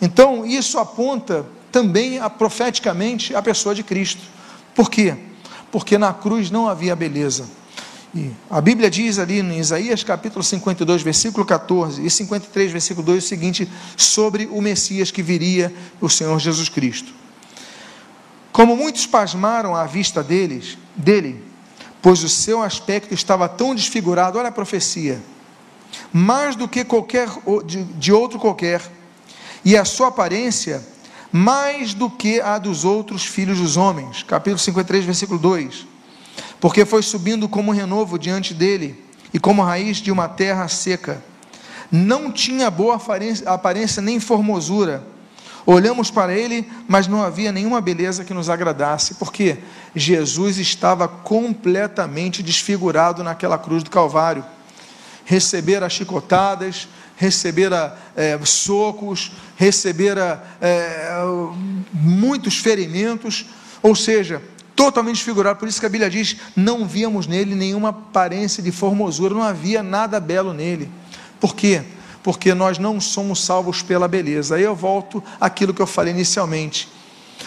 Então, 0.00 0.46
isso 0.46 0.78
aponta 0.78 1.46
também 1.70 2.18
a, 2.18 2.30
profeticamente 2.30 3.34
a 3.34 3.42
pessoa 3.42 3.74
de 3.74 3.82
Cristo. 3.82 4.22
Por 4.74 4.90
quê? 4.90 5.16
Porque 5.70 5.98
na 5.98 6.12
cruz 6.12 6.50
não 6.50 6.68
havia 6.68 6.96
beleza. 6.96 7.46
E 8.14 8.30
a 8.50 8.60
Bíblia 8.60 8.90
diz 8.90 9.18
ali 9.18 9.38
em 9.38 9.58
Isaías 9.58 10.02
capítulo 10.02 10.42
52, 10.42 11.02
versículo 11.02 11.46
14 11.46 12.04
e 12.04 12.10
53, 12.10 12.72
versículo 12.72 13.06
2 13.06 13.22
o 13.24 13.26
seguinte 13.26 13.70
sobre 13.96 14.46
o 14.46 14.60
Messias 14.60 15.12
que 15.12 15.22
viria, 15.22 15.72
o 16.00 16.08
Senhor 16.08 16.36
Jesus 16.40 16.68
Cristo. 16.68 17.12
Como 18.50 18.76
muitos 18.76 19.06
pasmaram 19.06 19.76
à 19.76 19.84
vista 19.86 20.24
deles, 20.24 20.76
dele, 20.96 21.49
pois 22.02 22.22
o 22.22 22.28
seu 22.28 22.62
aspecto 22.62 23.12
estava 23.14 23.48
tão 23.48 23.74
desfigurado, 23.74 24.38
olha 24.38 24.48
a 24.48 24.52
profecia, 24.52 25.20
mais 26.12 26.56
do 26.56 26.68
que 26.68 26.84
qualquer 26.84 27.28
de 27.96 28.12
outro 28.12 28.38
qualquer, 28.38 28.82
e 29.64 29.76
a 29.76 29.84
sua 29.84 30.08
aparência 30.08 30.82
mais 31.32 31.94
do 31.94 32.10
que 32.10 32.40
a 32.40 32.58
dos 32.58 32.84
outros 32.84 33.24
filhos 33.24 33.58
dos 33.58 33.76
homens. 33.76 34.22
Capítulo 34.22 34.58
53, 34.58 35.04
versículo 35.04 35.38
2. 35.38 35.86
Porque 36.58 36.84
foi 36.84 37.02
subindo 37.02 37.48
como 37.48 37.70
um 37.70 37.74
renovo 37.74 38.18
diante 38.18 38.52
dele, 38.52 39.04
e 39.32 39.38
como 39.38 39.62
raiz 39.62 39.98
de 39.98 40.10
uma 40.10 40.28
terra 40.28 40.66
seca. 40.68 41.22
Não 41.90 42.30
tinha 42.30 42.70
boa 42.70 43.00
aparência 43.46 44.02
nem 44.02 44.20
formosura 44.20 45.06
Olhamos 45.66 46.10
para 46.10 46.34
ele, 46.34 46.70
mas 46.88 47.06
não 47.06 47.22
havia 47.22 47.52
nenhuma 47.52 47.80
beleza 47.80 48.24
que 48.24 48.34
nos 48.34 48.48
agradasse, 48.48 49.14
porque 49.14 49.58
Jesus 49.94 50.58
estava 50.58 51.06
completamente 51.06 52.42
desfigurado 52.42 53.22
naquela 53.22 53.58
cruz 53.58 53.82
do 53.82 53.90
Calvário. 53.90 54.44
Recebera 55.24 55.88
chicotadas, 55.88 56.88
recebera 57.16 57.96
é, 58.16 58.38
socos, 58.44 59.32
recebera 59.56 60.42
é, 60.60 61.22
muitos 61.92 62.56
ferimentos, 62.56 63.46
ou 63.82 63.94
seja, 63.94 64.42
totalmente 64.74 65.16
desfigurado. 65.16 65.58
Por 65.58 65.68
isso 65.68 65.78
que 65.78 65.86
a 65.86 65.90
Bíblia 65.90 66.08
diz: 66.08 66.36
não 66.56 66.86
víamos 66.86 67.26
nele 67.26 67.54
nenhuma 67.54 67.90
aparência 67.90 68.62
de 68.62 68.72
formosura, 68.72 69.34
não 69.34 69.42
havia 69.42 69.82
nada 69.82 70.18
belo 70.18 70.54
nele. 70.54 70.90
Por 71.38 71.54
quê? 71.54 71.82
Porque 72.22 72.54
nós 72.54 72.78
não 72.78 73.00
somos 73.00 73.44
salvos 73.44 73.82
pela 73.82 74.06
beleza. 74.06 74.56
Aí 74.56 74.62
eu 74.62 74.74
volto 74.74 75.22
àquilo 75.40 75.72
que 75.72 75.80
eu 75.80 75.86
falei 75.86 76.12
inicialmente. 76.12 76.88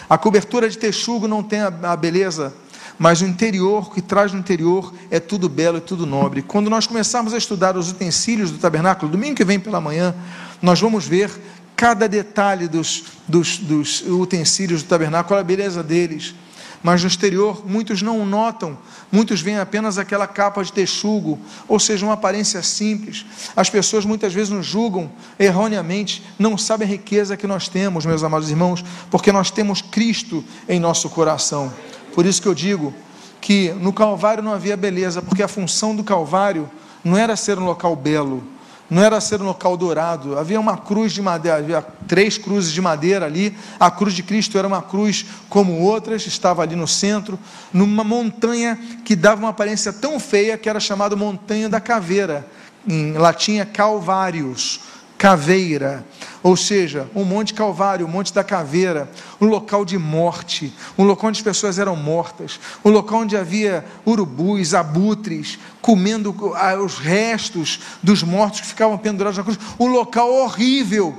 A 0.10 0.18
cobertura 0.18 0.70
de 0.70 0.78
texugo 0.78 1.28
não 1.28 1.44
tem 1.44 1.62
a 1.62 1.96
beleza, 1.96 2.54
mas 2.98 3.22
o 3.22 3.26
interior, 3.26 3.88
o 3.88 3.92
que 3.92 4.02
traz 4.02 4.32
no 4.32 4.40
interior, 4.40 4.94
é 5.10 5.20
tudo 5.20 5.50
belo 5.50 5.78
e 5.78 5.82
tudo 5.82 6.06
nobre. 6.06 6.42
Quando 6.42 6.70
nós 6.70 6.88
começarmos 6.88 7.34
a 7.34 7.38
estudar 7.38 7.78
os 7.78 7.92
utensílios 7.92 8.52
do 8.52 8.58
tabernáculo, 8.58 9.12
domingo 9.12 9.36
que 9.36 9.46
vem 9.46 9.60
pela 9.60 9.82
manhã, 9.82 10.16
nós 10.62 10.80
vamos 10.80 11.08
ver 11.08 11.32
cada 11.76 12.08
detalhe 12.08 12.68
dos, 12.68 13.04
dos, 13.28 13.58
dos 13.58 14.02
utensílios 14.02 14.84
do 14.84 14.90
tabernáculo, 14.90 15.40
a 15.40 15.44
beleza 15.44 15.84
deles. 15.84 16.36
Mas 16.84 17.02
no 17.02 17.08
exterior, 17.08 17.64
muitos 17.66 18.02
não 18.02 18.26
notam, 18.26 18.78
muitos 19.10 19.40
veem 19.40 19.58
apenas 19.58 19.98
aquela 19.98 20.28
capa 20.28 20.62
de 20.62 20.74
texugo, 20.74 21.40
ou 21.66 21.80
seja, 21.80 22.06
uma 22.06 22.16
aparência 22.16 22.62
simples. 22.62 23.26
As 23.56 23.70
pessoas 23.70 24.04
muitas 24.04 24.34
vezes 24.34 24.50
nos 24.50 24.66
julgam 24.66 25.10
erroneamente, 25.40 26.22
não 26.38 26.58
sabem 26.58 26.86
a 26.86 26.92
riqueza 26.92 27.38
que 27.38 27.48
nós 27.48 27.70
temos, 27.70 28.06
meus 28.06 28.22
amados 28.22 28.50
irmãos, 28.50 28.84
porque 29.10 29.32
nós 29.32 29.50
temos 29.50 29.82
Cristo 29.82 30.44
em 30.68 30.78
nosso 30.78 31.10
coração. 31.10 31.74
Por 32.14 32.26
isso 32.26 32.42
que 32.42 32.48
eu 32.50 32.54
digo 32.54 32.94
que 33.40 33.72
no 33.80 33.94
Calvário 33.94 34.44
não 34.44 34.54
havia 34.54 34.76
beleza, 34.76 35.22
porque 35.22 35.42
a 35.42 35.48
função 35.48 35.96
do 35.96 36.04
Calvário 36.04 36.70
não 37.02 37.18
era 37.18 37.36
ser 37.38 37.58
um 37.58 37.66
local 37.66 37.96
belo, 37.96 38.44
não 38.90 39.02
era 39.02 39.20
ser 39.22 39.42
um 39.42 39.46
local 39.46 39.76
dourado, 39.76 40.38
havia 40.38 40.60
uma 40.60 40.78
cruz 40.78 41.12
de 41.12 41.22
madeira, 41.22 41.58
havia 41.58 41.82
três 42.08 42.38
cruzes 42.38 42.72
de 42.72 42.82
madeira 42.82 43.26
ali, 43.26 43.58
a 43.80 43.90
cruz 43.90 44.14
de 44.14 44.22
Cristo 44.22 44.58
era 44.58 44.68
uma 44.68 44.82
cruz 44.82 45.26
como 45.50 45.80
outras, 45.80 46.26
estava 46.28 46.62
ali 46.62 46.76
no 46.76 46.88
centro, 46.88 47.40
numa 47.72 48.04
montanha 48.04 48.80
que 49.04 49.16
dava 49.16 49.42
uma 49.42 49.50
aparência 49.50 49.92
tão 49.92 50.20
feia 50.20 50.58
que 50.58 50.70
era 50.70 50.80
chamada 50.80 51.16
Montanha 51.16 51.70
da 51.70 51.80
Caveira, 51.80 52.46
em 52.88 53.14
latim 53.14 53.60
é 53.60 53.66
Calvários, 53.66 54.82
caveira, 55.24 56.06
ou 56.44 56.58
seja, 56.58 57.10
o 57.16 57.24
Monte 57.24 57.54
Calvário, 57.54 58.06
o 58.06 58.10
Monte 58.10 58.34
da 58.34 58.44
Caveira, 58.44 59.10
um 59.40 59.46
local 59.46 59.86
de 59.86 59.98
morte, 59.98 60.74
um 60.98 61.06
local 61.06 61.30
onde 61.30 61.40
as 61.40 61.42
pessoas 61.42 61.80
eram 61.80 61.96
mortas, 61.96 62.60
um 62.84 62.90
local 62.90 63.22
onde 63.22 63.38
havia 63.38 63.86
urubus, 64.06 64.74
abutres, 64.74 65.58
comendo 65.82 66.36
os 66.84 66.98
restos 66.98 67.80
dos 68.04 68.22
mortos 68.22 68.60
que 68.60 68.68
ficavam 68.68 68.98
pendurados 68.98 69.38
na 69.38 69.46
cruz, 69.46 69.58
um 69.80 69.88
local 69.88 70.30
horrível, 70.30 71.18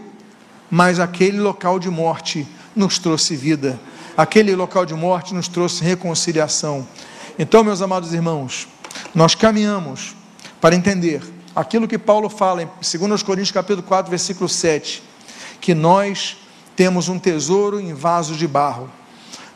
mas 0.70 1.00
aquele 1.00 1.40
local 1.40 1.78
de 1.78 1.88
morte 1.88 2.46
nos 2.76 2.98
trouxe 2.98 3.34
vida, 3.34 3.80
aquele 4.14 4.54
local 4.54 4.84
de 4.84 4.92
morte 4.92 5.32
nos 5.32 5.48
trouxe 5.48 5.82
reconciliação. 5.82 6.86
Então, 7.38 7.64
meus 7.64 7.80
amados 7.80 8.12
irmãos, 8.12 8.68
nós 9.14 9.34
caminhamos 9.34 10.14
para 10.60 10.74
entender 10.74 11.22
aquilo 11.54 11.86
que 11.86 11.98
Paulo 11.98 12.28
fala 12.28 12.62
em 12.62 12.68
2 12.98 13.22
Coríntios 13.22 13.52
capítulo 13.52 13.82
4, 13.82 14.10
versículo 14.10 14.48
7, 14.48 15.02
que 15.60 15.74
nós 15.74 16.36
temos 16.74 17.08
um 17.08 17.18
tesouro 17.18 17.80
em 17.80 17.94
vaso 17.94 18.34
de 18.34 18.46
barro. 18.46 18.90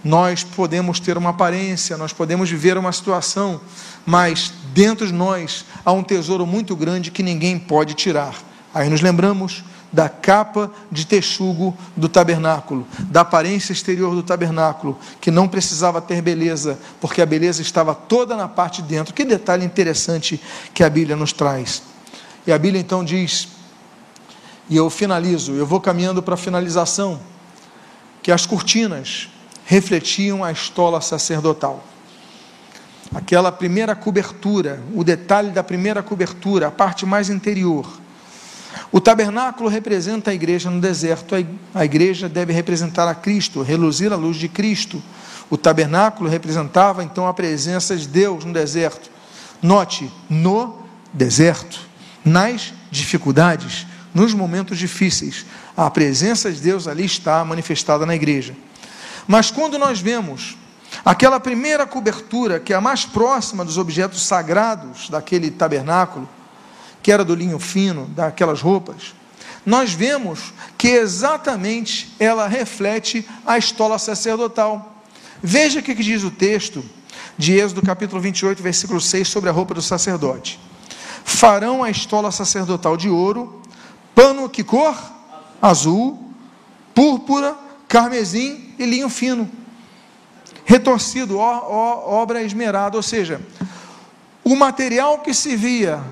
Nós 0.05 0.44
podemos 0.44 1.01
ter 1.01 1.18
uma 1.18 1.30
aparência, 1.30 1.96
nós 1.96 2.12
podemos 2.12 2.49
viver 2.49 2.78
uma 2.78 2.92
situação, 2.92 3.61
mas 4.07 4.53
dentro 4.72 5.07
de 5.07 5.12
nós 5.12 5.64
há 5.84 5.92
um 5.92 6.05
tesouro 6.05 6.46
muito 6.46 6.76
grande 6.76 7.11
que 7.11 7.22
ninguém 7.22 7.59
pode 7.59 7.94
tirar. 7.94 8.34
Aí 8.72 8.88
nos 8.88 9.01
lembramos 9.01 9.64
da 9.93 10.09
capa 10.09 10.70
de 10.91 11.07
texugo 11.07 11.76
do 11.97 12.09
tabernáculo, 12.09 12.86
da 13.05 13.22
aparência 13.22 13.72
exterior 13.72 14.14
do 14.14 14.22
tabernáculo, 14.22 14.99
que 15.20 15.30
não 15.30 15.49
precisava 15.49 16.01
ter 16.01 16.20
beleza, 16.20 16.78
porque 17.01 17.22
a 17.22 17.26
beleza 17.26 17.62
estava 17.62 17.95
toda 17.95 18.36
na 18.36 18.47
parte 18.47 18.82
de 18.82 18.89
dentro. 18.89 19.14
Que 19.14 19.24
detalhe 19.24 19.64
interessante 19.64 20.41
que 20.74 20.84
a 20.84 20.91
Bíblia 20.91 21.16
nos 21.16 21.32
traz. 21.32 21.82
E 22.47 22.53
a 22.53 22.59
Bíblia 22.59 22.80
então 22.80 23.03
diz, 23.03 23.49
e 24.68 24.76
eu 24.76 24.91
finalizo, 24.91 25.53
eu 25.53 25.66
vou 25.66 25.80
caminhando 25.80 26.22
para 26.22 26.34
a 26.34 26.39
finalização, 26.39 27.20
que 28.22 28.30
as 28.30 28.45
cortinas 28.45 29.30
refletiam 29.64 30.45
a 30.45 30.53
estola 30.53 31.01
sacerdotal. 31.01 31.84
Aquela 33.14 33.51
primeira 33.51 33.95
cobertura, 33.95 34.82
o 34.95 35.03
detalhe 35.03 35.51
da 35.51 35.64
primeira 35.64 36.03
cobertura, 36.03 36.68
a 36.68 36.70
parte 36.70 37.07
mais 37.07 37.30
interior 37.30 37.86
o 38.91 39.01
tabernáculo 39.01 39.69
representa 39.69 40.31
a 40.31 40.35
igreja 40.35 40.71
no 40.71 40.81
deserto, 40.81 41.35
a 41.75 41.85
igreja 41.85 42.29
deve 42.29 42.53
representar 42.53 43.09
a 43.09 43.14
Cristo, 43.14 43.62
reluzir 43.62 44.12
a 44.12 44.16
luz 44.16 44.37
de 44.37 44.49
Cristo. 44.49 45.03
O 45.51 45.57
tabernáculo 45.57 46.29
representava 46.29 47.03
então 47.03 47.27
a 47.27 47.35
presença 47.35 47.97
de 47.97 48.07
Deus 48.07 48.45
no 48.45 48.53
deserto. 48.53 49.11
Note, 49.62 50.11
no 50.29 50.83
deserto, 51.12 51.81
nas 52.25 52.73
dificuldades, 52.91 53.87
nos 54.14 54.33
momentos 54.35 54.79
difíceis, 54.79 55.45
a 55.77 55.91
presença 55.91 56.51
de 56.51 56.61
Deus 56.61 56.87
ali 56.87 57.05
está 57.05 57.45
manifestada 57.45 58.05
na 58.07 58.14
igreja. 58.14 58.55
Mas 59.27 59.51
quando 59.51 59.79
nós 59.79 60.01
vemos 60.01 60.57
aquela 61.05 61.39
primeira 61.39 61.87
cobertura, 61.87 62.59
que 62.59 62.73
é 62.73 62.77
a 62.77 62.81
mais 62.81 63.05
próxima 63.05 63.64
dos 63.64 63.77
objetos 63.77 64.23
sagrados 64.23 65.11
daquele 65.11 65.51
tabernáculo, 65.51 66.29
que 67.03 67.12
era 67.12 67.24
do 67.24 67.34
linho 67.34 67.59
fino, 67.59 68.07
daquelas 68.07 68.61
roupas, 68.61 69.14
nós 69.64 69.92
vemos 69.92 70.53
que 70.76 70.88
exatamente 70.88 72.14
ela 72.18 72.46
reflete 72.46 73.28
a 73.44 73.59
estola 73.59 73.99
sacerdotal. 73.99 75.05
Veja 75.42 75.80
o 75.80 75.82
que 75.82 75.94
diz 75.94 76.24
o 76.24 76.30
texto 76.30 76.84
de 77.36 77.53
Êxodo 77.53 77.82
capítulo 77.82 78.20
28, 78.20 78.62
versículo 78.62 79.01
6, 79.01 79.28
sobre 79.28 79.51
a 79.51 79.53
roupa 79.53 79.74
do 79.74 79.82
sacerdote. 79.82 80.59
Farão 81.24 81.84
a 81.84 81.90
estola 81.90 82.32
sacerdotal 82.32 82.96
de 82.96 83.09
ouro, 83.09 83.61
pano 84.14 84.49
que 84.49 84.64
cor? 84.64 84.96
Azul, 85.61 86.32
púrpura, 86.94 87.57
carmesim 87.86 88.74
e 88.78 88.86
linho 88.86 89.09
fino. 89.09 89.51
Retorcido, 90.64 91.38
ó, 91.38 91.62
ó, 91.68 92.22
obra 92.22 92.42
esmerada, 92.42 92.96
ou 92.96 93.03
seja, 93.03 93.40
o 94.42 94.57
material 94.57 95.18
que 95.18 95.34
se 95.34 95.55
via 95.57 96.03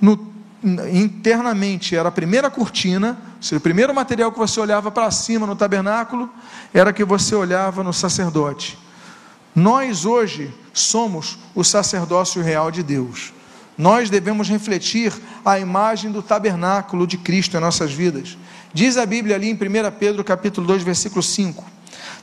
no, 0.00 0.32
internamente 0.92 1.94
era 1.94 2.08
a 2.08 2.12
primeira 2.12 2.50
cortina, 2.50 3.18
o 3.52 3.60
primeiro 3.60 3.94
material 3.94 4.32
que 4.32 4.38
você 4.38 4.58
olhava 4.60 4.90
para 4.90 5.10
cima 5.10 5.46
no 5.46 5.54
tabernáculo 5.54 6.28
era 6.74 6.92
que 6.92 7.04
você 7.04 7.34
olhava 7.34 7.84
no 7.84 7.92
sacerdote. 7.92 8.78
Nós 9.54 10.04
hoje 10.04 10.52
somos 10.72 11.38
o 11.54 11.62
sacerdócio 11.64 12.42
real 12.42 12.70
de 12.70 12.82
Deus. 12.82 13.32
Nós 13.76 14.10
devemos 14.10 14.48
refletir 14.48 15.12
a 15.44 15.58
imagem 15.58 16.10
do 16.10 16.22
tabernáculo 16.22 17.06
de 17.06 17.16
Cristo 17.16 17.56
em 17.56 17.60
nossas 17.60 17.92
vidas. 17.92 18.36
Diz 18.74 18.96
a 18.96 19.06
Bíblia 19.06 19.36
ali 19.36 19.48
em 19.48 19.54
1 19.54 19.58
Pedro 19.98 20.24
capítulo 20.24 20.66
2, 20.66 20.82
versículo 20.82 21.22
5: 21.22 21.64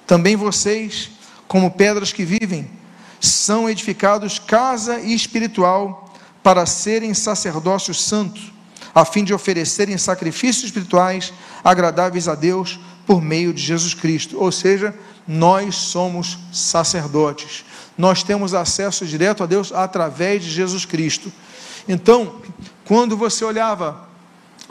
Também 0.05 0.35
vocês, 0.35 1.11
como 1.47 1.71
pedras 1.71 2.11
que 2.11 2.25
vivem, 2.25 2.69
são 3.21 3.69
edificados 3.69 4.37
casa 4.37 4.99
espiritual 4.99 6.13
para 6.45 6.67
serem 6.67 7.11
sacerdócio 7.15 7.91
santo, 7.91 8.39
a 8.93 9.03
fim 9.03 9.23
de 9.23 9.33
oferecerem 9.33 9.97
sacrifícios 9.97 10.65
espirituais 10.65 11.33
agradáveis 11.63 12.27
a 12.27 12.35
Deus 12.35 12.79
por 13.03 13.19
meio 13.19 13.51
de 13.51 13.63
Jesus 13.63 13.95
Cristo. 13.95 14.37
Ou 14.39 14.51
seja, 14.51 14.93
nós 15.27 15.73
somos 15.73 16.37
sacerdotes. 16.53 17.65
Nós 17.97 18.21
temos 18.21 18.53
acesso 18.53 19.07
direto 19.07 19.41
a 19.41 19.47
Deus 19.47 19.71
através 19.71 20.43
de 20.43 20.51
Jesus 20.51 20.85
Cristo. 20.85 21.33
Então, 21.87 22.35
quando 22.85 23.17
você 23.17 23.43
olhava 23.43 24.07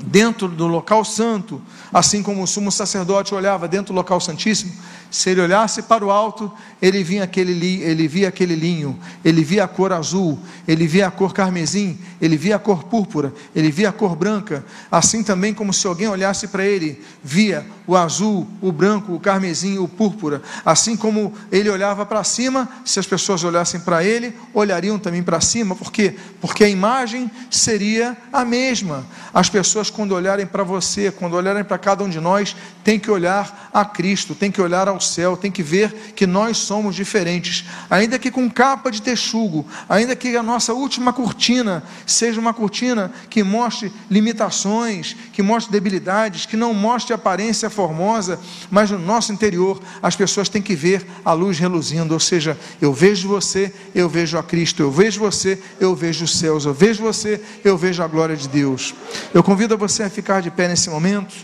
dentro 0.01 0.47
do 0.47 0.69
local 0.69 1.05
santo, 1.05 1.61
assim 1.93 2.23
como 2.23 2.41
o 2.41 2.47
sumo 2.47 2.71
sacerdote 2.71 3.35
olhava 3.35 3.67
dentro 3.67 3.93
do 3.93 3.97
local 3.97 4.21
santíssimo, 4.21 4.73
se 5.15 5.31
ele 5.31 5.43
olhasse 5.43 5.81
para 5.81 6.05
o 6.05 6.11
alto, 6.11 6.53
ele 6.83 7.05
via 7.05 7.23
aquele, 7.23 7.81
ele 7.83 8.09
via 8.09 8.27
aquele 8.27 8.57
linho, 8.57 8.99
ele 9.25 9.45
via 9.45 9.63
a 9.63 9.69
cor 9.69 9.93
azul, 9.93 10.41
ele 10.67 10.89
via 10.89 11.07
a 11.07 11.11
cor 11.11 11.33
carmesim, 11.33 11.97
ele 12.21 12.37
via 12.37 12.57
a 12.57 12.59
cor 12.59 12.83
púrpura, 12.83 13.33
ele 13.55 13.71
via 13.71 13.91
a 13.91 13.93
cor 13.93 14.17
branca, 14.17 14.65
assim 14.91 15.23
também 15.23 15.55
como 15.55 15.73
se 15.73 15.87
alguém 15.87 16.09
olhasse 16.09 16.49
para 16.49 16.65
ele, 16.65 17.01
via 17.23 17.65
o 17.87 17.97
azul, 17.97 18.49
o 18.61 18.73
branco, 18.73 19.13
o 19.15 19.21
carmesim, 19.21 19.79
o 19.79 19.87
púrpura, 19.87 20.43
assim 20.67 20.97
como 20.97 21.33
ele 21.53 21.71
olhava 21.71 22.05
para 22.05 22.25
cima, 22.25 22.69
se 22.85 22.99
as 22.99 23.07
pessoas 23.07 23.45
olhassem 23.45 23.79
para 23.79 24.03
ele, 24.03 24.35
olhariam 24.53 24.99
também 24.99 25.23
para 25.23 25.41
cima, 25.41 25.77
por 25.77 25.93
quê? 25.93 26.17
Porque 26.41 26.65
a 26.65 26.69
imagem 26.69 27.31
seria 27.49 28.17
a 28.33 28.45
mesma. 28.45 29.07
As 29.33 29.49
pessoas 29.49 29.91
quando 29.91 30.13
olharem 30.13 30.47
para 30.47 30.65
você, 30.65 31.13
quando 31.13 31.35
olharem 31.35 31.63
para 31.63 31.79
cada 31.79 32.03
um 32.03 32.09
de 32.09 32.19
nós, 32.19 32.57
tem 32.83 32.99
que 32.99 33.11
olhar 33.11 33.71
a 33.73 33.85
Cristo, 33.85 34.35
tem 34.35 34.51
que 34.51 34.61
olhar 34.61 34.89
ao 34.89 35.04
céu, 35.05 35.37
tem 35.37 35.51
que 35.51 35.63
ver 35.63 35.93
que 36.15 36.27
nós 36.27 36.59
somos 36.59 36.95
diferentes, 36.95 37.65
ainda 37.89 38.19
que 38.19 38.31
com 38.31 38.51
capa 38.51 38.91
de 38.91 39.03
texugo, 39.03 39.67
ainda 39.89 40.17
que 40.17 40.37
a 40.37 40.43
nossa 40.43 40.73
última 40.73 41.13
cortina 41.13 41.83
seja 42.07 42.41
uma 42.41 42.55
cortina 42.55 43.13
que 43.29 43.43
mostre 43.43 43.93
limitações, 44.11 45.17
que 45.33 45.43
mostre 45.43 45.73
debilidades, 45.73 46.47
que 46.47 46.57
não 46.57 46.73
mostre 46.73 47.15
aparência 47.15 47.71
formosa, 47.71 48.39
mas 48.71 48.91
no 48.91 48.99
nosso 48.99 49.33
interior 49.33 49.81
as 50.03 50.17
pessoas 50.17 50.49
têm 50.49 50.63
que 50.63 50.75
ver 50.75 51.07
a 51.25 51.33
luz 51.33 51.59
reluzindo, 51.59 52.15
ou 52.15 52.21
seja, 52.21 52.59
eu 52.81 52.93
vejo 52.93 53.29
você, 53.29 53.73
eu 53.95 54.09
vejo 54.09 54.39
a 54.39 54.43
Cristo, 54.43 54.83
eu 54.83 54.91
vejo 54.91 55.21
você, 55.21 55.61
eu 55.81 55.95
vejo 55.95 56.25
os 56.25 56.39
céus, 56.39 56.65
eu 56.65 56.75
vejo 56.75 57.03
você, 57.03 57.41
eu 57.65 57.77
vejo 57.77 58.03
a 58.03 58.07
glória 58.07 58.37
de 58.37 58.49
Deus. 58.49 58.95
Eu 59.33 59.43
convido 59.43 59.77
você 59.77 60.03
a 60.03 60.11
ficar 60.11 60.41
de 60.41 60.51
pé 60.51 60.69
nesse 60.69 60.91
momento. 60.91 61.35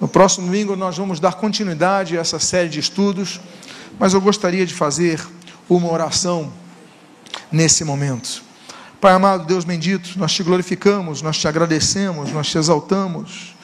No 0.00 0.08
próximo 0.08 0.46
domingo 0.46 0.74
nós 0.74 0.96
vamos 0.96 1.20
dar 1.20 1.34
continuidade 1.34 2.16
a 2.16 2.22
essa 2.22 2.38
série 2.38 2.70
de 2.70 2.80
estudos, 2.80 3.38
mas 3.98 4.14
eu 4.14 4.20
gostaria 4.20 4.64
de 4.64 4.72
fazer 4.72 5.20
uma 5.68 5.92
oração 5.92 6.50
nesse 7.52 7.84
momento. 7.84 8.42
Pai 8.98 9.12
amado, 9.12 9.44
Deus 9.44 9.64
bendito, 9.64 10.18
nós 10.18 10.32
te 10.32 10.42
glorificamos, 10.42 11.20
nós 11.20 11.36
te 11.36 11.46
agradecemos, 11.46 12.32
nós 12.32 12.48
te 12.48 12.56
exaltamos. 12.56 13.54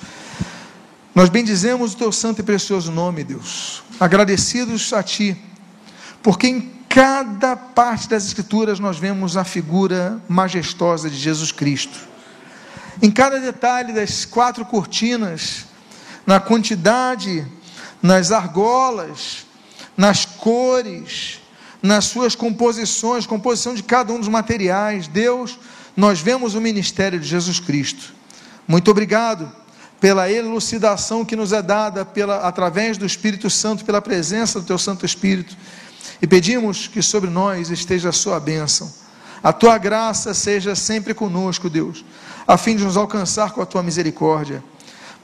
Nós 1.14 1.30
bendizemos 1.30 1.94
o 1.94 1.96
teu 1.96 2.12
santo 2.12 2.40
e 2.40 2.44
precioso 2.44 2.92
nome, 2.92 3.24
Deus, 3.24 3.82
agradecidos 3.98 4.92
a 4.92 5.02
ti, 5.02 5.34
porque 6.22 6.46
em 6.46 6.70
cada 6.90 7.56
parte 7.56 8.10
das 8.10 8.26
Escrituras 8.26 8.78
nós 8.78 8.98
vemos 8.98 9.38
a 9.38 9.44
figura 9.44 10.20
majestosa 10.28 11.08
de 11.08 11.16
Jesus 11.16 11.50
Cristo. 11.50 11.98
Em 13.00 13.10
cada 13.10 13.40
detalhe 13.40 13.94
das 13.94 14.26
quatro 14.26 14.64
cortinas, 14.66 15.64
na 16.26 16.40
quantidade, 16.40 17.46
nas 18.02 18.32
argolas, 18.32 19.46
nas 19.96 20.24
cores, 20.24 21.40
nas 21.82 22.06
suas 22.06 22.34
composições, 22.34 23.26
composição 23.26 23.74
de 23.74 23.82
cada 23.82 24.12
um 24.12 24.18
dos 24.18 24.28
materiais. 24.28 25.06
Deus, 25.06 25.58
nós 25.96 26.20
vemos 26.20 26.54
o 26.54 26.60
ministério 26.60 27.20
de 27.20 27.26
Jesus 27.26 27.60
Cristo. 27.60 28.12
Muito 28.66 28.90
obrigado 28.90 29.50
pela 30.00 30.30
elucidação 30.30 31.24
que 31.24 31.36
nos 31.36 31.52
é 31.52 31.62
dada 31.62 32.04
pela, 32.04 32.46
através 32.46 32.98
do 32.98 33.06
Espírito 33.06 33.48
Santo, 33.48 33.84
pela 33.84 34.02
presença 34.02 34.60
do 34.60 34.66
Teu 34.66 34.78
Santo 34.78 35.06
Espírito. 35.06 35.56
E 36.20 36.26
pedimos 36.26 36.86
que 36.86 37.00
sobre 37.02 37.30
nós 37.30 37.70
esteja 37.70 38.10
a 38.10 38.12
Sua 38.12 38.40
bênção. 38.40 38.92
A 39.42 39.52
Tua 39.52 39.78
graça 39.78 40.34
seja 40.34 40.74
sempre 40.74 41.14
conosco, 41.14 41.70
Deus, 41.70 42.04
a 42.46 42.56
fim 42.56 42.76
de 42.76 42.84
nos 42.84 42.96
alcançar 42.96 43.52
com 43.52 43.62
a 43.62 43.66
Tua 43.66 43.82
misericórdia. 43.82 44.62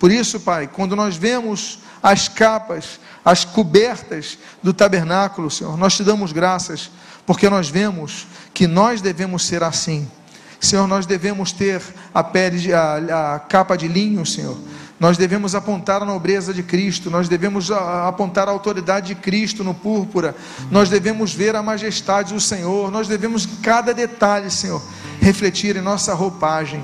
Por 0.03 0.11
isso, 0.11 0.41
Pai, 0.41 0.67
quando 0.67 0.97
nós 0.97 1.15
vemos 1.15 1.79
as 2.03 2.27
capas, 2.27 2.99
as 3.25 3.45
cobertas 3.45 4.37
do 4.61 4.75
tabernáculo, 4.75 5.49
Senhor, 5.49 5.77
nós 5.77 5.95
te 5.95 6.03
damos 6.03 6.33
graças, 6.33 6.91
porque 7.25 7.49
nós 7.49 7.69
vemos 7.69 8.27
que 8.53 8.67
nós 8.67 9.01
devemos 9.01 9.47
ser 9.47 9.63
assim. 9.63 10.11
Senhor, 10.59 10.89
nós 10.89 11.07
devemos 11.07 11.53
ter 11.53 11.81
a 12.13 12.25
pele, 12.25 12.73
a, 12.75 13.35
a 13.35 13.39
capa 13.39 13.77
de 13.77 13.87
linho, 13.87 14.27
Senhor. 14.27 14.59
Nós 14.99 15.17
devemos 15.17 15.55
apontar 15.55 16.03
a 16.03 16.05
nobreza 16.05 16.53
de 16.53 16.65
Cristo, 16.65 17.09
nós 17.09 17.29
devemos 17.29 17.71
apontar 17.71 18.49
a 18.49 18.51
autoridade 18.51 19.07
de 19.07 19.15
Cristo 19.15 19.63
no 19.63 19.73
púrpura, 19.73 20.35
nós 20.69 20.91
devemos 20.91 21.33
ver 21.33 21.55
a 21.55 21.63
majestade 21.63 22.35
do 22.35 22.41
Senhor, 22.41 22.91
nós 22.91 23.07
devemos 23.07 23.47
cada 23.63 23.95
detalhe, 23.95 24.51
Senhor, 24.51 24.83
refletir 25.21 25.77
em 25.77 25.81
nossa 25.81 26.13
roupagem 26.13 26.83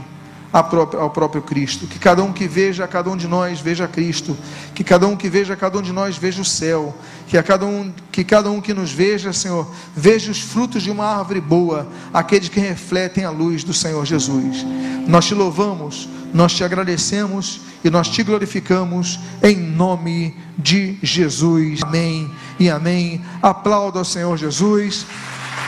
ao 0.52 1.10
próprio 1.10 1.42
Cristo. 1.42 1.86
Que 1.86 1.98
cada 1.98 2.22
um 2.22 2.32
que 2.32 2.48
veja 2.48 2.86
cada 2.86 3.10
um 3.10 3.16
de 3.16 3.28
nós 3.28 3.60
veja 3.60 3.86
Cristo. 3.86 4.36
Que 4.74 4.82
cada 4.82 5.06
um 5.06 5.16
que 5.16 5.28
veja 5.28 5.54
cada 5.56 5.78
um 5.78 5.82
de 5.82 5.92
nós 5.92 6.16
veja 6.16 6.40
o 6.40 6.44
céu. 6.44 6.94
Que, 7.26 7.36
a 7.36 7.42
cada, 7.42 7.66
um, 7.66 7.92
que 8.10 8.24
cada 8.24 8.50
um 8.50 8.60
que 8.60 8.72
nos 8.72 8.90
veja, 8.90 9.32
Senhor, 9.32 9.70
veja 9.94 10.30
os 10.30 10.40
frutos 10.40 10.82
de 10.82 10.90
uma 10.90 11.04
árvore 11.04 11.40
boa, 11.40 11.86
aqueles 12.12 12.48
que 12.48 12.58
refletem 12.58 13.24
a 13.24 13.30
luz 13.30 13.62
do 13.62 13.74
Senhor 13.74 14.04
Jesus. 14.06 14.64
Nós 15.06 15.26
te 15.26 15.34
louvamos, 15.34 16.08
nós 16.32 16.54
te 16.54 16.64
agradecemos 16.64 17.60
e 17.84 17.90
nós 17.90 18.08
te 18.08 18.22
glorificamos 18.22 19.20
em 19.42 19.56
nome 19.56 20.34
de 20.56 20.98
Jesus. 21.02 21.80
Amém 21.82 22.30
e 22.58 22.70
amém. 22.70 23.20
Aplauda 23.42 23.98
ao 23.98 24.04
Senhor 24.04 24.36
Jesus. 24.36 25.06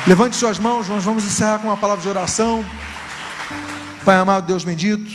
Levante 0.06 0.36
suas 0.36 0.58
mãos, 0.58 0.88
nós 0.88 1.04
vamos 1.04 1.24
encerrar 1.24 1.58
com 1.58 1.68
uma 1.68 1.76
palavra 1.76 2.02
de 2.02 2.08
oração. 2.08 2.64
Pai 4.04 4.16
amado, 4.16 4.46
Deus 4.46 4.64
bendito, 4.64 5.12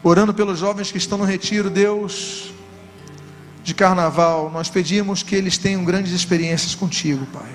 orando 0.00 0.32
pelos 0.32 0.60
jovens 0.60 0.92
que 0.92 0.98
estão 0.98 1.18
no 1.18 1.24
retiro, 1.24 1.68
Deus, 1.68 2.52
de 3.64 3.74
carnaval, 3.74 4.48
nós 4.48 4.68
pedimos 4.68 5.24
que 5.24 5.34
eles 5.34 5.58
tenham 5.58 5.84
grandes 5.84 6.12
experiências 6.12 6.76
contigo, 6.76 7.26
Pai. 7.32 7.50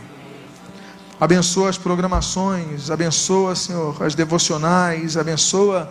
Abençoa 1.22 1.70
as 1.70 1.78
programações, 1.78 2.90
abençoa, 2.90 3.56
Senhor, 3.56 4.04
as 4.04 4.14
devocionais, 4.14 5.16
abençoa 5.16 5.90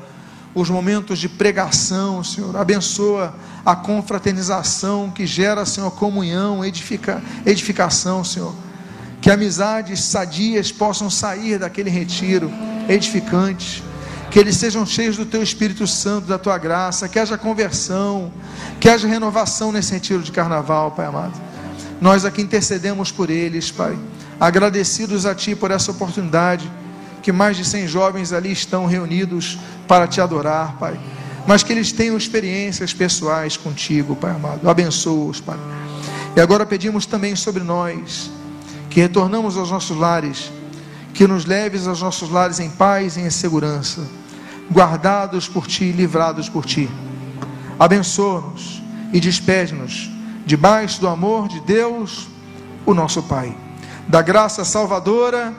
os 0.55 0.68
momentos 0.68 1.18
de 1.18 1.29
pregação, 1.29 2.22
Senhor, 2.22 2.55
abençoa 2.55 3.35
a 3.64 3.74
confraternização 3.74 5.11
que 5.11 5.26
gera, 5.26 5.64
Senhor, 5.64 5.91
comunhão, 5.93 6.62
edifica, 6.62 7.22
edificação, 7.47 8.22
Senhor. 8.22 8.55
Que 9.22 9.31
amizades 9.31 10.05
sadias 10.05 10.70
possam 10.70 11.09
sair 11.09 11.59
daquele 11.59 11.89
retiro, 11.89 12.53
edificantes 12.89 13.83
que 14.39 14.43
eles 14.43 14.57
sejam 14.57 14.86
cheios 14.86 15.16
do 15.16 15.26
teu 15.26 15.43
Espírito 15.43 15.84
Santo, 15.84 16.28
da 16.28 16.39
tua 16.39 16.57
graça, 16.59 17.09
que 17.09 17.18
haja 17.18 17.36
conversão, 17.36 18.32
que 18.78 18.89
haja 18.89 19.09
renovação 19.09 19.72
nesse 19.72 19.93
retiro 19.93 20.22
de 20.22 20.30
carnaval, 20.30 20.93
Pai 20.93 21.07
amado. 21.07 21.32
Nós 22.01 22.24
aqui 22.24 22.41
intercedemos 22.41 23.11
por 23.11 23.30
eles, 23.30 23.72
Pai, 23.72 23.99
agradecidos 24.39 25.26
a 25.26 25.34
Ti 25.34 25.57
por 25.57 25.72
essa 25.72 25.91
oportunidade, 25.91 26.70
que 27.20 27.32
mais 27.32 27.57
de 27.57 27.64
100 27.64 27.89
jovens 27.89 28.32
ali 28.32 28.53
estão 28.53 28.86
reunidos 28.86 29.59
para 29.89 30.07
Te 30.07 30.20
adorar, 30.20 30.76
Pai, 30.78 31.01
mas 31.45 31.64
que 31.64 31.72
eles 31.72 31.91
tenham 31.91 32.16
experiências 32.16 32.95
pessoais 32.95 33.57
contigo, 33.57 34.14
Pai 34.14 34.30
amado. 34.30 34.70
Abençoa-os, 34.70 35.41
Pai. 35.41 35.59
E 36.36 36.41
agora 36.41 36.64
pedimos 36.64 37.07
também 37.07 37.34
sobre 37.34 37.64
nós, 37.64 38.30
que 38.89 39.01
retornamos 39.01 39.57
aos 39.57 39.72
nossos 39.72 39.97
lares, 39.97 40.53
que 41.12 41.26
nos 41.26 41.45
leves 41.45 41.89
aos 41.89 42.01
nossos 42.01 42.30
lares 42.30 42.61
em 42.61 42.70
paz 42.70 43.16
e 43.16 43.20
em 43.22 43.30
segurança, 43.30 44.07
guardados 44.70 45.48
por 45.48 45.66
ti, 45.66 45.92
livrados 45.92 46.48
por 46.48 46.64
ti. 46.64 46.88
Abençoa-nos 47.78 48.82
e 49.12 49.20
despede-nos 49.20 50.10
debaixo 50.44 51.00
do 51.00 51.08
amor 51.08 51.48
de 51.48 51.60
Deus, 51.60 52.26
o 52.86 52.94
nosso 52.94 53.22
Pai, 53.22 53.56
da 54.06 54.22
graça 54.22 54.64
salvadora 54.64 55.54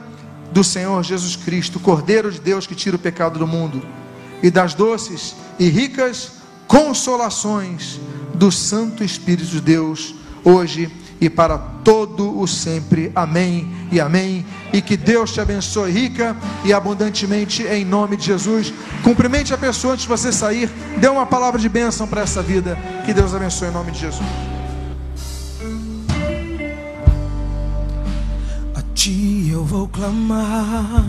do 0.51 0.63
Senhor 0.63 1.03
Jesus 1.03 1.35
Cristo, 1.35 1.79
Cordeiro 1.79 2.31
de 2.31 2.39
Deus 2.39 2.65
que 2.65 2.75
tira 2.75 2.95
o 2.95 2.99
pecado 2.99 3.37
do 3.37 3.45
mundo, 3.45 3.81
e 4.41 4.49
das 4.49 4.73
doces 4.73 5.35
e 5.59 5.69
ricas 5.69 6.33
consolações 6.67 7.99
do 8.33 8.51
Santo 8.51 9.03
Espírito 9.03 9.49
de 9.49 9.61
Deus, 9.61 10.15
hoje 10.43 10.91
e 11.21 11.29
para 11.29 11.57
todo 11.57 12.39
o 12.39 12.47
sempre. 12.47 13.11
Amém 13.15 13.67
e 13.91 13.99
amém. 13.99 14.45
E 14.71 14.81
que 14.81 14.95
Deus 14.95 15.33
te 15.33 15.41
abençoe 15.41 15.91
rica 15.91 16.35
e 16.63 16.71
abundantemente 16.71 17.63
em 17.63 17.83
nome 17.83 18.15
de 18.15 18.25
Jesus. 18.25 18.73
Cumprimente 19.03 19.53
a 19.53 19.57
pessoa 19.57 19.93
antes 19.93 20.03
de 20.03 20.09
você 20.09 20.31
sair. 20.31 20.69
Dê 20.97 21.07
uma 21.07 21.25
palavra 21.25 21.59
de 21.59 21.67
bênção 21.67 22.07
para 22.07 22.21
essa 22.21 22.41
vida. 22.41 22.77
Que 23.05 23.13
Deus 23.13 23.33
abençoe 23.33 23.69
em 23.69 23.71
nome 23.71 23.91
de 23.91 23.99
Jesus. 23.99 24.27
A 28.75 28.81
ti 28.93 29.49
eu 29.51 29.65
vou 29.65 29.87
clamar, 29.87 31.05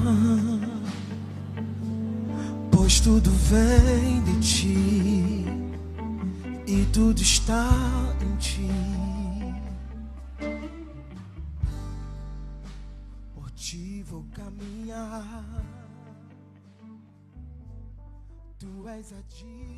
pois 2.70 3.00
tudo 3.00 3.30
vem 3.30 4.22
de 4.22 4.40
ti 4.40 5.44
e 6.66 6.86
tudo 6.92 7.20
está 7.20 7.68
em 8.22 8.36
ti. 8.36 8.59
Tu 18.60 18.88
és 18.88 19.12
a 19.12 19.20
direção. 19.22 19.69